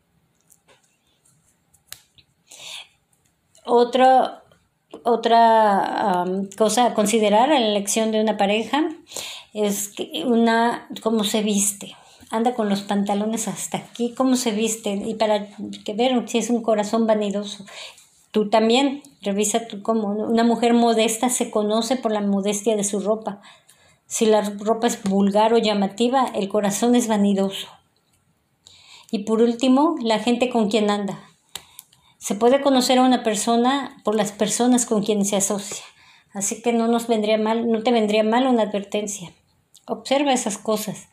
Otra 5.03 6.25
cosa 6.57 6.87
a 6.87 6.93
considerar 6.93 7.51
en 7.51 7.61
la 7.61 7.67
elección 7.69 8.11
de 8.11 8.21
una 8.21 8.37
pareja 8.37 8.89
es 9.53 9.89
que 9.89 10.23
una 10.25 10.87
cómo 11.01 11.23
se 11.23 11.41
viste 11.41 11.95
anda 12.33 12.55
con 12.55 12.67
los 12.67 12.81
pantalones 12.81 13.47
hasta 13.47 13.77
aquí, 13.77 14.15
cómo 14.17 14.35
se 14.35 14.51
viste, 14.51 14.89
y 14.91 15.13
para 15.13 15.49
que 15.85 15.93
ver 15.93 16.27
si 16.27 16.39
es 16.39 16.49
un 16.49 16.63
corazón 16.63 17.05
vanidoso. 17.05 17.63
Tú 18.31 18.49
también, 18.49 19.03
revisa 19.21 19.67
tú 19.67 19.83
cómo 19.83 20.07
una 20.07 20.43
mujer 20.43 20.73
modesta 20.73 21.29
se 21.29 21.51
conoce 21.51 21.95
por 21.95 22.11
la 22.11 22.21
modestia 22.21 22.75
de 22.75 22.83
su 22.83 22.99
ropa. 22.99 23.41
Si 24.07 24.25
la 24.25 24.41
ropa 24.41 24.87
es 24.87 25.03
vulgar 25.03 25.53
o 25.53 25.59
llamativa, 25.59 26.25
el 26.33 26.49
corazón 26.49 26.95
es 26.95 27.07
vanidoso. 27.07 27.67
Y 29.11 29.19
por 29.19 29.43
último, 29.43 29.95
la 30.01 30.17
gente 30.17 30.49
con 30.49 30.71
quien 30.71 30.89
anda. 30.89 31.19
Se 32.23 32.35
puede 32.35 32.61
conocer 32.61 32.99
a 32.99 33.01
una 33.01 33.21
persona 33.21 33.97
por 34.05 34.15
las 34.15 34.31
personas 34.31 34.85
con 34.85 35.03
quienes 35.03 35.27
se 35.27 35.35
asocia. 35.35 35.83
Así 36.31 36.61
que 36.61 36.71
no 36.71 36.87
nos 36.87 37.07
vendría 37.07 37.37
mal, 37.37 37.69
no 37.69 37.83
te 37.83 37.91
vendría 37.91 38.23
mal 38.23 38.47
una 38.47 38.63
advertencia. 38.63 39.33
Observa 39.87 40.31
esas 40.31 40.57
cosas. 40.57 41.09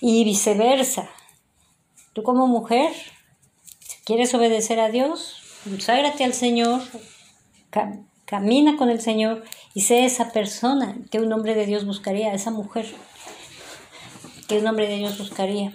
Y 0.00 0.22
viceversa. 0.22 1.10
Tú 2.12 2.22
como 2.22 2.46
mujer, 2.46 2.92
si 3.80 4.04
quieres 4.04 4.32
obedecer 4.34 4.78
a 4.78 4.88
Dios, 4.88 5.42
conságrate 5.64 6.22
al 6.22 6.32
Señor, 6.32 6.80
camina 8.24 8.76
con 8.76 8.88
el 8.88 9.00
Señor 9.00 9.42
y 9.74 9.80
sé 9.80 10.04
esa 10.04 10.30
persona 10.30 10.94
que 11.10 11.18
un 11.18 11.32
hombre 11.32 11.56
de 11.56 11.66
Dios 11.66 11.84
buscaría, 11.84 12.34
esa 12.34 12.52
mujer 12.52 12.86
que 14.46 14.58
un 14.58 14.66
hombre 14.68 14.86
de 14.86 14.98
Dios 14.98 15.18
buscaría. 15.18 15.74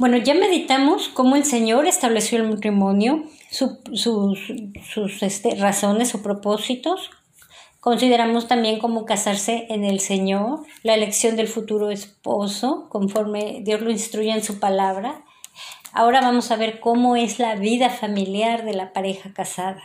Bueno, 0.00 0.16
ya 0.16 0.32
meditamos 0.32 1.10
cómo 1.10 1.36
el 1.36 1.44
Señor 1.44 1.86
estableció 1.86 2.38
el 2.38 2.48
matrimonio, 2.48 3.24
sus, 3.50 3.72
sus 3.92 5.22
este, 5.22 5.56
razones 5.56 6.14
o 6.14 6.22
propósitos, 6.22 7.10
Consideramos 7.80 8.46
también 8.46 8.78
cómo 8.78 9.06
casarse 9.06 9.66
en 9.70 9.84
el 9.84 10.00
Señor, 10.00 10.60
la 10.82 10.94
elección 10.94 11.36
del 11.36 11.48
futuro 11.48 11.90
esposo, 11.90 12.88
conforme 12.90 13.60
Dios 13.62 13.80
lo 13.80 13.90
instruye 13.90 14.30
en 14.32 14.42
su 14.42 14.58
palabra. 14.58 15.24
Ahora 15.92 16.20
vamos 16.20 16.50
a 16.50 16.56
ver 16.56 16.80
cómo 16.80 17.16
es 17.16 17.38
la 17.38 17.56
vida 17.56 17.88
familiar 17.88 18.66
de 18.66 18.74
la 18.74 18.92
pareja 18.92 19.32
casada. 19.32 19.82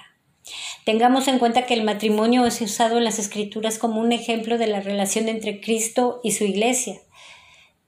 Tengamos 0.86 1.28
en 1.28 1.39
cuenta 1.39 1.66
que 1.66 1.74
el 1.74 1.84
matrimonio 1.84 2.45
es 2.45 2.61
usado 2.61 2.97
en 2.97 3.05
las 3.05 3.18
escrituras 3.18 3.80
como 3.80 3.99
un 3.99 4.11
ejemplo 4.11 4.57
de 4.57 4.68
la 4.68 4.82
relación 4.82 5.28
entre 5.30 5.61
Cristo 5.61 6.20
y 6.22 6.32
su 6.32 6.43
iglesia. 6.43 6.99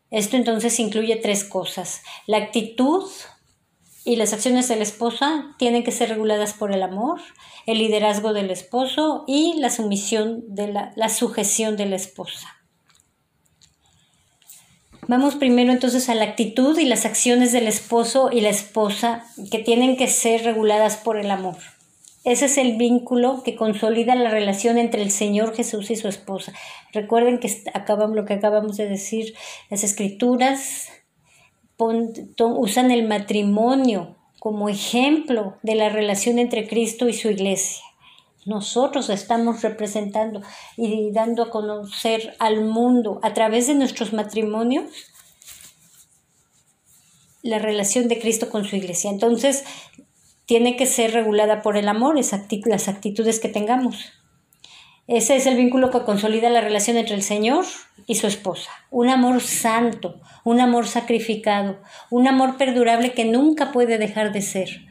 Esto 0.09 0.37
entonces 0.37 0.79
incluye 0.79 1.15
tres 1.17 1.43
cosas. 1.43 2.01
La 2.25 2.37
actitud 2.37 3.03
y 4.05 4.15
las 4.15 4.31
acciones 4.31 4.69
de 4.69 4.77
la 4.77 4.83
esposa 4.83 5.55
tienen 5.57 5.83
que 5.83 5.91
ser 5.91 6.09
reguladas 6.09 6.53
por 6.53 6.73
el 6.73 6.81
amor, 6.81 7.19
el 7.65 7.79
liderazgo 7.79 8.31
del 8.31 8.49
esposo 8.51 9.25
y 9.27 9.55
la 9.57 9.69
sumisión 9.69 10.43
de 10.47 10.71
la, 10.71 10.93
la 10.95 11.09
sujeción 11.09 11.75
de 11.75 11.87
la 11.87 11.97
esposa. 11.97 12.47
Vamos 15.09 15.35
primero 15.35 15.71
entonces 15.71 16.09
a 16.09 16.15
la 16.15 16.25
actitud 16.25 16.77
y 16.77 16.85
las 16.85 17.05
acciones 17.05 17.51
del 17.51 17.67
esposo 17.67 18.29
y 18.31 18.41
la 18.41 18.49
esposa 18.49 19.25
que 19.51 19.59
tienen 19.59 19.97
que 19.97 20.07
ser 20.07 20.43
reguladas 20.43 20.97
por 20.97 21.17
el 21.17 21.31
amor. 21.31 21.57
Ese 22.28 22.47
es 22.47 22.57
el 22.57 22.75
vínculo 22.75 23.41
que 23.41 23.55
consolida 23.55 24.13
la 24.13 24.30
relación 24.30 24.78
entre 24.78 25.01
el 25.01 25.11
Señor 25.11 25.55
Jesús 25.55 25.89
y 25.91 25.95
su 25.95 26.09
esposa. 26.09 26.51
Recuerden 26.91 27.39
que 27.39 27.49
acabamos, 27.73 28.17
lo 28.17 28.25
que 28.25 28.34
acabamos 28.34 28.75
de 28.75 28.89
decir, 28.89 29.34
las 29.69 29.86
escrituras 29.86 30.89
usan 31.78 32.91
el 32.91 33.07
matrimonio 33.07 34.17
como 34.39 34.67
ejemplo 34.67 35.55
de 35.63 35.75
la 35.75 35.88
relación 35.88 36.38
entre 36.38 36.67
Cristo 36.67 37.07
y 37.07 37.13
su 37.13 37.30
iglesia. 37.30 37.82
Nosotros 38.45 39.09
estamos 39.09 39.61
representando 39.61 40.41
y 40.75 41.11
dando 41.13 41.43
a 41.43 41.49
conocer 41.49 42.36
al 42.39 42.65
mundo 42.65 43.21
a 43.23 43.34
través 43.34 43.67
de 43.67 43.75
nuestros 43.75 44.11
matrimonios 44.11 44.91
la 47.41 47.59
relación 47.59 48.09
de 48.09 48.19
Cristo 48.19 48.49
con 48.49 48.65
su 48.65 48.75
iglesia. 48.75 49.09
Entonces, 49.09 49.63
tiene 50.47 50.77
que 50.77 50.87
ser 50.87 51.13
regulada 51.13 51.61
por 51.61 51.77
el 51.77 51.87
amor, 51.89 52.15
las 52.15 52.87
actitudes 52.87 53.39
que 53.39 53.49
tengamos. 53.49 54.13
Ese 55.05 55.35
es 55.35 55.45
el 55.45 55.57
vínculo 55.57 55.91
que 55.91 56.03
consolida 56.03 56.49
la 56.49 56.61
relación 56.61 56.97
entre 56.97 57.15
el 57.15 57.21
Señor 57.21 57.65
y 58.07 58.15
su 58.15 58.27
esposa. 58.27 58.71
Un 58.89 59.09
amor 59.09 59.41
santo, 59.41 60.19
un 60.45 60.61
amor 60.61 60.87
sacrificado, 60.87 61.79
un 62.09 62.27
amor 62.27 62.57
perdurable 62.57 63.11
que 63.11 63.25
nunca 63.25 63.71
puede 63.71 63.97
dejar 63.97 64.31
de 64.31 64.41
ser. 64.41 64.85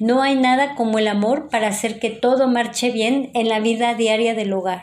No 0.00 0.22
hay 0.22 0.34
nada 0.34 0.74
como 0.74 0.98
el 0.98 1.08
amor 1.08 1.48
para 1.50 1.68
hacer 1.68 1.98
que 1.98 2.10
todo 2.10 2.48
marche 2.48 2.90
bien 2.90 3.30
en 3.34 3.48
la 3.48 3.60
vida 3.60 3.94
diaria 3.94 4.34
del 4.34 4.52
hogar. 4.54 4.82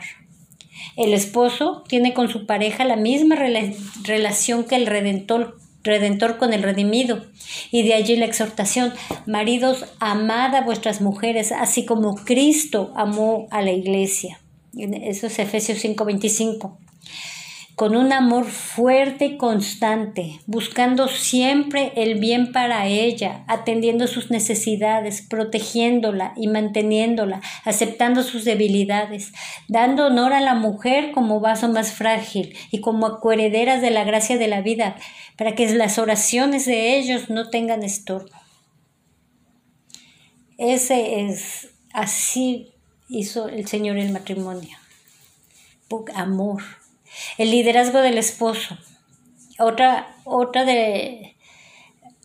El 0.96 1.12
esposo 1.12 1.82
tiene 1.88 2.14
con 2.14 2.28
su 2.28 2.46
pareja 2.46 2.84
la 2.84 2.96
misma 2.96 3.36
relación 3.36 4.64
que 4.64 4.76
el 4.76 4.86
redentor, 4.86 5.56
redentor 5.84 6.38
con 6.38 6.52
el 6.52 6.62
redimido. 6.62 7.24
Y 7.70 7.82
de 7.82 7.94
allí 7.94 8.16
la 8.16 8.24
exhortación, 8.24 8.92
maridos, 9.26 9.84
amad 10.00 10.54
a 10.54 10.62
vuestras 10.62 11.00
mujeres, 11.00 11.52
así 11.52 11.84
como 11.84 12.16
Cristo 12.16 12.92
amó 12.96 13.46
a 13.50 13.62
la 13.62 13.72
iglesia. 13.72 14.40
Eso 14.76 15.28
es 15.28 15.38
Efesios 15.38 15.78
5:25 15.78 16.83
con 17.74 17.96
un 17.96 18.12
amor 18.12 18.44
fuerte 18.46 19.24
y 19.24 19.36
constante, 19.36 20.40
buscando 20.46 21.08
siempre 21.08 21.92
el 21.96 22.20
bien 22.20 22.52
para 22.52 22.86
ella, 22.86 23.44
atendiendo 23.48 24.06
sus 24.06 24.30
necesidades, 24.30 25.22
protegiéndola 25.22 26.34
y 26.36 26.46
manteniéndola, 26.46 27.40
aceptando 27.64 28.22
sus 28.22 28.44
debilidades, 28.44 29.32
dando 29.68 30.06
honor 30.06 30.32
a 30.32 30.40
la 30.40 30.54
mujer 30.54 31.10
como 31.10 31.40
vaso 31.40 31.68
más 31.68 31.92
frágil 31.92 32.56
y 32.70 32.80
como 32.80 33.06
acuerederas 33.06 33.82
de 33.82 33.90
la 33.90 34.04
gracia 34.04 34.38
de 34.38 34.46
la 34.46 34.60
vida, 34.60 34.96
para 35.36 35.56
que 35.56 35.68
las 35.74 35.98
oraciones 35.98 36.66
de 36.66 36.96
ellos 36.96 37.28
no 37.28 37.50
tengan 37.50 37.82
estorbo. 37.82 38.30
Ese 40.58 41.22
es, 41.22 41.70
así 41.92 42.70
hizo 43.08 43.48
el 43.48 43.66
Señor 43.66 43.96
el 43.96 44.12
matrimonio. 44.12 44.78
Amor 46.14 46.62
el 47.38 47.50
liderazgo 47.50 48.00
del 48.00 48.18
esposo. 48.18 48.76
Otra, 49.58 50.08
otra 50.24 50.64
de, 50.64 51.36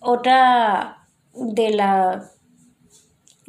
otra 0.01 1.07
de 1.33 1.69
la, 1.71 2.31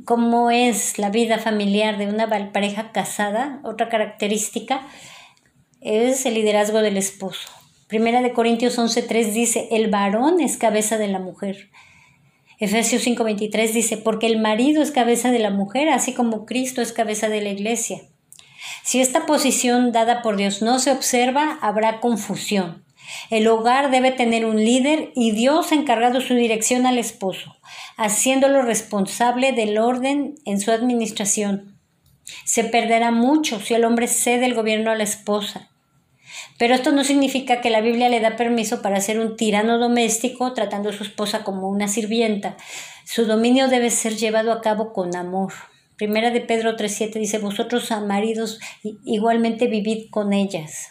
cómo 0.05 0.51
es 0.51 0.99
la 0.99 1.11
vida 1.11 1.39
familiar 1.39 1.99
de 1.99 2.07
una 2.07 2.29
pareja 2.53 2.93
casada, 2.93 3.61
otra 3.65 3.89
característica 3.89 4.87
es 5.81 6.27
el 6.27 6.35
liderazgo 6.35 6.83
del 6.83 6.97
esposo. 6.97 7.49
Primera 7.87 8.23
de 8.23 8.33
Corintios 8.33 8.79
11.3 8.79 9.33
dice, 9.33 9.69
el 9.73 9.89
varón 9.91 10.41
es 10.41 10.57
cabeza 10.57 10.99
de 10.99 11.09
la 11.09 11.19
mujer. 11.19 11.71
Efesios 12.59 13.07
5.23 13.07 13.73
dice, 13.73 13.97
porque 13.97 14.27
el 14.27 14.39
marido 14.39 14.83
es 14.83 14.91
cabeza 14.91 15.31
de 15.31 15.39
la 15.39 15.51
mujer, 15.51 15.89
así 15.89 16.13
como 16.13 16.45
Cristo 16.45 16.83
es 16.83 16.93
cabeza 16.93 17.29
de 17.29 17.41
la 17.41 17.49
iglesia. 17.49 18.03
Si 18.91 19.01
esta 19.01 19.25
posición 19.25 19.93
dada 19.93 20.21
por 20.21 20.37
Dios 20.37 20.63
no 20.63 20.81
se 20.81 20.91
observa, 20.91 21.61
habrá 21.63 22.01
confusión. 22.01 22.85
El 23.31 23.47
hogar 23.47 23.93
debe 23.93 24.11
tener 24.11 24.45
un 24.45 24.57
líder 24.57 25.13
y 25.15 25.31
Dios 25.31 25.71
encargado 25.71 26.21
su 26.21 26.35
dirección 26.35 26.87
al 26.87 26.99
esposo, 26.99 27.57
haciéndolo 27.97 28.63
responsable 28.63 29.53
del 29.53 29.79
orden 29.79 30.35
en 30.45 30.61
su 30.61 30.73
administración. 30.73 31.79
Se 32.45 32.65
perderá 32.65 33.13
mucho 33.13 33.61
si 33.61 33.75
el 33.75 33.85
hombre 33.85 34.09
cede 34.09 34.47
el 34.47 34.55
gobierno 34.55 34.91
a 34.91 34.97
la 34.97 35.05
esposa. 35.05 35.71
Pero 36.59 36.75
esto 36.75 36.91
no 36.91 37.05
significa 37.05 37.61
que 37.61 37.71
la 37.71 37.83
Biblia 37.83 38.09
le 38.09 38.19
da 38.19 38.35
permiso 38.35 38.83
para 38.83 39.01
ser 39.01 39.21
un 39.21 39.37
tirano 39.37 39.79
doméstico 39.79 40.53
tratando 40.53 40.89
a 40.89 40.93
su 40.93 41.05
esposa 41.05 41.45
como 41.45 41.69
una 41.69 41.87
sirvienta. 41.87 42.57
Su 43.05 43.25
dominio 43.25 43.69
debe 43.69 43.91
ser 43.91 44.17
llevado 44.17 44.51
a 44.51 44.61
cabo 44.61 44.93
con 44.93 45.15
amor. 45.15 45.53
Primera 46.01 46.31
de 46.31 46.41
Pedro 46.41 46.79
3.7 46.79 47.13
dice, 47.19 47.37
vosotros 47.37 47.93
a 47.93 48.01
maridos 48.01 48.59
igualmente 49.05 49.67
vivid 49.67 50.09
con 50.09 50.33
ellas. 50.33 50.89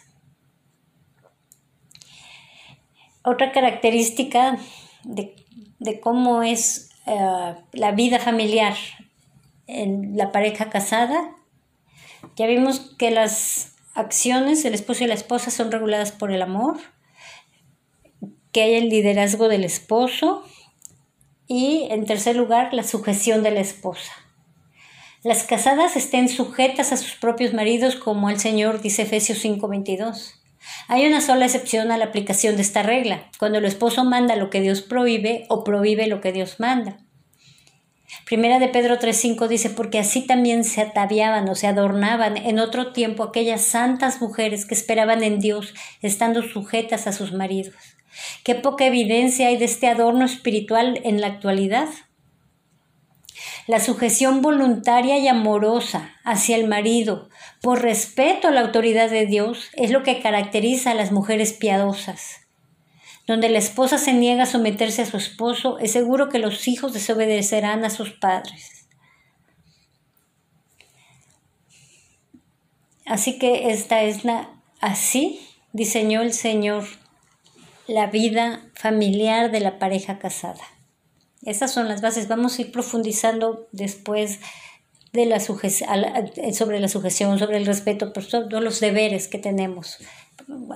Otra 3.24 3.52
característica 3.52 4.60
de, 5.04 6.00
cómo 6.00 6.44
es 6.44 6.92
eh, 7.08 7.56
la 7.72 7.92
vida 7.94 8.20
familiar 8.20 8.76
en 9.66 10.16
la 10.16 10.32
pareja 10.32 10.70
casada 10.70 11.36
Ya 12.36 12.46
vimos 12.46 12.80
que 13.00 13.10
las 13.10 13.78
acciones 13.96 14.62
del 14.62 14.76
esposo 14.76 15.06
y 15.06 15.08
la 15.08 15.16
esposa 15.16 15.50
son 15.50 15.72
reguladas 15.72 16.12
por 16.12 16.32
el 16.32 16.44
amor, 16.44 16.78
que 18.52 18.62
hay 18.62 18.76
el 18.76 18.90
liderazgo 18.90 19.48
del 19.48 19.64
esposo 19.64 20.44
y 21.48 21.88
en 21.90 22.06
tercer 22.06 22.36
lugar 22.36 22.76
la 22.76 22.84
sujeción 22.84 23.42
de 23.42 23.50
la 23.50 23.62
esposa. 23.62 24.29
Las 25.22 25.44
casadas 25.44 25.98
estén 25.98 26.30
sujetas 26.30 26.94
a 26.94 26.98
sus 26.98 27.16
propios 27.16 27.54
maridos 27.54 27.98
como 27.98 28.30
el 28.30 28.40
Señor 28.40 28.82
dice 28.82 29.02
Efesios 29.02 29.40
5:22. 29.40 30.36
Hay 30.88 31.06
una 31.06 31.20
sola 31.20 31.46
excepción 31.46 31.92
a 31.92 31.98
la 31.98 32.06
aplicación 32.06 32.56
de 32.56 32.62
esta 32.62 32.84
regla, 32.84 33.30
cuando 33.38 33.58
el 33.58 33.66
esposo 33.66 34.06
manda 34.06 34.38
lo 34.38 34.50
que 34.50 34.62
Dios 34.62 34.82
prohíbe 34.82 35.46
o 35.50 35.66
prohíbe 35.66 36.08
lo 36.08 36.22
que 36.22 36.32
Dios 36.32 36.62
manda. 36.62 37.00
Primera 38.26 38.60
de 38.60 38.70
Pedro 38.70 38.98
3:5 38.98 39.50
dice, 39.50 39.70
porque 39.70 40.00
así 40.00 40.22
también 40.26 40.64
se 40.64 40.80
ataviaban 40.80 41.50
o 41.50 41.56
se 41.56 41.68
adornaban 41.68 42.38
en 42.38 42.58
otro 42.58 42.94
tiempo 42.94 43.24
aquellas 43.24 43.62
santas 43.62 44.22
mujeres 44.22 44.66
que 44.66 44.74
esperaban 44.74 45.22
en 45.24 45.42
Dios, 45.42 45.74
estando 46.02 46.44
sujetas 46.44 47.08
a 47.08 47.12
sus 47.12 47.34
maridos. 47.34 47.76
Qué 48.46 48.56
poca 48.56 48.86
evidencia 48.86 49.50
hay 49.50 49.58
de 49.58 49.66
este 49.66 49.88
adorno 49.88 50.24
espiritual 50.24 51.02
en 51.04 51.20
la 51.20 51.28
actualidad. 51.28 51.90
La 53.68 53.80
sujeción 53.80 54.42
voluntaria 54.42 55.18
y 55.18 55.28
amorosa 55.28 56.16
hacia 56.24 56.56
el 56.56 56.68
marido, 56.68 57.30
por 57.62 57.82
respeto 57.82 58.48
a 58.48 58.52
la 58.52 58.62
autoridad 58.62 59.10
de 59.10 59.26
Dios, 59.26 59.70
es 59.74 59.92
lo 59.92 60.04
que 60.04 60.22
caracteriza 60.22 60.92
a 60.92 60.96
las 60.96 61.12
mujeres 61.12 61.54
piadosas. 61.54 62.48
Donde 63.28 63.50
la 63.50 63.60
esposa 63.60 63.98
se 63.98 64.14
niega 64.14 64.44
a 64.44 64.48
someterse 64.48 65.04
a 65.04 65.06
su 65.06 65.18
esposo, 65.18 65.78
es 65.80 65.92
seguro 65.92 66.30
que 66.30 66.40
los 66.40 66.68
hijos 66.68 66.94
desobedecerán 66.94 67.86
a 67.86 67.90
sus 67.90 68.12
padres. 68.12 68.88
Así 73.06 73.40
que 73.40 73.72
esta 73.72 74.04
es 74.04 74.24
la, 74.24 74.50
así 74.82 75.42
diseñó 75.74 76.22
el 76.22 76.34
Señor 76.34 76.86
la 77.88 78.06
vida 78.06 78.62
familiar 78.76 79.50
de 79.52 79.60
la 79.60 79.80
pareja 79.80 80.20
casada. 80.20 80.64
Esas 81.44 81.72
son 81.72 81.88
las 81.88 82.02
bases. 82.02 82.28
Vamos 82.28 82.58
a 82.58 82.62
ir 82.64 82.72
profundizando 82.72 83.68
después 83.72 84.40
de 85.14 85.26
la 85.26 85.40
sobre 85.40 86.80
la 86.80 86.88
sujeción, 86.88 87.40
sobre 87.40 87.58
el 87.58 87.66
respeto, 87.66 88.14
por 88.14 88.26
todos 88.26 88.64
los 88.64 88.80
deberes 88.80 89.28
que 89.28 89.40
tenemos. 89.40 89.98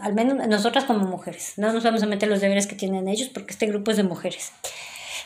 Al 0.01 0.13
menos 0.13 0.47
nosotras 0.47 0.85
como 0.85 1.05
mujeres. 1.05 1.53
No 1.57 1.71
nos 1.71 1.83
vamos 1.83 2.03
a 2.03 2.07
meter 2.07 2.29
los 2.29 2.41
deberes 2.41 2.67
que 2.67 2.75
tienen 2.75 3.07
ellos 3.07 3.29
porque 3.29 3.51
este 3.51 3.67
grupo 3.67 3.91
es 3.91 3.97
de 3.97 4.03
mujeres. 4.03 4.51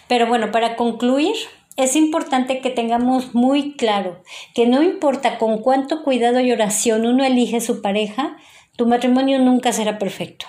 Pero 0.08 0.28
bueno, 0.28 0.52
para 0.52 0.76
concluir, 0.76 1.36
es 1.76 1.96
importante 1.96 2.60
que 2.60 2.70
tengamos 2.70 3.36
muy 3.36 3.76
claro 3.76 4.22
que 4.56 4.66
no 4.66 4.82
importa 4.82 5.38
con 5.38 5.60
cuánto 5.60 6.04
cuidado 6.04 6.40
y 6.40 6.52
oración 6.52 7.06
uno 7.06 7.24
elige 7.24 7.62
su 7.62 7.82
pareja, 7.82 8.38
tu 8.76 8.88
matrimonio 8.88 9.40
nunca 9.40 9.72
será 9.72 10.00
perfecto. 10.00 10.48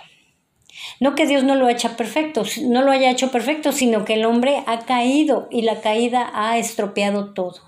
No 1.00 1.14
que 1.14 1.26
Dios 1.26 1.44
no 1.44 1.54
lo 1.54 1.66
haya 1.66 1.96
perfecto, 1.96 2.42
no 2.62 2.82
lo 2.82 2.90
haya 2.90 3.10
hecho 3.10 3.30
perfecto, 3.30 3.72
sino 3.72 4.04
que 4.04 4.14
el 4.14 4.24
hombre 4.24 4.62
ha 4.66 4.80
caído 4.80 5.48
y 5.50 5.62
la 5.62 5.80
caída 5.80 6.30
ha 6.34 6.58
estropeado 6.58 7.32
todo. 7.34 7.60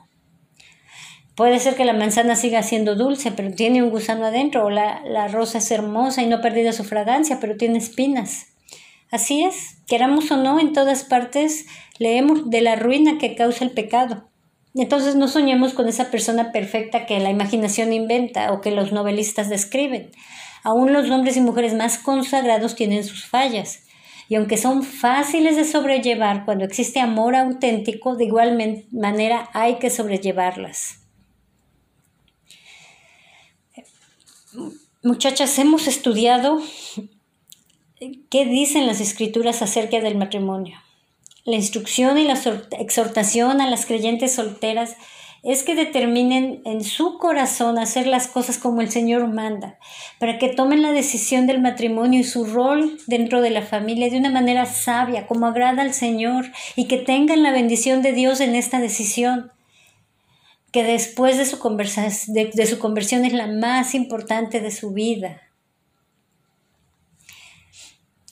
Puede 1.36 1.58
ser 1.58 1.74
que 1.74 1.84
la 1.84 1.92
manzana 1.92 2.36
siga 2.36 2.62
siendo 2.62 2.96
dulce, 2.96 3.32
pero 3.32 3.52
tiene 3.52 3.82
un 3.82 3.90
gusano 3.90 4.26
adentro, 4.26 4.66
o 4.66 4.70
la, 4.70 5.02
la 5.06 5.28
rosa 5.28 5.58
es 5.58 5.70
hermosa 5.70 6.22
y 6.22 6.26
no 6.26 6.36
ha 6.36 6.40
perdido 6.42 6.72
su 6.72 6.84
fragancia, 6.84 7.38
pero 7.40 7.56
tiene 7.56 7.78
espinas. 7.78 8.48
Así 9.10 9.42
es, 9.42 9.78
queramos 9.86 10.30
o 10.30 10.36
no, 10.36 10.60
en 10.60 10.72
todas 10.72 11.04
partes 11.04 11.66
leemos 11.98 12.50
de 12.50 12.60
la 12.60 12.76
ruina 12.76 13.18
que 13.18 13.34
causa 13.34 13.64
el 13.64 13.70
pecado. 13.70 14.28
Entonces 14.74 15.16
no 15.16 15.26
soñemos 15.26 15.74
con 15.74 15.88
esa 15.88 16.10
persona 16.10 16.52
perfecta 16.52 17.06
que 17.06 17.18
la 17.18 17.30
imaginación 17.30 17.92
inventa 17.92 18.52
o 18.52 18.60
que 18.60 18.70
los 18.70 18.92
novelistas 18.92 19.48
describen. 19.48 20.10
Aún 20.62 20.92
los 20.92 21.10
hombres 21.10 21.36
y 21.36 21.40
mujeres 21.40 21.74
más 21.74 21.98
consagrados 21.98 22.74
tienen 22.74 23.04
sus 23.04 23.24
fallas. 23.24 23.84
Y 24.28 24.36
aunque 24.36 24.56
son 24.56 24.82
fáciles 24.82 25.56
de 25.56 25.64
sobrellevar 25.64 26.44
cuando 26.44 26.64
existe 26.64 27.00
amor 27.00 27.34
auténtico, 27.34 28.16
de 28.16 28.26
igual 28.26 28.86
manera 28.92 29.50
hay 29.52 29.78
que 29.78 29.90
sobrellevarlas. 29.90 31.00
Muchachas, 35.02 35.58
hemos 35.58 35.86
estudiado 35.88 36.60
qué 38.28 38.44
dicen 38.44 38.86
las 38.86 39.00
escrituras 39.00 39.62
acerca 39.62 40.00
del 40.00 40.16
matrimonio. 40.16 40.78
La 41.44 41.56
instrucción 41.56 42.18
y 42.18 42.24
la 42.24 42.38
exhortación 42.78 43.60
a 43.60 43.70
las 43.70 43.86
creyentes 43.86 44.34
solteras 44.34 44.96
es 45.42 45.62
que 45.62 45.74
determinen 45.74 46.60
en 46.64 46.84
su 46.84 47.18
corazón 47.18 47.78
hacer 47.78 48.06
las 48.06 48.26
cosas 48.26 48.58
como 48.58 48.80
el 48.80 48.90
Señor 48.90 49.26
manda, 49.28 49.78
para 50.18 50.38
que 50.38 50.48
tomen 50.48 50.82
la 50.82 50.92
decisión 50.92 51.46
del 51.46 51.60
matrimonio 51.60 52.20
y 52.20 52.24
su 52.24 52.44
rol 52.44 52.98
dentro 53.06 53.40
de 53.40 53.50
la 53.50 53.62
familia 53.62 54.10
de 54.10 54.18
una 54.18 54.30
manera 54.30 54.66
sabia, 54.66 55.26
como 55.26 55.46
agrada 55.46 55.82
al 55.82 55.94
Señor, 55.94 56.46
y 56.76 56.86
que 56.86 56.98
tengan 56.98 57.42
la 57.42 57.52
bendición 57.52 58.02
de 58.02 58.12
Dios 58.12 58.40
en 58.40 58.54
esta 58.54 58.80
decisión, 58.80 59.50
que 60.72 60.84
después 60.84 61.38
de 61.38 61.46
su, 61.46 61.56
de 61.56 62.66
su 62.66 62.78
conversión 62.78 63.24
es 63.24 63.32
la 63.32 63.46
más 63.46 63.94
importante 63.94 64.60
de 64.60 64.70
su 64.70 64.92
vida. 64.92 65.40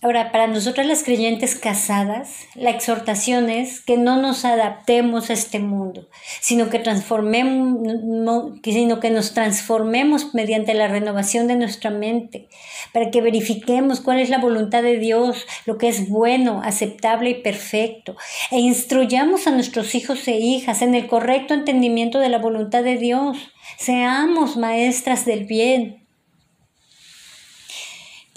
Ahora, 0.00 0.30
para 0.30 0.46
nosotras 0.46 0.86
las 0.86 1.02
creyentes 1.02 1.56
casadas, 1.56 2.46
la 2.54 2.70
exhortación 2.70 3.50
es 3.50 3.80
que 3.80 3.96
no 3.96 4.22
nos 4.22 4.44
adaptemos 4.44 5.28
a 5.28 5.32
este 5.32 5.58
mundo, 5.58 6.08
sino 6.40 6.70
que, 6.70 6.78
transformemos, 6.78 8.60
sino 8.62 9.00
que 9.00 9.10
nos 9.10 9.34
transformemos 9.34 10.36
mediante 10.36 10.74
la 10.74 10.86
renovación 10.86 11.48
de 11.48 11.56
nuestra 11.56 11.90
mente, 11.90 12.46
para 12.92 13.10
que 13.10 13.20
verifiquemos 13.20 14.00
cuál 14.00 14.20
es 14.20 14.30
la 14.30 14.38
voluntad 14.38 14.84
de 14.84 14.98
Dios, 14.98 15.44
lo 15.66 15.78
que 15.78 15.88
es 15.88 16.08
bueno, 16.08 16.60
aceptable 16.62 17.30
y 17.30 17.42
perfecto, 17.42 18.16
e 18.52 18.60
instruyamos 18.60 19.48
a 19.48 19.50
nuestros 19.50 19.96
hijos 19.96 20.28
e 20.28 20.36
hijas 20.36 20.80
en 20.80 20.94
el 20.94 21.08
correcto 21.08 21.54
entendimiento 21.54 22.20
de 22.20 22.28
la 22.28 22.38
voluntad 22.38 22.84
de 22.84 22.98
Dios. 22.98 23.36
Seamos 23.78 24.56
maestras 24.56 25.24
del 25.24 25.44
bien, 25.44 26.07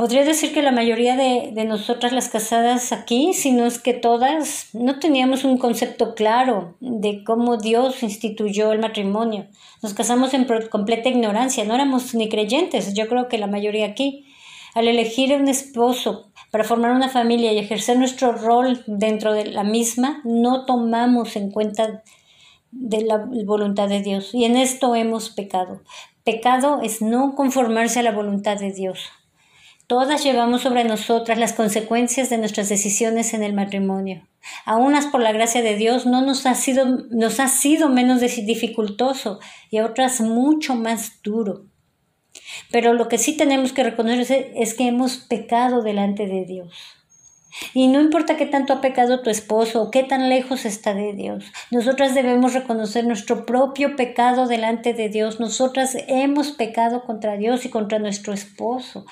Podría 0.02 0.24
decir 0.24 0.52
que 0.52 0.64
la 0.64 0.72
mayoría 0.72 1.16
de, 1.16 1.64
nosotras 1.64 2.12
las 2.12 2.28
casadas 2.28 2.92
aquí, 2.92 3.36
si 3.36 3.52
no 3.52 3.68
es 3.68 3.78
que 3.78 3.94
todas, 3.94 4.70
no 4.74 4.98
teníamos 4.98 5.44
un 5.44 5.60
concepto 5.60 6.16
claro 6.16 6.74
de 6.80 7.24
cómo 7.24 7.58
Dios 7.58 8.02
instituyó 8.02 8.72
el 8.72 8.80
matrimonio. 8.80 9.46
Nos 9.84 9.94
casamos 9.94 10.34
en 10.34 10.48
completa 10.72 11.08
ignorancia, 11.08 11.66
no 11.66 11.76
éramos 11.76 12.16
ni 12.16 12.30
creyentes, 12.30 12.96
yo 12.96 13.08
creo 13.08 13.28
que 13.28 13.38
la 13.38 13.46
mayoría 13.46 13.86
aquí. 13.86 14.26
Al 14.74 14.88
elegir 14.88 15.36
un 15.36 15.48
esposo 15.48 16.32
para 16.50 16.64
formar 16.64 16.94
una 16.94 17.10
familia 17.10 17.54
y 17.54 17.60
ejercer 17.60 18.00
nuestro 18.00 18.32
rol 18.32 18.84
dentro 18.88 19.34
de 19.34 19.46
la 19.46 19.64
misma, 19.64 20.22
no 20.24 20.66
tomamos 20.66 21.36
en 21.36 21.52
cuenta 21.52 22.02
de 22.72 23.04
la 23.04 23.24
voluntad 23.46 23.88
de 23.88 24.02
Dios. 24.02 24.34
Y 24.34 24.46
en 24.46 24.58
esto 24.58 24.96
hemos 24.96 25.30
pecado. 25.30 25.84
Pecado 26.24 26.80
es 26.82 27.04
no 27.04 27.36
conformarse 27.36 28.00
a 28.00 28.04
la 28.04 28.12
voluntad 28.12 28.58
de 28.58 28.74
Dios. 28.74 29.12
Todas 29.92 30.24
llevamos 30.24 30.62
sobre 30.62 30.86
nosotras 30.86 31.38
las 31.38 31.52
consecuencias 31.52 32.30
de 32.30 32.38
nuestras 32.38 32.70
decisiones 32.70 33.34
en 33.34 33.44
el 33.44 33.52
matrimonio. 33.52 34.26
A 34.64 34.78
unas 34.78 35.08
por 35.08 35.20
la 35.20 35.34
gracia 35.34 35.62
de 35.62 35.76
Dios 35.76 36.06
no 36.06 36.22
nos 36.22 36.46
ha 36.46 36.56
sido, 36.56 36.86
nos 37.10 37.42
ha 37.42 37.50
sido 37.50 37.90
menos 37.90 38.22
dificultoso 38.22 39.42
y 39.70 39.80
a 39.80 39.86
otras 39.86 40.22
mucho 40.22 40.76
más 40.76 41.22
duro. 41.24 41.66
Pero 42.72 42.94
lo 42.94 43.10
que 43.10 43.18
sí 43.18 43.36
tenemos 43.36 43.74
que 43.74 43.84
reconocer 43.84 44.54
es 44.56 44.76
que 44.76 44.88
hemos 44.88 45.18
pecado 45.18 45.82
delante 45.82 46.26
de 46.26 46.46
Dios. 46.46 46.72
Y 47.74 47.88
no 47.88 48.00
importa 48.00 48.38
qué 48.38 48.46
tanto 48.46 48.74
ha 48.74 48.82
pecado 48.82 49.22
tu 49.22 49.30
esposo 49.30 49.82
o 49.82 49.92
qué 49.92 50.04
tan 50.04 50.30
lejos 50.30 50.66
está 50.66 50.94
de 50.94 51.14
Dios, 51.14 51.52
nosotras 51.70 52.16
debemos 52.16 52.54
reconocer 52.54 53.06
nuestro 53.06 53.46
propio 53.46 53.96
pecado 53.96 54.48
delante 54.48 54.94
de 54.94 55.10
Dios. 55.10 55.40
Nosotras 55.40 55.98
hemos 56.08 56.52
pecado 56.52 57.04
contra 57.04 57.36
Dios 57.36 57.66
y 57.66 57.70
contra 57.70 58.00
nuestro 58.00 58.34
esposo. 58.34 59.06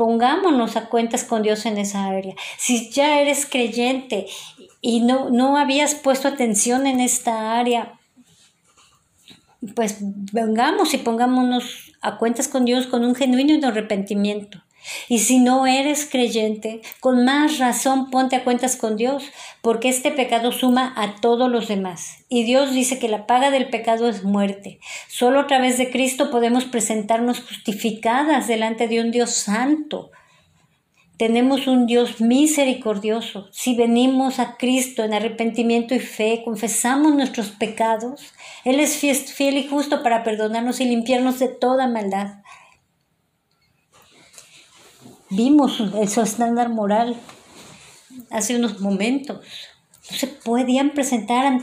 Pongámonos 0.00 0.76
a 0.76 0.88
cuentas 0.88 1.24
con 1.24 1.42
Dios 1.42 1.66
en 1.66 1.76
esa 1.76 2.06
área. 2.06 2.34
Si 2.56 2.88
ya 2.88 3.20
eres 3.20 3.44
creyente 3.44 4.28
y 4.80 5.00
no, 5.00 5.28
no 5.28 5.58
habías 5.58 5.94
puesto 5.94 6.26
atención 6.26 6.86
en 6.86 7.00
esta 7.00 7.58
área, 7.58 7.98
pues 9.74 9.98
vengamos 10.00 10.94
y 10.94 10.96
pongámonos 10.96 11.92
a 12.00 12.16
cuentas 12.16 12.48
con 12.48 12.64
Dios 12.64 12.86
con 12.86 13.04
un 13.04 13.14
genuino 13.14 13.68
arrepentimiento. 13.68 14.62
Y 15.08 15.18
si 15.18 15.38
no 15.38 15.66
eres 15.66 16.08
creyente, 16.10 16.80
con 17.00 17.24
más 17.24 17.58
razón 17.58 18.10
ponte 18.10 18.36
a 18.36 18.44
cuentas 18.44 18.76
con 18.76 18.96
Dios, 18.96 19.24
porque 19.62 19.88
este 19.88 20.10
pecado 20.10 20.52
suma 20.52 20.92
a 20.96 21.16
todos 21.20 21.50
los 21.50 21.68
demás. 21.68 22.24
Y 22.28 22.44
Dios 22.44 22.72
dice 22.72 22.98
que 22.98 23.08
la 23.08 23.26
paga 23.26 23.50
del 23.50 23.68
pecado 23.68 24.08
es 24.08 24.24
muerte. 24.24 24.78
Solo 25.08 25.40
a 25.40 25.46
través 25.46 25.78
de 25.78 25.90
Cristo 25.90 26.30
podemos 26.30 26.64
presentarnos 26.64 27.40
justificadas 27.40 28.48
delante 28.48 28.88
de 28.88 29.00
un 29.00 29.10
Dios 29.10 29.30
santo. 29.30 30.10
Tenemos 31.20 31.66
un 31.66 31.84
Dios 31.84 32.22
misericordioso. 32.22 33.48
Si 33.52 33.76
venimos 33.76 34.38
a 34.38 34.56
Cristo 34.56 35.04
en 35.04 35.12
arrepentimiento 35.12 35.94
y 35.94 35.98
fe, 35.98 36.40
confesamos 36.42 37.14
nuestros 37.14 37.50
pecados, 37.50 38.32
Él 38.64 38.80
es 38.80 38.96
fiel 38.96 39.58
y 39.58 39.68
justo 39.68 40.02
para 40.02 40.22
perdonarnos 40.22 40.80
y 40.80 40.86
limpiarnos 40.86 41.38
de 41.38 41.48
toda 41.48 41.88
maldad. 41.88 42.39
Vimos 45.30 45.76
su 45.76 46.20
estándar 46.20 46.68
moral 46.68 47.16
hace 48.30 48.56
unos 48.56 48.80
momentos. 48.80 49.44
No 50.10 50.16
se 50.16 50.26
podían 50.26 50.90
presentar 50.90 51.60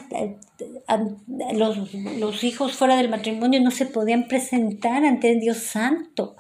los, 1.53 1.93
los 1.93 2.43
hijos 2.43 2.73
fuera 2.73 2.95
del 2.95 3.09
matrimonio, 3.09 3.61
no 3.61 3.71
se 3.71 3.85
podían 3.85 4.27
presentar 4.27 5.03
ante 5.03 5.35
Dios 5.35 5.57
Santo 5.57 6.35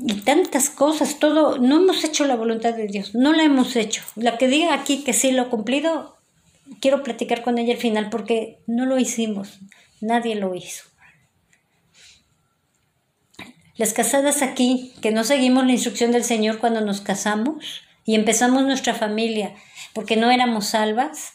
y 0.00 0.14
tantas 0.20 0.70
cosas, 0.70 1.18
todo, 1.18 1.58
no 1.58 1.78
hemos 1.78 2.04
hecho 2.04 2.24
la 2.24 2.36
voluntad 2.36 2.74
de 2.74 2.86
Dios, 2.86 3.14
no 3.14 3.32
la 3.32 3.42
hemos 3.42 3.74
hecho. 3.74 4.02
La 4.14 4.38
que 4.38 4.46
diga 4.46 4.74
aquí 4.74 5.02
que 5.02 5.12
sí 5.12 5.32
lo 5.32 5.42
he 5.42 5.48
cumplido, 5.48 6.16
quiero 6.80 7.02
platicar 7.02 7.42
con 7.42 7.58
ella 7.58 7.74
al 7.74 7.80
final 7.80 8.08
porque 8.08 8.58
no 8.66 8.86
lo 8.86 8.98
hicimos, 8.98 9.58
nadie 10.00 10.36
lo 10.36 10.54
hizo. 10.54 10.84
Las 13.78 13.92
casadas 13.92 14.42
aquí, 14.42 14.92
que 15.00 15.12
no 15.12 15.22
seguimos 15.22 15.64
la 15.64 15.70
instrucción 15.70 16.10
del 16.10 16.24
Señor 16.24 16.58
cuando 16.58 16.80
nos 16.80 17.00
casamos 17.00 17.82
y 18.04 18.16
empezamos 18.16 18.64
nuestra 18.64 18.92
familia 18.92 19.54
porque 19.92 20.16
no 20.16 20.32
éramos 20.32 20.66
salvas, 20.66 21.34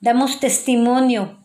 damos 0.00 0.38
testimonio 0.38 1.44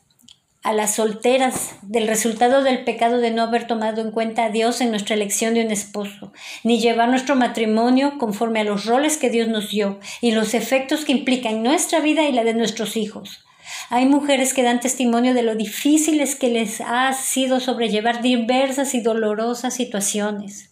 a 0.61 0.71
las 0.71 0.95
solteras 0.95 1.75
del 1.81 2.07
resultado 2.07 2.61
del 2.61 2.83
pecado 2.83 3.17
de 3.17 3.31
no 3.31 3.41
haber 3.41 3.65
tomado 3.65 4.01
en 4.01 4.11
cuenta 4.11 4.45
a 4.45 4.49
Dios 4.51 4.81
en 4.81 4.91
nuestra 4.91 5.15
elección 5.15 5.55
de 5.55 5.65
un 5.65 5.71
esposo, 5.71 6.31
ni 6.63 6.79
llevar 6.79 7.09
nuestro 7.09 7.35
matrimonio 7.35 8.19
conforme 8.19 8.59
a 8.59 8.65
los 8.65 8.85
roles 8.85 9.17
que 9.17 9.31
Dios 9.31 9.47
nos 9.47 9.71
dio 9.71 9.99
y 10.21 10.31
los 10.31 10.53
efectos 10.53 11.05
que 11.05 11.11
implican 11.11 11.63
nuestra 11.63 12.01
vida 12.01 12.21
y 12.29 12.31
la 12.31 12.43
de 12.43 12.53
nuestros 12.53 12.97
hijos. 12.97 13.44
Hay 13.89 14.05
mujeres 14.05 14.53
que 14.53 14.63
dan 14.63 14.79
testimonio 14.79 15.33
de 15.33 15.43
lo 15.43 15.55
difíciles 15.55 16.35
que 16.35 16.49
les 16.49 16.81
ha 16.81 17.13
sido 17.13 17.59
sobrellevar 17.59 18.21
diversas 18.21 18.95
y 18.95 19.01
dolorosas 19.01 19.75
situaciones. 19.75 20.71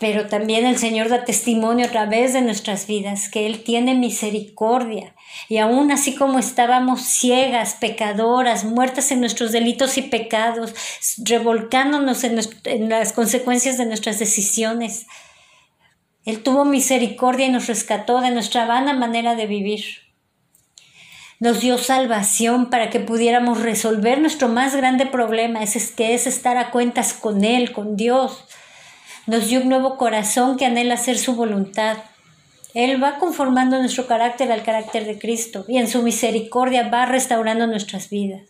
Pero 0.00 0.26
también 0.26 0.66
el 0.66 0.76
Señor 0.76 1.08
da 1.08 1.24
testimonio 1.24 1.86
a 1.86 1.90
través 1.90 2.32
de 2.32 2.42
nuestras 2.42 2.86
vidas 2.86 3.28
que 3.28 3.46
Él 3.46 3.62
tiene 3.62 3.94
misericordia. 3.94 5.14
Y 5.48 5.58
aún 5.58 5.90
así 5.90 6.14
como 6.14 6.38
estábamos 6.38 7.02
ciegas, 7.02 7.74
pecadoras, 7.74 8.64
muertas 8.64 9.10
en 9.12 9.20
nuestros 9.20 9.52
delitos 9.52 9.96
y 9.96 10.02
pecados, 10.02 10.74
revolcándonos 11.18 12.24
en, 12.24 12.38
en 12.64 12.88
las 12.88 13.12
consecuencias 13.12 13.78
de 13.78 13.86
nuestras 13.86 14.18
decisiones, 14.18 15.06
Él 16.24 16.42
tuvo 16.42 16.64
misericordia 16.64 17.46
y 17.46 17.50
nos 17.50 17.68
rescató 17.68 18.20
de 18.20 18.30
nuestra 18.30 18.66
vana 18.66 18.92
manera 18.94 19.36
de 19.36 19.46
vivir. 19.46 20.03
Nos 21.44 21.60
dio 21.60 21.76
salvación 21.76 22.70
para 22.70 22.88
que 22.88 23.00
pudiéramos 23.00 23.60
resolver 23.60 24.18
nuestro 24.18 24.48
más 24.48 24.74
grande 24.74 25.04
problema, 25.04 25.62
es 25.62 25.92
que 25.92 26.14
es 26.14 26.26
estar 26.26 26.56
a 26.56 26.70
cuentas 26.70 27.12
con 27.12 27.44
Él, 27.44 27.72
con 27.72 27.96
Dios 27.96 28.46
nos 29.26 29.48
dio 29.48 29.60
un 29.60 29.68
nuevo 29.68 29.96
corazón 29.96 30.56
que 30.56 30.66
anhela 30.66 30.94
hacer 30.94 31.18
su 31.18 31.34
voluntad. 31.34 31.98
Él 32.74 33.02
va 33.02 33.18
conformando 33.18 33.78
nuestro 33.78 34.06
carácter 34.06 34.50
al 34.52 34.62
carácter 34.62 35.06
de 35.06 35.18
Cristo 35.18 35.64
y 35.68 35.78
en 35.78 35.88
su 35.88 36.02
misericordia 36.02 36.88
va 36.88 37.06
restaurando 37.06 37.66
nuestras 37.66 38.10
vidas. 38.10 38.42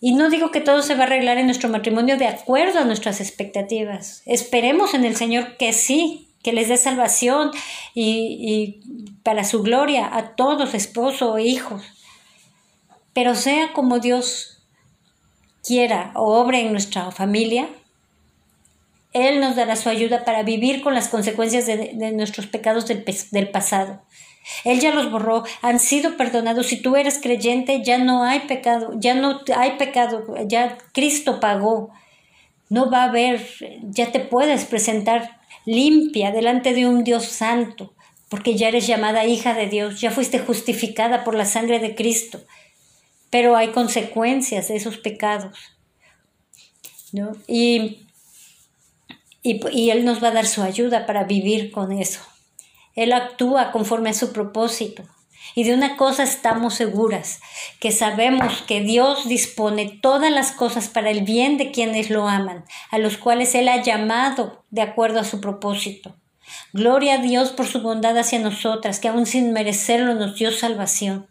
Y 0.00 0.14
no 0.14 0.30
digo 0.30 0.50
que 0.50 0.60
todo 0.60 0.82
se 0.82 0.94
va 0.94 1.04
a 1.04 1.06
arreglar 1.06 1.38
en 1.38 1.46
nuestro 1.46 1.68
matrimonio 1.68 2.16
de 2.16 2.26
acuerdo 2.26 2.80
a 2.80 2.84
nuestras 2.84 3.20
expectativas. 3.20 4.22
Esperemos 4.24 4.94
en 4.94 5.04
el 5.04 5.16
Señor 5.16 5.56
que 5.56 5.72
sí, 5.72 6.25
que 6.46 6.52
les 6.52 6.68
dé 6.68 6.76
salvación 6.76 7.50
y, 7.92 8.38
y 8.40 9.16
para 9.24 9.42
su 9.42 9.64
gloria 9.64 10.08
a 10.16 10.36
todos, 10.36 10.74
esposo 10.74 11.38
e 11.38 11.42
hijos. 11.42 11.82
Pero 13.12 13.34
sea 13.34 13.72
como 13.72 13.98
Dios 13.98 14.62
quiera 15.64 16.12
o 16.14 16.38
obre 16.40 16.60
en 16.60 16.70
nuestra 16.70 17.10
familia, 17.10 17.68
él 19.12 19.40
nos 19.40 19.56
dará 19.56 19.74
su 19.74 19.88
ayuda 19.88 20.24
para 20.24 20.44
vivir 20.44 20.82
con 20.82 20.94
las 20.94 21.08
consecuencias 21.08 21.66
de, 21.66 22.12
nuestros 22.12 22.46
pecados 22.46 22.86
del, 22.86 23.04
del 23.32 23.50
pasado. 23.50 24.02
Él 24.62 24.78
ya 24.78 24.94
los 24.94 25.10
borró, 25.10 25.42
han 25.62 25.80
sido 25.80 26.16
perdonados. 26.16 26.68
Si 26.68 26.80
tú 26.80 26.94
eres 26.94 27.18
creyente, 27.20 27.82
ya 27.82 27.98
no 27.98 28.22
hay 28.22 28.38
pecado, 28.46 28.92
ya 28.94 29.14
no 29.14 29.40
hay 29.56 29.72
pecado, 29.78 30.22
ya 30.46 30.78
Cristo 30.92 31.40
pagó. 31.40 31.90
No 32.68 32.88
va 32.88 33.02
a 33.02 33.08
haber, 33.08 33.44
ya 33.82 34.12
te 34.12 34.20
puedes 34.20 34.64
presentar 34.64 35.40
limpia 35.66 36.30
delante 36.30 36.72
de 36.72 36.86
un 36.86 37.04
Dios 37.04 37.26
santo, 37.26 37.92
porque 38.30 38.56
ya 38.56 38.68
eres 38.68 38.86
llamada 38.86 39.26
hija 39.26 39.52
de 39.52 39.66
Dios, 39.66 40.00
ya 40.00 40.10
fuiste 40.10 40.38
justificada 40.38 41.22
por 41.22 41.34
la 41.34 41.44
sangre 41.44 41.78
de 41.78 41.94
Cristo. 41.94 42.40
Pero 43.28 43.56
hay 43.56 43.72
consecuencias 43.72 44.68
de 44.68 44.76
esos 44.76 44.96
pecados. 44.96 45.58
¿no? 47.12 47.32
Y 47.46 48.06
y, 49.46 49.90
Él 49.90 50.04
nos 50.04 50.22
va 50.22 50.28
a 50.28 50.32
dar 50.32 50.46
su 50.46 50.62
ayuda 50.62 51.06
para 51.06 51.22
vivir 51.22 51.70
con 51.70 51.92
eso. 51.92 52.20
Él 52.96 53.12
actúa 53.12 53.70
conforme 53.70 54.10
a 54.10 54.14
su 54.14 54.32
propósito. 54.32 55.04
Y 55.56 55.64
de 55.64 55.72
una 55.72 55.96
cosa 55.96 56.22
estamos 56.22 56.74
seguras, 56.74 57.40
que 57.80 57.90
sabemos 57.90 58.62
que 58.66 58.82
Dios 58.82 59.26
dispone 59.26 59.98
todas 60.02 60.30
las 60.30 60.52
cosas 60.52 60.88
para 60.88 61.08
el 61.08 61.22
bien 61.22 61.56
de 61.56 61.70
quienes 61.70 62.10
lo 62.10 62.28
aman, 62.28 62.66
a 62.90 62.98
los 62.98 63.16
cuales 63.16 63.54
Él 63.54 63.68
ha 63.68 63.82
llamado 63.82 64.66
de 64.70 64.82
acuerdo 64.82 65.18
a 65.18 65.24
su 65.24 65.40
propósito. 65.40 66.14
Gloria 66.74 67.14
a 67.14 67.18
Dios 67.22 67.52
por 67.52 67.66
su 67.66 67.80
bondad 67.80 68.18
hacia 68.18 68.38
nosotras, 68.38 69.00
que 69.00 69.08
aun 69.08 69.24
sin 69.24 69.54
merecerlo 69.54 70.14
nos 70.14 70.36
dio 70.36 70.52
salvación. 70.52 71.26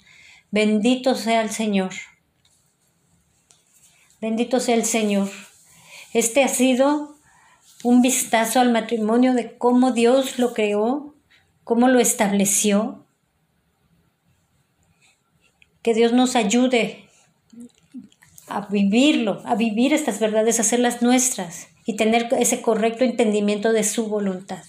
Bendito 0.49 1.13
sea 1.13 1.41
el 1.41 1.51
Señor. 1.51 1.91
Bendito 4.21 4.59
sea 4.59 4.73
el 4.73 4.86
Señor. 4.86 5.30
Este 6.13 6.43
ha 6.43 6.47
sido 6.47 7.15
un 7.84 8.01
vistazo 8.01 8.59
al 8.59 8.71
matrimonio 8.71 9.36
de 9.36 9.55
cómo 9.55 9.91
Dios 9.91 10.39
lo 10.39 10.55
creó, 10.55 11.13
cómo 11.63 11.89
lo 11.89 11.99
estableció. 11.99 13.05
Que 15.86 15.94
Dios 15.94 16.14
nos 16.14 16.36
ayude 16.36 17.06
a 18.48 18.62
vivirlo, 18.62 19.44
a 19.46 19.54
vivir 19.54 19.94
estas 19.94 20.20
verdades, 20.20 20.58
a 20.58 20.64
hacerlas 20.64 21.04
nuestras 21.04 21.68
y 21.86 21.96
tener 21.96 22.28
ese 22.40 22.64
correcto 22.64 23.04
entendimiento 23.04 23.72
de 23.72 23.84
su 23.84 24.08
voluntad. 24.08 24.64